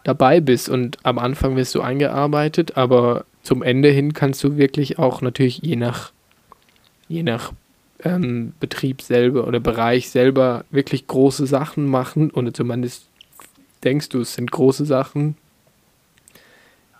dabei 0.04 0.42
bist 0.42 0.68
und 0.68 0.98
am 1.04 1.20
Anfang 1.20 1.56
wirst 1.56 1.76
du 1.76 1.82
eingearbeitet, 1.82 2.78
aber 2.78 3.26
zum 3.44 3.62
Ende 3.62 3.90
hin 3.90 4.14
kannst 4.14 4.44
du 4.44 4.58
wirklich 4.58 4.98
auch 4.98 5.22
natürlich 5.22 5.60
je 5.60 5.76
nach 5.76 6.14
je 7.08 7.22
nach 7.22 7.54
ähm, 8.06 8.54
Betrieb 8.60 9.02
selber 9.02 9.48
oder 9.48 9.60
Bereich 9.60 10.10
selber 10.10 10.64
wirklich 10.70 11.08
große 11.08 11.48
Sachen 11.48 11.88
machen 11.88 12.30
oder 12.30 12.54
zumindest 12.54 13.08
denkst 13.84 14.10
du, 14.10 14.22
es 14.22 14.36
sind 14.36 14.52
große 14.52 14.86
Sachen. 14.86 15.36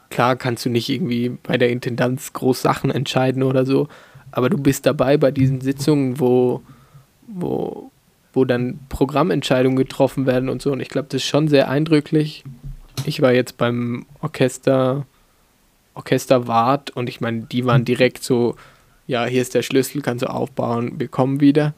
Klar 0.10 0.36
kannst 0.36 0.66
du 0.66 0.70
nicht 0.70 0.90
irgendwie 0.90 1.30
bei 1.30 1.58
der 1.58 1.70
Intendanz 1.70 2.34
groß 2.34 2.62
Sachen 2.62 2.90
entscheiden 2.90 3.44
oder 3.44 3.66
so, 3.66 3.88
aber 4.32 4.50
du 4.50 4.58
bist 4.58 4.86
dabei 4.86 5.18
bei 5.18 5.32
diesen 5.32 5.62
Sitzungen, 5.62 6.20
wo, 6.20 6.62
wo, 7.28 7.92
wo 8.34 8.44
dann 8.46 8.80
Programmentscheidungen 8.90 9.78
getroffen 9.78 10.26
werden 10.26 10.50
und 10.50 10.62
so. 10.62 10.72
Und 10.72 10.80
ich 10.80 10.90
glaube, 10.90 11.08
das 11.10 11.22
ist 11.22 11.28
schon 11.28 11.48
sehr 11.48 11.70
eindrücklich. 11.70 12.44
Ich 13.06 13.22
war 13.22 13.34
jetzt 13.34 13.58
beim 13.58 14.06
Orchester, 14.22 15.06
Orchesterwart 15.94 16.90
und 16.92 17.10
ich 17.10 17.22
meine, 17.22 17.42
die 17.42 17.66
waren 17.66 17.86
direkt 17.86 18.24
so, 18.24 18.56
ja, 19.08 19.26
hier 19.26 19.42
ist 19.42 19.54
der 19.54 19.62
Schlüssel, 19.62 20.02
kannst 20.02 20.24
du 20.24 20.30
aufbauen, 20.30 21.00
wir 21.00 21.08
kommen 21.08 21.40
wieder. 21.40 21.74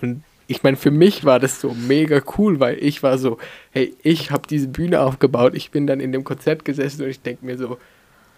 und 0.00 0.22
ich 0.48 0.62
meine, 0.62 0.76
für 0.76 0.90
mich 0.90 1.24
war 1.24 1.40
das 1.40 1.60
so 1.60 1.74
mega 1.74 2.20
cool, 2.38 2.60
weil 2.60 2.78
ich 2.82 3.02
war 3.02 3.18
so, 3.18 3.38
hey, 3.72 3.94
ich 4.02 4.30
habe 4.30 4.46
diese 4.48 4.68
Bühne 4.68 5.00
aufgebaut, 5.00 5.54
ich 5.54 5.70
bin 5.70 5.86
dann 5.86 6.00
in 6.00 6.12
dem 6.12 6.24
Konzert 6.24 6.64
gesessen 6.64 7.02
und 7.02 7.08
ich 7.08 7.20
denke 7.20 7.44
mir 7.44 7.58
so, 7.58 7.78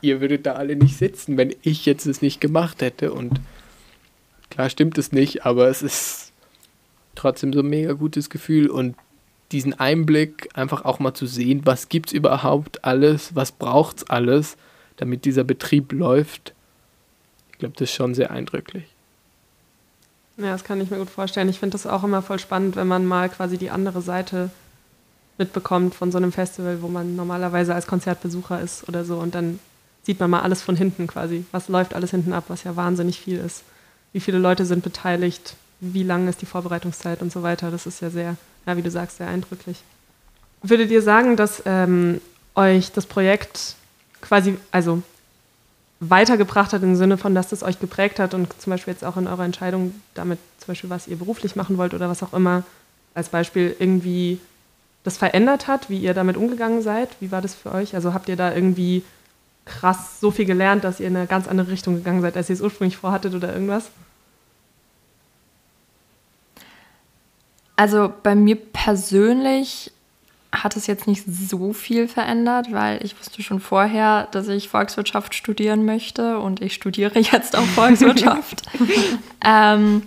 ihr 0.01 0.21
würdet 0.21 0.47
da 0.47 0.55
alle 0.55 0.77
nicht 0.77 0.97
sitzen, 0.97 1.37
wenn 1.37 1.55
ich 1.63 1.85
jetzt 1.87 2.07
es 2.07 2.23
nicht 2.23 2.41
gemacht 2.41 2.81
hätte. 2.83 3.13
Und 3.13 3.41
klar 4.51 4.71
stimmt 4.71 4.97
es 4.97 5.13
nicht, 5.13 5.45
aber 5.45 5.69
es 5.69 5.83
ist 5.83 6.33
trotzdem 7.15 7.53
so 7.53 7.61
ein 7.61 7.69
mega 7.69 7.93
gutes 7.93 8.31
Gefühl 8.31 8.71
und 8.71 8.95
diesen 9.53 9.75
Einblick 9.75 10.49
einfach 10.55 10.85
auch 10.85 10.99
mal 10.99 11.15
zu 11.15 11.27
sehen, 11.27 11.63
was 11.65 11.89
gibt 11.89 12.09
es 12.09 12.13
überhaupt 12.13 12.85
alles, 12.85 13.35
was 13.35 13.53
braucht 13.53 13.99
es 13.99 14.11
alles, 14.11 14.57
damit 14.97 15.25
dieser 15.25 15.45
Betrieb 15.45 15.93
läuft 15.93 16.55
ich 17.59 17.61
glaube, 17.61 17.75
das 17.77 17.91
ist 17.91 17.97
schon 17.97 18.15
sehr 18.15 18.31
eindrücklich. 18.31 18.85
Ja, 20.37 20.53
das 20.53 20.63
kann 20.63 20.81
ich 20.81 20.91
mir 20.91 20.99
gut 20.99 21.11
vorstellen. 21.11 21.49
Ich 21.49 21.59
finde 21.59 21.73
das 21.73 21.89
auch 21.89 22.05
immer 22.05 22.23
voll 22.23 22.39
spannend, 22.39 22.77
wenn 22.77 22.87
man 22.87 23.05
mal 23.05 23.29
quasi 23.29 23.59
die 23.59 23.71
andere 23.71 24.01
Seite 24.01 24.51
mitbekommt 25.39 25.97
von 25.97 26.13
so 26.13 26.19
einem 26.19 26.31
Festival, 26.31 26.83
wo 26.83 26.87
man 26.87 27.17
normalerweise 27.17 27.75
als 27.75 27.89
Konzertbesucher 27.89 28.61
ist 28.61 28.89
oder 28.89 29.05
so. 29.05 29.19
Und 29.19 29.35
dann 29.35 29.59
sieht 30.05 30.21
man 30.21 30.31
mal 30.31 30.43
alles 30.43 30.63
von 30.63 30.77
hinten 30.77 31.09
quasi. 31.09 31.45
Was 31.51 31.67
läuft 31.69 31.95
alles 31.95 32.13
hinten 32.13 32.33
ab, 32.33 32.45
was 32.47 32.63
ja 32.63 32.77
wahnsinnig 32.77 33.19
viel 33.19 33.39
ist. 33.39 33.65
Wie 34.13 34.21
viele 34.21 34.39
Leute 34.39 34.65
sind 34.65 34.85
beteiligt, 34.85 35.57
wie 35.81 36.05
lang 36.05 36.29
ist 36.29 36.41
die 36.41 36.47
Vorbereitungszeit 36.47 37.23
und 37.23 37.33
so 37.33 37.43
weiter. 37.43 37.73
Das 37.73 37.87
ist 37.87 38.01
ja 38.01 38.11
sehr, 38.11 38.37
ja, 38.67 38.77
wie 38.77 38.83
du 38.83 38.91
sagst, 38.93 39.17
sehr 39.17 39.27
eindrücklich. 39.27 39.83
Würdet 40.63 40.93
ihr 40.93 41.03
sagen, 41.03 41.35
dass 41.35 41.61
ähm, 41.67 42.21
euch 42.55 42.93
das 42.93 43.07
Projekt 43.07 43.75
quasi, 44.21 44.57
also 44.71 45.03
weitergebracht 46.01 46.73
hat 46.73 46.83
im 46.83 46.97
Sinne 46.97 47.19
von, 47.19 47.35
dass 47.35 47.49
das 47.49 47.63
euch 47.63 47.81
geprägt 47.81 48.19
hat 48.19 48.35
und 48.35 48.49
zum 48.61 48.71
Beispiel 48.71 48.93
jetzt 48.93 49.05
auch 49.05 49.17
in 49.17 49.27
eurer 49.27 49.45
Entscheidung 49.45 49.95
damit, 50.15 50.39
zum 50.59 50.69
Beispiel, 50.69 50.91
was 50.91 51.09
ihr 51.09 51.17
beruflich 51.17 51.57
machen 51.57 51.77
wollt 51.77 51.95
oder 51.95 52.09
was 52.09 52.23
auch 52.23 52.33
immer, 52.33 52.63
als 53.15 53.31
Beispiel 53.31 53.75
irgendwie 53.79 54.39
das 55.03 55.17
verändert 55.17 55.67
hat, 55.67 55.91
wie 55.91 55.99
ihr 55.99 56.15
damit 56.15 56.37
umgegangen 56.37 56.83
seid? 56.83 57.09
Wie 57.21 57.33
war 57.33 57.43
das 57.43 57.55
für 57.55 57.73
euch? 57.73 57.95
Also 57.95 58.15
habt 58.15 58.29
ihr 58.29 58.37
da 58.37 58.55
irgendwie 58.55 59.03
krass 59.65 60.21
so 60.21 60.31
viel 60.31 60.45
gelernt, 60.45 60.85
dass 60.85 61.01
ihr 61.01 61.09
in 61.09 61.17
eine 61.17 61.27
ganz 61.27 61.49
andere 61.49 61.71
Richtung 61.71 61.97
gegangen 61.97 62.23
seid, 62.23 62.37
als 62.37 62.49
ihr 62.49 62.55
es 62.55 62.61
ursprünglich 62.61 62.97
vorhattet 62.97 63.35
oder 63.35 63.53
irgendwas? 63.53 63.91
Also 67.77 68.13
bei 68.23 68.35
mir 68.35 68.57
persönlich 68.57 69.93
hat 70.51 70.77
es 70.77 70.87
jetzt 70.87 71.07
nicht 71.07 71.25
so 71.27 71.73
viel 71.73 72.09
verändert, 72.09 72.73
weil 72.73 73.05
ich 73.05 73.19
wusste 73.19 73.43
schon 73.43 73.61
vorher, 73.61 74.29
dass 74.31 74.49
ich 74.49 74.69
Volkswirtschaft 74.69 75.35
studieren 75.35 75.85
möchte 75.85 76.39
und 76.39 76.63
ich 76.63 76.75
studiere 76.75 77.19
jetzt 77.19 77.57
auch 77.57 77.65
Volkswirtschaft. 77.65 78.63
ähm, 79.45 80.03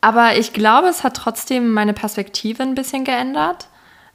aber 0.00 0.36
ich 0.36 0.52
glaube, 0.52 0.88
es 0.88 1.02
hat 1.02 1.16
trotzdem 1.16 1.72
meine 1.72 1.92
Perspektive 1.92 2.62
ein 2.62 2.74
bisschen 2.74 3.04
geändert 3.04 3.68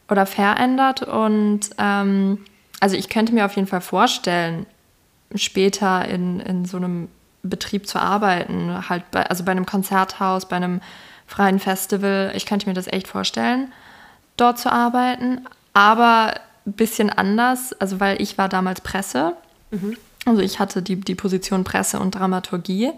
oder 0.09 0.25
verändert 0.25 1.01
und 1.01 1.61
ähm, 1.77 2.45
also 2.79 2.95
ich 2.95 3.09
könnte 3.09 3.33
mir 3.33 3.45
auf 3.45 3.55
jeden 3.55 3.67
Fall 3.67 3.81
vorstellen, 3.81 4.65
später 5.35 6.07
in, 6.07 6.39
in 6.39 6.65
so 6.65 6.77
einem 6.77 7.09
Betrieb 7.43 7.87
zu 7.87 7.99
arbeiten, 7.99 8.89
halt 8.89 9.11
bei, 9.11 9.25
also 9.29 9.43
bei 9.43 9.51
einem 9.51 9.65
Konzerthaus, 9.65 10.47
bei 10.47 10.55
einem 10.55 10.81
freien 11.27 11.59
Festival. 11.59 12.31
Ich 12.35 12.45
könnte 12.45 12.67
mir 12.67 12.73
das 12.73 12.87
echt 12.87 13.07
vorstellen 13.07 13.71
dort 14.39 14.59
zu 14.59 14.71
arbeiten, 14.71 15.45
aber 15.73 16.35
ein 16.65 16.73
bisschen 16.73 17.09
anders, 17.09 17.73
also 17.73 17.99
weil 17.99 18.21
ich 18.21 18.37
war 18.37 18.49
damals 18.49 18.81
Presse. 18.81 19.33
Mhm. 19.71 19.97
Also 20.25 20.41
ich 20.41 20.59
hatte 20.59 20.81
die, 20.81 20.97
die 20.97 21.15
Position 21.15 21.63
Presse 21.63 21.99
und 21.99 22.15
Dramaturgie. 22.15 22.91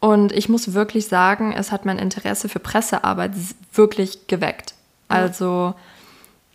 Und 0.00 0.32
ich 0.32 0.48
muss 0.48 0.74
wirklich 0.74 1.08
sagen, 1.08 1.52
es 1.52 1.72
hat 1.72 1.84
mein 1.84 1.98
Interesse 1.98 2.48
für 2.48 2.58
Pressearbeit 2.58 3.32
wirklich 3.72 4.26
geweckt. 4.26 4.74
Also 5.08 5.74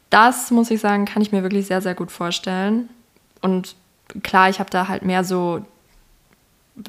das 0.10 0.52
muss 0.52 0.72
ich 0.72 0.82
sagen, 0.82 1.06
kann 1.06 1.22
ich 1.22 1.32
mir 1.32 1.44
wirklich 1.44 1.68
sehr, 1.68 1.82
sehr 1.82 1.96
gut 1.96 2.12
vorstellen. 2.12 2.90
Und 3.42 3.76
klar, 4.24 4.50
ich 4.50 4.60
habe 4.60 4.70
da 4.70 4.88
halt 4.88 5.04
mehr 5.04 5.24
so 5.24 5.66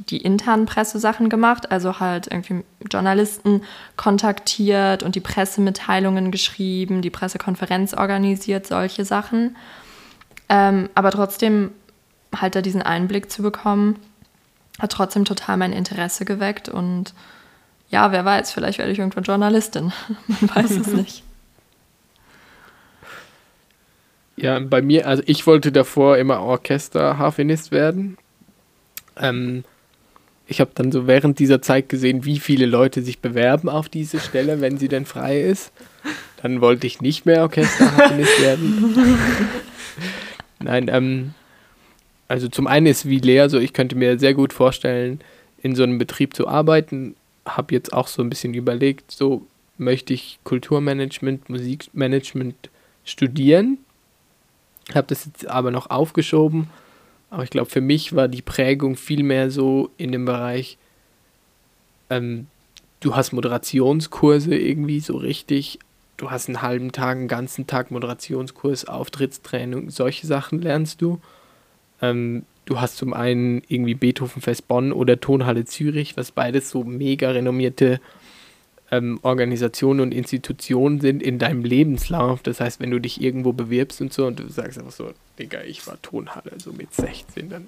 die 0.09 0.19
internen 0.19 0.67
Pressesachen 0.67 1.29
gemacht, 1.29 1.71
also 1.71 2.01
halt 2.01 2.29
irgendwie 2.29 2.65
Journalisten 2.91 3.63
kontaktiert 3.97 5.03
und 5.03 5.15
die 5.15 5.21
Pressemitteilungen 5.21 6.31
geschrieben, 6.31 7.03
die 7.03 7.11
Pressekonferenz 7.11 7.95
organisiert, 7.95 8.67
solche 8.67 9.05
Sachen. 9.05 9.57
Ähm, 10.49 10.89
aber 10.95 11.11
trotzdem 11.11 11.73
halt 12.35 12.55
da 12.55 12.63
diesen 12.63 12.83
Einblick 12.83 13.31
zu 13.31 13.43
bekommen, 13.43 13.97
hat 14.79 14.93
trotzdem 14.93 15.25
total 15.25 15.57
mein 15.57 15.73
Interesse 15.73 16.25
geweckt 16.25 16.69
und 16.69 17.15
ja, 17.91 18.13
wer 18.13 18.25
weiß, 18.25 18.53
vielleicht 18.53 18.79
werde 18.79 18.93
ich 18.93 19.01
irgendwann 19.01 19.25
Journalistin. 19.25 19.93
Man 20.27 20.55
weiß 20.55 20.71
es 20.71 20.87
nicht. 20.89 21.25
Ja, 24.37 24.59
bei 24.59 24.81
mir, 24.81 25.07
also 25.07 25.23
ich 25.27 25.47
wollte 25.47 25.71
davor 25.71 26.17
immer 26.17 26.41
Orchesterharfenist 26.41 27.73
werden. 27.73 28.17
Ähm, 29.17 29.65
ich 30.51 30.61
habe 30.61 30.71
dann 30.75 30.93
so 30.93 31.07
während 31.07 31.39
dieser 31.39 31.63
Zeit 31.63 31.89
gesehen, 31.89 32.25
wie 32.25 32.39
viele 32.39 32.67
Leute 32.67 33.03
sich 33.03 33.21
bewerben 33.21 33.69
auf 33.69 33.89
diese 33.89 34.21
Stelle, 34.21 34.61
wenn 34.61 34.79
sie 34.79 34.89
denn 34.89 35.07
frei 35.07 35.41
ist. 35.41 35.73
Dann 36.43 36.61
wollte 36.61 36.87
ich 36.87 37.01
nicht 37.01 37.27
mehr 37.27 37.43
Orchesterharfenist 37.43 38.43
werden. 38.43 39.19
Nein, 40.59 40.89
ähm, 40.89 41.35
also 42.29 42.49
zum 42.49 42.67
einen 42.67 42.87
ist 42.87 43.09
wie 43.09 43.19
Lea 43.19 43.49
so, 43.49 43.59
ich 43.59 43.73
könnte 43.73 43.97
mir 43.97 44.19
sehr 44.19 44.35
gut 44.35 44.53
vorstellen, 44.53 45.21
in 45.63 45.75
so 45.75 45.83
einem 45.83 45.99
Betrieb 45.99 46.35
zu 46.35 46.49
arbeiten. 46.49 47.15
Habe 47.47 47.75
jetzt 47.75 47.93
auch 47.93 48.09
so 48.09 48.23
ein 48.23 48.31
bisschen 48.31 48.55
überlegt, 48.55 49.11
so 49.11 49.47
möchte 49.79 50.13
ich 50.13 50.39
Kulturmanagement, 50.45 51.49
Musikmanagement 51.49 52.71
studieren 53.05 53.79
habe 54.95 55.07
das 55.09 55.25
jetzt 55.25 55.47
aber 55.47 55.71
noch 55.71 55.91
aufgeschoben. 55.91 56.69
Aber 57.31 57.45
ich 57.45 57.51
glaube, 57.51 57.71
für 57.71 57.81
mich 57.81 58.15
war 58.15 58.29
die 58.29 58.43
Prägung 58.43 58.97
viel 58.97 59.23
mehr 59.23 59.51
so 59.51 59.91
in 59.97 60.13
dem 60.13 60.25
Bereich, 60.25 60.77
ähm, 62.11 62.49
du 62.99 63.15
hast 63.15 63.33
Moderationskurse 63.33 64.55
irgendwie 64.55 65.01
so 65.01 65.17
richtig. 65.17 65.79
Du 66.17 66.31
hast 66.31 66.49
einen 66.49 66.61
halben 66.61 66.93
Tag, 66.93 67.17
einen 67.17 67.29
ganzen 67.29 67.67
Tag 67.67 67.91
Moderationskurs, 67.91 68.85
Auftrittstraining, 68.85 69.89
solche 69.91 70.27
Sachen 70.27 70.61
lernst 70.61 71.01
du. 71.01 71.21
Ähm, 72.03 72.45
du 72.67 72.81
hast 72.81 72.97
zum 72.99 73.15
einen 73.15 73.63
irgendwie 73.69 73.95
Beethovenfest 73.95 74.69
Bonn 74.69 74.93
oder 74.93 75.19
Tonhalle 75.21 75.65
Zürich, 75.65 76.17
was 76.17 76.33
beides 76.33 76.69
so 76.69 76.85
mega 76.85 77.31
renommierte 77.31 78.01
ähm, 78.91 79.21
Organisationen 79.23 80.01
und 80.01 80.13
Institutionen 80.13 81.01
sind 81.01 81.23
in 81.23 81.39
deinem 81.39 81.65
Lebenslauf. 81.65 82.43
Das 82.43 82.61
heißt, 82.61 82.81
wenn 82.81 82.91
du 82.91 82.99
dich 82.99 83.21
irgendwo 83.21 83.53
bewirbst 83.53 84.01
und 84.01 84.13
so 84.13 84.27
und 84.27 84.41
du 84.41 84.49
sagst 84.49 84.79
einfach 84.79 84.93
so, 84.93 85.13
Digga, 85.39 85.63
ich 85.63 85.87
war 85.87 86.01
Tonhalle, 86.03 86.53
so 86.59 86.73
mit 86.73 86.93
16, 86.93 87.51
dann 87.51 87.67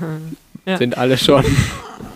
ja. 0.66 0.76
sind 0.76 0.96
alle 0.96 1.18
schon. 1.18 1.44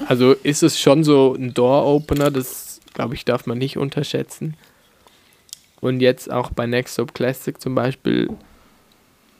Also 0.06 0.32
ist 0.32 0.62
es 0.62 0.78
schon 0.78 1.02
so 1.02 1.34
ein 1.34 1.52
Door-Opener, 1.54 2.30
das 2.30 2.80
glaube 2.94 3.14
ich, 3.14 3.24
darf 3.24 3.46
man 3.46 3.58
nicht 3.58 3.76
unterschätzen. 3.76 4.54
Und 5.80 6.00
jetzt 6.00 6.30
auch 6.30 6.50
bei 6.50 6.66
Next 6.66 6.98
Up 6.98 7.12
Classic 7.12 7.60
zum 7.60 7.74
Beispiel 7.74 8.30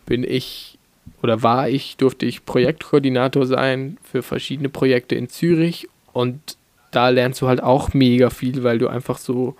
bin 0.04 0.24
ich 0.24 0.76
oder 1.22 1.42
war 1.42 1.70
ich, 1.70 1.96
durfte 1.96 2.26
ich 2.26 2.44
Projektkoordinator 2.44 3.46
sein 3.46 3.96
für 4.02 4.22
verschiedene 4.22 4.68
Projekte 4.68 5.14
in 5.14 5.30
Zürich 5.30 5.88
und 6.12 6.58
da 6.94 7.08
lernst 7.08 7.42
du 7.42 7.48
halt 7.48 7.62
auch 7.62 7.94
mega 7.94 8.30
viel, 8.30 8.62
weil 8.62 8.78
du 8.78 8.88
einfach 8.88 9.18
so, 9.18 9.56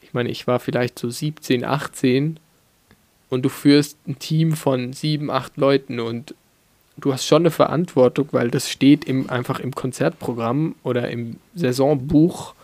ich 0.00 0.14
meine, 0.14 0.30
ich 0.30 0.46
war 0.46 0.60
vielleicht 0.60 0.98
so 0.98 1.10
17, 1.10 1.64
18 1.64 2.38
und 3.30 3.42
du 3.42 3.48
führst 3.48 3.98
ein 4.06 4.18
Team 4.18 4.52
von 4.52 4.92
sieben, 4.92 5.30
acht 5.30 5.56
Leuten 5.56 6.00
und 6.00 6.34
du 6.96 7.12
hast 7.12 7.26
schon 7.26 7.42
eine 7.42 7.50
Verantwortung, 7.50 8.28
weil 8.32 8.50
das 8.50 8.70
steht 8.70 9.04
im, 9.04 9.28
einfach 9.28 9.60
im 9.60 9.74
Konzertprogramm 9.74 10.74
oder 10.82 11.10
im 11.10 11.36
Saisonbuch 11.54 12.54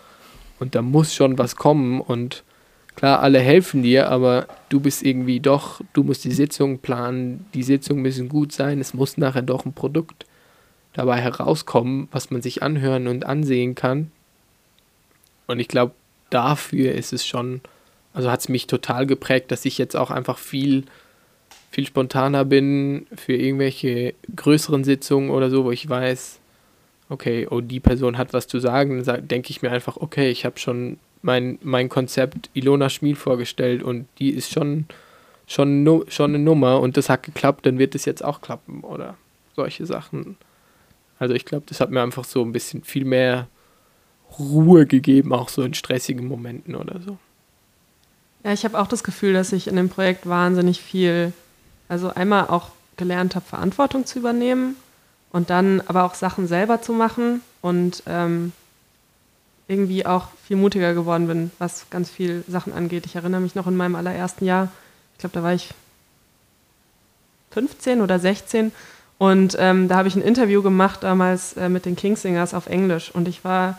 und 0.59 0.75
da 0.75 0.83
muss 0.83 1.15
schon 1.15 1.39
was 1.39 1.57
kommen 1.57 2.01
und 2.01 2.45
klar, 2.95 3.21
alle 3.21 3.41
helfen 3.41 3.83
dir, 3.83 4.09
aber 4.11 4.47
du 4.69 4.81
bist 4.81 5.03
irgendwie 5.03 5.41
doch, 5.41 5.81
du 5.93 6.05
musst 6.05 6.25
die 6.25 6.33
Sitzung 6.33 6.79
planen, 6.79 7.47
die 7.55 7.63
Sitzungen 7.63 8.03
müssen 8.03 8.29
gut 8.29 8.53
sein, 8.53 8.81
es 8.81 8.95
muss 8.95 9.17
nachher 9.17 9.43
doch 9.43 9.65
ein 9.65 9.73
Produkt 9.73 10.27
dabei 10.93 11.21
herauskommen, 11.21 12.09
was 12.11 12.31
man 12.31 12.43
sich 12.43 12.63
anhören 12.63 13.07
und 13.07 13.25
ansehen 13.27 13.75
kann. 13.75 14.11
Und 15.47 15.61
ich 15.61 15.69
glaube, 15.69 15.95
dafür 16.31 16.93
ist 16.93 17.13
es 17.13 17.27
schon, 17.27 17.61
also 18.15 18.31
hat 18.31 18.41
es 18.41 18.49
mich 18.49 18.67
total 18.67 19.07
geprägt, 19.07 19.51
dass 19.51 19.65
ich 19.65 19.79
jetzt 19.79 19.97
auch 19.97 20.11
einfach 20.11 20.39
viel, 20.39 20.85
viel 21.71 21.87
spontaner 21.87 22.45
bin 22.45 23.07
für 23.15 23.35
irgendwelche 23.35 24.15
größeren 24.35 24.85
Sitzungen 24.85 25.31
oder 25.31 25.51
so, 25.51 25.65
wo 25.65 25.71
ich 25.71 25.89
weiß, 25.89 26.39
okay, 27.09 27.47
oh, 27.51 27.61
die 27.61 27.81
Person 27.81 28.19
hat 28.19 28.33
was 28.33 28.47
zu 28.47 28.61
sagen, 28.61 29.03
dann 29.05 29.27
denke 29.29 29.51
ich 29.51 29.63
mir 29.63 29.71
einfach, 29.71 29.97
okay, 29.97 30.31
ich 30.31 30.45
habe 30.45 30.59
schon 30.59 30.99
mein, 31.23 31.59
mein 31.63 31.89
Konzept 31.89 32.51
Ilona 32.55 32.89
Schmied 32.89 33.19
vorgestellt 33.19 33.83
und 33.83 34.07
die 34.19 34.31
ist 34.31 34.53
schon, 34.53 34.87
schon, 35.47 36.05
schon 36.09 36.35
eine 36.35 36.43
Nummer 36.43 36.81
und 36.81 36.97
das 36.97 37.09
hat 37.09 37.25
geklappt, 37.25 37.67
dann 37.67 37.79
wird 37.79 37.95
es 37.95 38.05
jetzt 38.05 38.25
auch 38.25 38.41
klappen 38.41 38.83
oder 38.83 39.17
solche 39.55 39.87
Sachen. 39.87 40.37
Also 41.21 41.35
ich 41.35 41.45
glaube, 41.45 41.67
das 41.69 41.81
hat 41.81 41.91
mir 41.91 42.03
einfach 42.03 42.25
so 42.25 42.43
ein 42.43 42.51
bisschen 42.51 42.83
viel 42.83 43.05
mehr 43.05 43.47
Ruhe 44.39 44.87
gegeben, 44.87 45.33
auch 45.33 45.51
so 45.51 45.63
in 45.63 45.75
stressigen 45.75 46.27
Momenten 46.27 46.75
oder 46.75 46.99
so. 47.01 47.19
Ja, 48.43 48.53
ich 48.53 48.65
habe 48.65 48.79
auch 48.81 48.87
das 48.87 49.05
Gefühl, 49.05 49.35
dass 49.35 49.53
ich 49.53 49.69
in 49.69 49.77
dem 49.77 49.91
Projekt 49.91 50.27
wahnsinnig 50.27 50.81
viel, 50.81 51.35
also 51.89 52.09
einmal 52.09 52.49
auch 52.49 52.71
gelernt 52.97 53.35
habe, 53.35 53.45
Verantwortung 53.45 54.07
zu 54.07 54.19
übernehmen 54.19 54.77
und 55.31 55.51
dann 55.51 55.83
aber 55.83 56.05
auch 56.05 56.15
Sachen 56.15 56.47
selber 56.47 56.81
zu 56.81 56.95
machen 56.95 57.43
und 57.61 58.03
ähm, 58.07 58.53
irgendwie 59.69 60.07
auch 60.07 60.29
viel 60.47 60.57
mutiger 60.57 60.95
geworden 60.95 61.27
bin, 61.27 61.51
was 61.59 61.91
ganz 61.91 62.09
viel 62.09 62.45
Sachen 62.49 62.73
angeht. 62.73 63.05
Ich 63.05 63.15
erinnere 63.15 63.43
mich 63.43 63.55
noch 63.55 63.67
in 63.67 63.77
meinem 63.77 63.95
allerersten 63.95 64.47
Jahr, 64.47 64.73
ich 65.13 65.19
glaube, 65.19 65.35
da 65.35 65.43
war 65.43 65.53
ich 65.53 65.69
15 67.51 68.01
oder 68.01 68.19
16 68.19 68.73
und 69.21 69.55
ähm, 69.59 69.87
da 69.87 69.97
habe 69.97 70.09
ich 70.09 70.17
ein 70.17 70.23
Interview 70.23 70.63
gemacht 70.63 71.03
damals 71.03 71.53
äh, 71.53 71.69
mit 71.69 71.85
den 71.85 71.95
Kingsingers 71.95 72.55
auf 72.55 72.69
Englisch 72.69 73.11
und 73.15 73.29
ich 73.29 73.45
war 73.45 73.79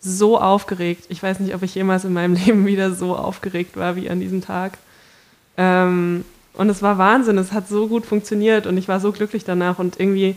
so 0.00 0.36
aufgeregt. 0.36 1.04
Ich 1.10 1.22
weiß 1.22 1.38
nicht, 1.38 1.54
ob 1.54 1.62
ich 1.62 1.76
jemals 1.76 2.04
in 2.04 2.12
meinem 2.12 2.34
Leben 2.46 2.66
wieder 2.66 2.92
so 2.92 3.14
aufgeregt 3.14 3.76
war 3.76 3.94
wie 3.94 4.10
an 4.10 4.18
diesem 4.18 4.42
Tag. 4.42 4.78
Ähm, 5.56 6.24
und 6.54 6.68
es 6.70 6.82
war 6.82 6.98
Wahnsinn, 6.98 7.38
es 7.38 7.52
hat 7.52 7.68
so 7.68 7.86
gut 7.86 8.04
funktioniert 8.04 8.66
und 8.66 8.76
ich 8.78 8.88
war 8.88 8.98
so 8.98 9.12
glücklich 9.12 9.44
danach 9.44 9.78
und 9.78 10.00
irgendwie 10.00 10.36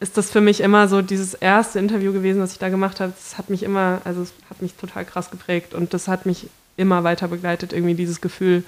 ist 0.00 0.16
das 0.16 0.30
für 0.30 0.40
mich 0.40 0.62
immer 0.62 0.88
so 0.88 1.02
dieses 1.02 1.34
erste 1.34 1.78
Interview 1.78 2.14
gewesen, 2.14 2.40
was 2.40 2.52
ich 2.52 2.58
da 2.58 2.70
gemacht 2.70 3.00
habe. 3.00 3.12
Das 3.14 3.36
hat 3.36 3.50
mich 3.50 3.64
immer, 3.64 4.00
also 4.04 4.22
es 4.22 4.32
hat 4.48 4.62
mich 4.62 4.72
total 4.76 5.04
krass 5.04 5.30
geprägt 5.30 5.74
und 5.74 5.92
das 5.92 6.08
hat 6.08 6.24
mich 6.24 6.48
immer 6.78 7.04
weiter 7.04 7.28
begleitet, 7.28 7.74
irgendwie 7.74 7.96
dieses 7.96 8.22
Gefühl, 8.22 8.64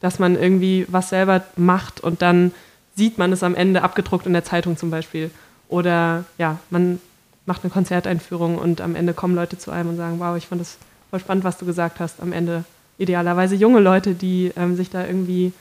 dass 0.00 0.20
man 0.20 0.36
irgendwie 0.40 0.86
was 0.88 1.08
selber 1.08 1.42
macht 1.56 2.00
und 2.00 2.22
dann 2.22 2.52
sieht 2.98 3.16
man 3.16 3.32
es 3.32 3.42
am 3.42 3.54
Ende 3.54 3.82
abgedruckt 3.82 4.26
in 4.26 4.32
der 4.32 4.44
Zeitung 4.44 4.76
zum 4.76 4.90
Beispiel. 4.90 5.30
Oder 5.68 6.24
ja, 6.36 6.58
man 6.68 7.00
macht 7.46 7.62
eine 7.62 7.70
Konzerteinführung 7.70 8.58
und 8.58 8.80
am 8.80 8.96
Ende 8.96 9.14
kommen 9.14 9.36
Leute 9.36 9.56
zu 9.56 9.70
einem 9.70 9.90
und 9.90 9.96
sagen, 9.96 10.18
wow, 10.18 10.36
ich 10.36 10.48
fand 10.48 10.60
das 10.60 10.78
voll 11.08 11.20
spannend, 11.20 11.44
was 11.44 11.56
du 11.58 11.64
gesagt 11.64 12.00
hast. 12.00 12.20
Am 12.20 12.32
Ende 12.32 12.64
idealerweise 12.98 13.54
junge 13.54 13.78
Leute, 13.78 14.14
die 14.14 14.52
ähm, 14.56 14.74
sich 14.74 14.90
da 14.90 15.06
irgendwie 15.06 15.52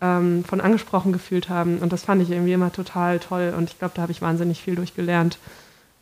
ähm, 0.00 0.42
von 0.44 0.62
angesprochen 0.62 1.12
gefühlt 1.12 1.50
haben. 1.50 1.78
Und 1.78 1.92
das 1.92 2.04
fand 2.04 2.22
ich 2.22 2.30
irgendwie 2.30 2.54
immer 2.54 2.72
total 2.72 3.18
toll. 3.18 3.54
Und 3.56 3.68
ich 3.68 3.78
glaube, 3.78 3.92
da 3.94 4.02
habe 4.02 4.12
ich 4.12 4.22
wahnsinnig 4.22 4.62
viel 4.62 4.74
durchgelernt. 4.74 5.38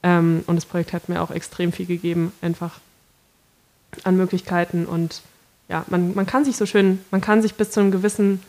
Ähm, 0.05 0.45
und 0.47 0.55
das 0.55 0.65
Projekt 0.65 0.93
hat 0.93 1.09
mir 1.09 1.21
auch 1.21 1.33
extrem 1.33 1.73
viel 1.73 1.87
gegeben, 1.87 2.33
einfach 2.41 2.79
an 4.05 4.17
Möglichkeiten. 4.17 4.87
Und 4.87 5.23
ja, 5.69 5.85
man, 5.89 6.15
man 6.15 6.27
kann 6.27 6.45
sich 6.45 6.57
so 6.57 6.67
schön, 6.67 7.01
man 7.11 7.21
kann 7.21 7.43
sich 7.43 7.57
bis 7.57 7.73
zu 7.73 7.81
einem 7.81 7.91
gewissen 7.91 8.41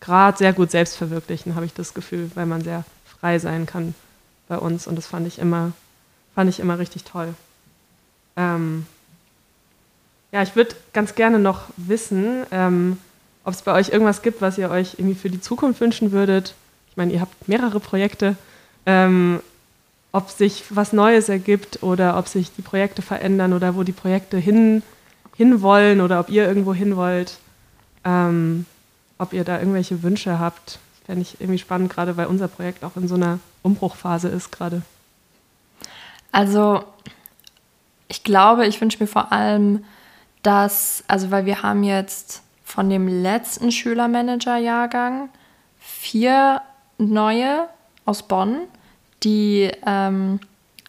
Grad 0.00 0.38
sehr 0.38 0.52
gut 0.52 0.70
selbst 0.70 0.96
verwirklichen, 0.96 1.54
habe 1.54 1.66
ich 1.66 1.74
das 1.74 1.94
Gefühl, 1.94 2.30
weil 2.34 2.46
man 2.46 2.62
sehr 2.62 2.84
frei 3.04 3.38
sein 3.38 3.66
kann 3.66 3.94
bei 4.48 4.58
uns. 4.58 4.86
Und 4.86 4.96
das 4.96 5.06
fand 5.06 5.26
ich 5.26 5.38
immer, 5.38 5.72
fand 6.34 6.48
ich 6.48 6.60
immer 6.60 6.78
richtig 6.78 7.04
toll. 7.04 7.34
Ähm 8.36 8.86
ja, 10.30 10.42
ich 10.42 10.56
würde 10.56 10.76
ganz 10.92 11.14
gerne 11.14 11.38
noch 11.38 11.62
wissen, 11.76 12.44
ähm, 12.50 12.98
ob 13.44 13.54
es 13.54 13.62
bei 13.62 13.72
euch 13.72 13.88
irgendwas 13.88 14.22
gibt, 14.22 14.42
was 14.42 14.58
ihr 14.58 14.70
euch 14.70 14.94
irgendwie 14.98 15.14
für 15.14 15.30
die 15.30 15.40
Zukunft 15.40 15.80
wünschen 15.80 16.12
würdet. 16.12 16.54
Ich 16.90 16.96
meine, 16.96 17.12
ihr 17.12 17.20
habt 17.20 17.48
mehrere 17.48 17.80
Projekte. 17.80 18.36
Ähm, 18.84 19.40
ob 20.12 20.30
sich 20.30 20.64
was 20.70 20.92
Neues 20.92 21.28
ergibt 21.28 21.82
oder 21.82 22.18
ob 22.18 22.28
sich 22.28 22.50
die 22.54 22.62
Projekte 22.62 23.02
verändern 23.02 23.52
oder 23.52 23.74
wo 23.74 23.82
die 23.82 23.92
Projekte 23.92 24.38
hin, 24.38 24.82
hinwollen 25.36 26.00
oder 26.00 26.20
ob 26.20 26.30
ihr 26.30 26.46
irgendwo 26.46 26.74
hin 26.74 26.96
wollt. 26.96 27.38
Ähm, 28.04 28.66
ob 29.18 29.32
ihr 29.32 29.44
da 29.44 29.58
irgendwelche 29.58 30.02
Wünsche 30.02 30.38
habt 30.38 30.78
fände 31.08 31.22
ich 31.22 31.40
irgendwie 31.40 31.58
spannend, 31.58 31.90
gerade 31.90 32.18
weil 32.18 32.26
unser 32.26 32.48
Projekt 32.48 32.84
auch 32.84 32.94
in 32.96 33.08
so 33.08 33.14
einer 33.14 33.38
Umbruchphase 33.62 34.28
ist 34.28 34.52
gerade. 34.52 34.82
Also 36.32 36.84
ich 38.08 38.24
glaube, 38.24 38.66
ich 38.66 38.78
wünsche 38.78 39.02
mir 39.02 39.06
vor 39.06 39.32
allem, 39.32 39.86
dass, 40.42 41.02
also 41.08 41.30
weil 41.30 41.46
wir 41.46 41.62
haben 41.62 41.82
jetzt 41.82 42.42
von 42.62 42.90
dem 42.90 43.08
letzten 43.08 43.72
Schülermanager-Jahrgang 43.72 45.30
vier 45.78 46.60
neue 46.98 47.68
aus 48.04 48.28
Bonn, 48.28 48.58
die 49.22 49.70
ähm, 49.86 50.40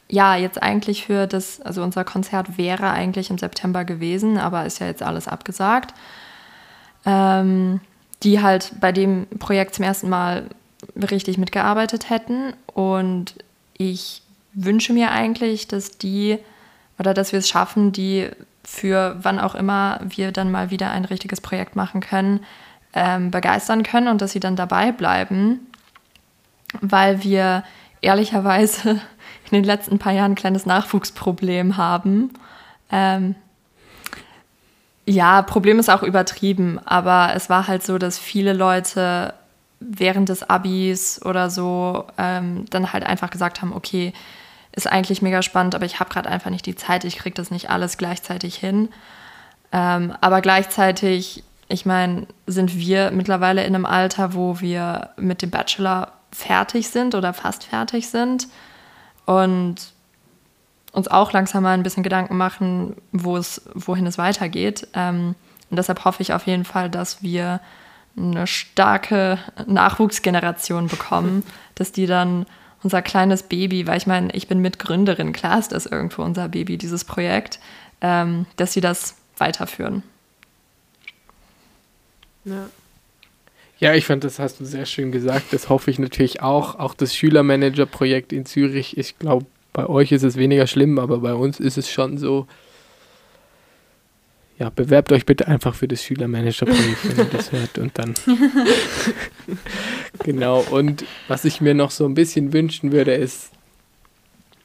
ja 0.10 0.36
jetzt 0.36 0.62
eigentlich 0.62 1.06
für 1.06 1.28
das, 1.28 1.62
also 1.62 1.82
unser 1.82 2.04
Konzert 2.04 2.58
wäre 2.58 2.90
eigentlich 2.90 3.30
im 3.30 3.38
September 3.38 3.86
gewesen, 3.86 4.38
aber 4.38 4.66
ist 4.66 4.80
ja 4.80 4.88
jetzt 4.88 5.02
alles 5.02 5.30
abgesagt. 5.30 5.94
Ähm, 7.06 7.80
die 8.24 8.42
halt 8.42 8.74
bei 8.80 8.92
dem 8.92 9.28
Projekt 9.40 9.76
zum 9.76 9.86
ersten 9.86 10.10
Mal 10.10 10.46
richtig 10.96 11.38
mitgearbeitet 11.38 12.10
hätten. 12.10 12.54
Und 12.74 13.36
ich 13.74 14.22
wünsche 14.54 14.94
mir 14.94 15.12
eigentlich, 15.12 15.68
dass 15.68 15.98
die 15.98 16.38
oder 16.98 17.14
dass 17.14 17.32
wir 17.32 17.40
es 17.40 17.48
schaffen, 17.48 17.92
die 17.92 18.30
für 18.64 19.16
wann 19.22 19.40
auch 19.40 19.56
immer 19.56 20.00
wir 20.04 20.32
dann 20.32 20.52
mal 20.52 20.70
wieder 20.70 20.92
ein 20.92 21.06
richtiges 21.06 21.42
Projekt 21.42 21.76
machen 21.76 22.02
können, 22.02 22.42
ähm, 22.94 23.32
begeistern 23.32 23.84
können 23.84 24.08
und 24.10 24.22
dass 24.22 24.34
sie 24.34 24.40
dann 24.40 24.56
dabei 24.56 24.92
bleiben, 24.92 25.60
weil 26.82 27.24
wir 27.24 27.64
ehrlicherweise 28.02 28.92
in 29.46 29.52
den 29.52 29.64
letzten 29.64 29.98
paar 29.98 30.14
Jahren 30.14 30.34
ein 30.34 30.36
kleines 30.36 30.66
Nachwuchsproblem 30.66 31.78
haben. 31.78 32.32
Ähm, 32.92 33.36
ja, 35.10 35.42
Problem 35.42 35.80
ist 35.80 35.90
auch 35.90 36.04
übertrieben, 36.04 36.80
aber 36.86 37.32
es 37.34 37.50
war 37.50 37.68
halt 37.68 37.82
so, 37.84 37.98
dass 37.98 38.20
viele 38.20 38.54
Leute 38.54 39.34
während 39.80 40.30
des 40.30 40.48
Abis 40.48 41.20
oder 41.26 41.50
so 41.50 42.06
ähm, 42.20 42.66
dann 42.70 42.94
halt 42.94 43.04
einfach 43.04 43.32
gesagt 43.32 43.64
haben, 43.64 43.74
okay, 43.74 44.14
ist 44.72 44.86
eigentlich 44.86 45.24
mega 45.24 45.42
spannend, 45.42 45.74
aber 45.74 45.86
ich 45.88 46.00
habe 46.00 46.12
gerade 46.12 46.30
einfach 46.30 46.52
nicht 46.52 46.68
die 46.68 46.76
Zeit, 46.76 47.06
ich 47.06 47.18
kriege 47.18 47.34
das 47.34 47.50
nicht 47.50 47.72
alles 47.72 47.98
gleichzeitig 47.98 48.56
hin. 48.56 48.90
Ähm, 49.72 50.14
aber 50.22 50.42
gleichzeitig, 50.42 51.44
ich 51.70 51.88
meine, 51.88 52.28
sind 52.46 52.78
wir 52.78 53.10
mittlerweile 53.10 53.64
in 53.64 53.74
einem 53.74 53.88
Alter, 53.88 54.36
wo 54.36 54.60
wir 54.60 55.10
mit 55.18 55.42
dem 55.42 55.50
Bachelor 55.50 56.12
fertig 56.32 56.90
sind 56.90 57.16
oder 57.16 57.34
fast 57.34 57.64
fertig 57.64 58.10
sind 58.10 58.48
und 59.26 59.92
uns 60.92 61.08
auch 61.08 61.32
langsam 61.32 61.64
mal 61.64 61.74
ein 61.74 61.84
bisschen 61.84 62.04
Gedanken 62.04 62.38
machen, 62.38 62.96
wo 63.12 63.38
es, 63.38 63.62
wohin 63.74 64.08
es 64.08 64.18
weitergeht. 64.18 64.88
Ähm, 64.94 65.36
und 65.70 65.78
deshalb 65.78 66.04
hoffe 66.06 66.22
ich 66.22 66.34
auf 66.34 66.48
jeden 66.48 66.66
Fall, 66.66 66.90
dass 66.90 67.22
wir 67.22 67.62
eine 68.18 68.48
starke 68.48 69.38
Nachwuchsgeneration 69.68 70.88
bekommen, 70.88 71.44
dass 71.76 71.92
die 71.92 72.06
dann 72.06 72.46
unser 72.82 73.02
kleines 73.02 73.44
Baby, 73.44 73.88
weil 73.88 73.98
ich 73.98 74.08
meine, 74.08 74.34
ich 74.34 74.48
bin 74.48 74.60
Mitgründerin, 74.60 75.34
klar 75.34 75.60
ist 75.60 75.72
das 75.72 75.86
irgendwo 75.86 76.24
unser 76.24 76.48
Baby, 76.48 76.78
dieses 76.78 77.04
Projekt, 77.04 77.60
ähm, 78.02 78.46
dass 78.56 78.74
sie 78.74 78.82
das 78.82 79.16
weiterführen. 79.38 80.04
Ja. 82.46 82.70
Ja, 83.80 83.94
ich 83.94 84.06
fand, 84.06 84.26
das 84.26 84.40
hast 84.40 84.60
du 84.60 84.66
sehr 84.66 84.86
schön 84.86 85.12
gesagt. 85.12 85.54
Das 85.54 85.70
hoffe 85.70 85.90
ich 85.90 86.00
natürlich 86.00 86.42
auch. 86.42 86.76
Auch 86.76 86.94
das 86.94 87.16
Schülermanager-Projekt 87.16 88.34
in 88.34 88.46
Zürich, 88.46 88.98
ich 88.98 89.18
glaube, 89.20 89.46
bei 89.80 89.88
euch 89.88 90.12
ist 90.12 90.24
es 90.24 90.36
weniger 90.36 90.68
schlimm, 90.68 91.00
aber 91.00 91.20
bei 91.20 91.34
uns 91.34 91.58
ist 91.58 91.78
es 91.78 91.90
schon 91.90 92.18
so. 92.18 92.48
Ja, 94.58 94.70
bewerbt 94.70 95.14
euch 95.14 95.26
bitte 95.26 95.48
einfach 95.48 95.74
für 95.74 95.88
das 95.88 96.04
Schülermanager-Projekt, 96.04 97.18
wenn 97.18 97.26
ihr 97.26 97.32
das 97.32 97.52
hört 97.54 97.78
und 97.78 97.98
dann. 97.98 98.14
genau, 100.26 100.60
und 100.70 101.06
was 101.30 101.46
ich 101.46 101.62
mir 101.62 101.74
noch 101.74 101.92
so 101.92 102.06
ein 102.06 102.14
bisschen 102.14 102.52
wünschen 102.52 102.92
würde, 102.92 103.14
ist, 103.14 103.52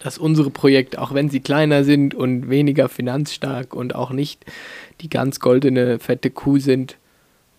dass 0.01 0.19
unsere 0.19 0.51
Projekte, 0.51 1.01
auch 1.01 1.15
wenn 1.15 1.31
sie 1.31 1.39
kleiner 1.39 1.85
sind 1.85 2.13
und 2.17 2.51
weniger 2.51 2.89
finanzstark 2.89 3.73
und 3.73 3.95
auch 3.95 4.11
nicht 4.11 4.45
die 5.01 5.09
ganz 5.09 5.39
goldene, 5.39 6.01
fette 6.01 6.31
Kuh 6.31 6.59
sind, 6.59 6.97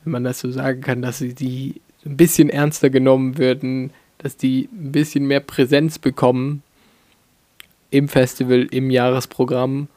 wenn 0.04 0.12
man 0.12 0.26
das 0.26 0.42
so 0.42 0.52
sagen 0.52 0.82
kann, 0.82 1.02
dass 1.02 1.20
sie 1.20 1.34
die 1.34 1.80
ein 2.06 2.18
bisschen 2.18 2.50
ernster 2.50 2.90
genommen 2.90 3.38
würden, 3.38 3.92
dass 4.18 4.36
die 4.36 4.68
ein 4.74 4.92
bisschen 4.92 5.26
mehr 5.26 5.40
Präsenz 5.40 6.00
bekommen 6.00 6.64
im 7.96 8.10
Festival, 8.10 8.68
im 8.72 8.90
Jahresprogramm, 8.90 9.88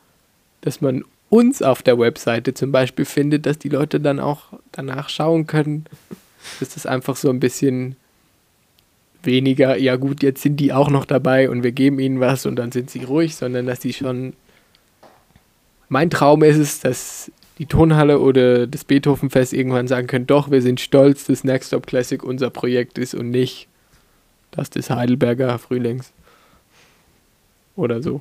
dass 0.60 0.80
man 0.80 1.04
uns 1.30 1.62
auf 1.62 1.82
der 1.82 1.98
Webseite 1.98 2.54
zum 2.54 2.70
Beispiel 2.70 3.04
findet, 3.04 3.44
dass 3.44 3.58
die 3.58 3.68
Leute 3.68 3.98
dann 3.98 4.20
auch 4.20 4.44
danach 4.72 5.08
schauen 5.08 5.46
können, 5.46 5.84
dass 6.60 6.70
das 6.70 6.86
einfach 6.86 7.16
so 7.16 7.28
ein 7.28 7.40
bisschen 7.40 7.96
weniger, 9.24 9.76
ja 9.76 9.96
gut, 9.96 10.22
jetzt 10.22 10.42
sind 10.42 10.58
die 10.58 10.72
auch 10.72 10.90
noch 10.90 11.04
dabei 11.04 11.50
und 11.50 11.64
wir 11.64 11.72
geben 11.72 11.98
ihnen 11.98 12.20
was 12.20 12.46
und 12.46 12.56
dann 12.56 12.70
sind 12.70 12.88
sie 12.88 13.02
ruhig, 13.02 13.34
sondern 13.34 13.66
dass 13.66 13.80
die 13.80 13.92
schon. 13.92 14.34
Mein 15.88 16.10
Traum 16.10 16.42
ist 16.42 16.58
es, 16.58 16.80
dass 16.80 17.32
die 17.58 17.66
Tonhalle 17.66 18.20
oder 18.20 18.66
das 18.66 18.84
Beethovenfest 18.84 19.52
irgendwann 19.52 19.88
sagen 19.88 20.06
können, 20.06 20.26
doch, 20.26 20.50
wir 20.50 20.62
sind 20.62 20.80
stolz, 20.80 21.24
dass 21.24 21.44
Next 21.44 21.68
Stop 21.68 21.86
Classic 21.86 22.22
unser 22.22 22.50
Projekt 22.50 22.98
ist 22.98 23.14
und 23.14 23.30
nicht 23.30 23.66
das 24.52 24.70
des 24.70 24.90
Heidelberger 24.90 25.58
Frühlings. 25.58 26.12
Oder 27.78 28.02
so. 28.02 28.20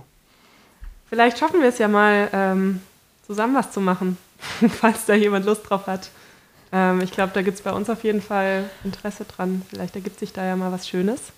Vielleicht 1.10 1.40
schaffen 1.40 1.62
wir 1.62 1.70
es 1.70 1.80
ja 1.80 1.88
mal, 1.88 2.30
ähm, 2.32 2.80
zusammen 3.26 3.56
was 3.56 3.72
zu 3.72 3.82
machen, 3.82 4.18
falls 4.70 5.06
da 5.08 5.16
jemand 5.16 5.46
Lust 5.46 5.68
drauf 5.68 5.88
hat. 5.88 6.12
Ähm, 6.72 7.02
ich 7.02 7.12
glaube, 7.12 7.32
da 7.34 7.42
gibt 7.42 7.58
es 7.58 7.64
bei 7.64 7.72
uns 7.72 7.90
auf 7.90 8.04
jeden 8.04 8.22
Fall 8.22 8.70
Interesse 8.84 9.26
dran. 9.26 9.64
Vielleicht 9.68 9.96
ergibt 9.96 10.20
sich 10.20 10.32
da 10.32 10.46
ja 10.46 10.56
mal 10.56 10.72
was 10.72 10.88
Schönes. 10.88 11.32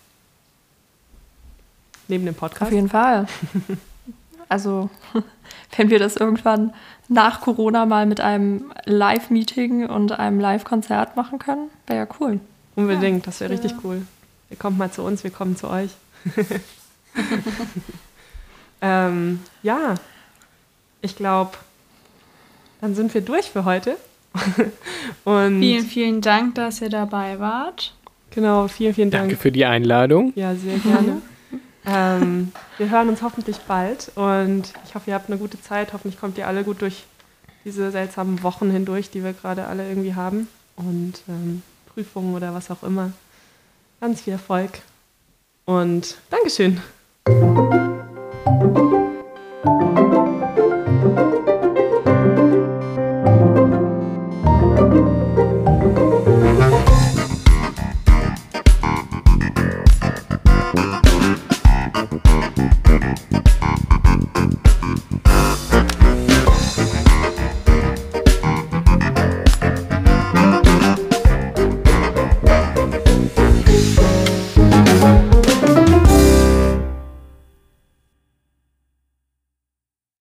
Neben 2.09 2.25
dem 2.25 2.35
Podcast. 2.35 2.63
Auf 2.63 2.71
jeden 2.71 2.89
Fall. 2.89 3.25
Also, 4.51 4.89
wenn 5.77 5.91
wir 5.91 5.99
das 5.99 6.15
irgendwann 6.15 6.73
nach 7.07 7.41
Corona 7.41 7.85
mal 7.85 8.07
mit 8.07 8.19
einem 8.19 8.71
Live-Meeting 8.85 9.85
und 9.85 10.13
einem 10.13 10.39
Live-Konzert 10.39 11.15
machen 11.15 11.37
können, 11.37 11.69
wäre 11.85 11.99
ja 11.99 12.07
cool. 12.19 12.39
Unbedingt, 12.75 13.27
das 13.27 13.41
wäre 13.41 13.53
ja. 13.53 13.59
richtig 13.59 13.83
cool. 13.83 14.01
Ihr 14.49 14.57
kommt 14.57 14.79
mal 14.79 14.89
zu 14.89 15.03
uns, 15.03 15.23
wir 15.23 15.29
kommen 15.29 15.55
zu 15.55 15.69
euch. 15.69 15.91
Ähm, 18.81 19.39
ja, 19.63 19.95
ich 21.01 21.15
glaube, 21.15 21.51
dann 22.81 22.95
sind 22.95 23.13
wir 23.13 23.21
durch 23.21 23.49
für 23.49 23.65
heute. 23.65 23.97
und 25.23 25.59
vielen, 25.59 25.85
vielen 25.85 26.21
Dank, 26.21 26.55
dass 26.55 26.81
ihr 26.81 26.89
dabei 26.89 27.39
wart. 27.39 27.93
Genau, 28.31 28.67
vielen, 28.67 28.93
vielen 28.93 29.11
Dank. 29.11 29.23
Danke 29.23 29.37
für 29.37 29.51
die 29.51 29.65
Einladung. 29.65 30.33
Ja, 30.35 30.55
sehr 30.55 30.77
gerne. 30.77 31.21
ähm, 31.85 32.51
wir 32.77 32.89
hören 32.89 33.09
uns 33.09 33.21
hoffentlich 33.21 33.57
bald 33.67 34.11
und 34.15 34.73
ich 34.85 34.95
hoffe, 34.95 35.09
ihr 35.09 35.15
habt 35.15 35.29
eine 35.29 35.39
gute 35.39 35.59
Zeit. 35.61 35.93
Hoffentlich 35.93 36.19
kommt 36.19 36.37
ihr 36.37 36.47
alle 36.47 36.63
gut 36.63 36.81
durch 36.81 37.05
diese 37.65 37.91
seltsamen 37.91 38.43
Wochen 38.43 38.69
hindurch, 38.69 39.09
die 39.09 39.23
wir 39.23 39.33
gerade 39.33 39.65
alle 39.65 39.87
irgendwie 39.87 40.15
haben. 40.15 40.47
Und 40.75 41.15
ähm, 41.27 41.63
Prüfungen 41.93 42.35
oder 42.35 42.53
was 42.53 42.71
auch 42.71 42.83
immer. 42.83 43.11
Ganz 43.99 44.21
viel 44.21 44.33
Erfolg 44.33 44.79
und 45.65 46.17
Dankeschön. 46.29 46.79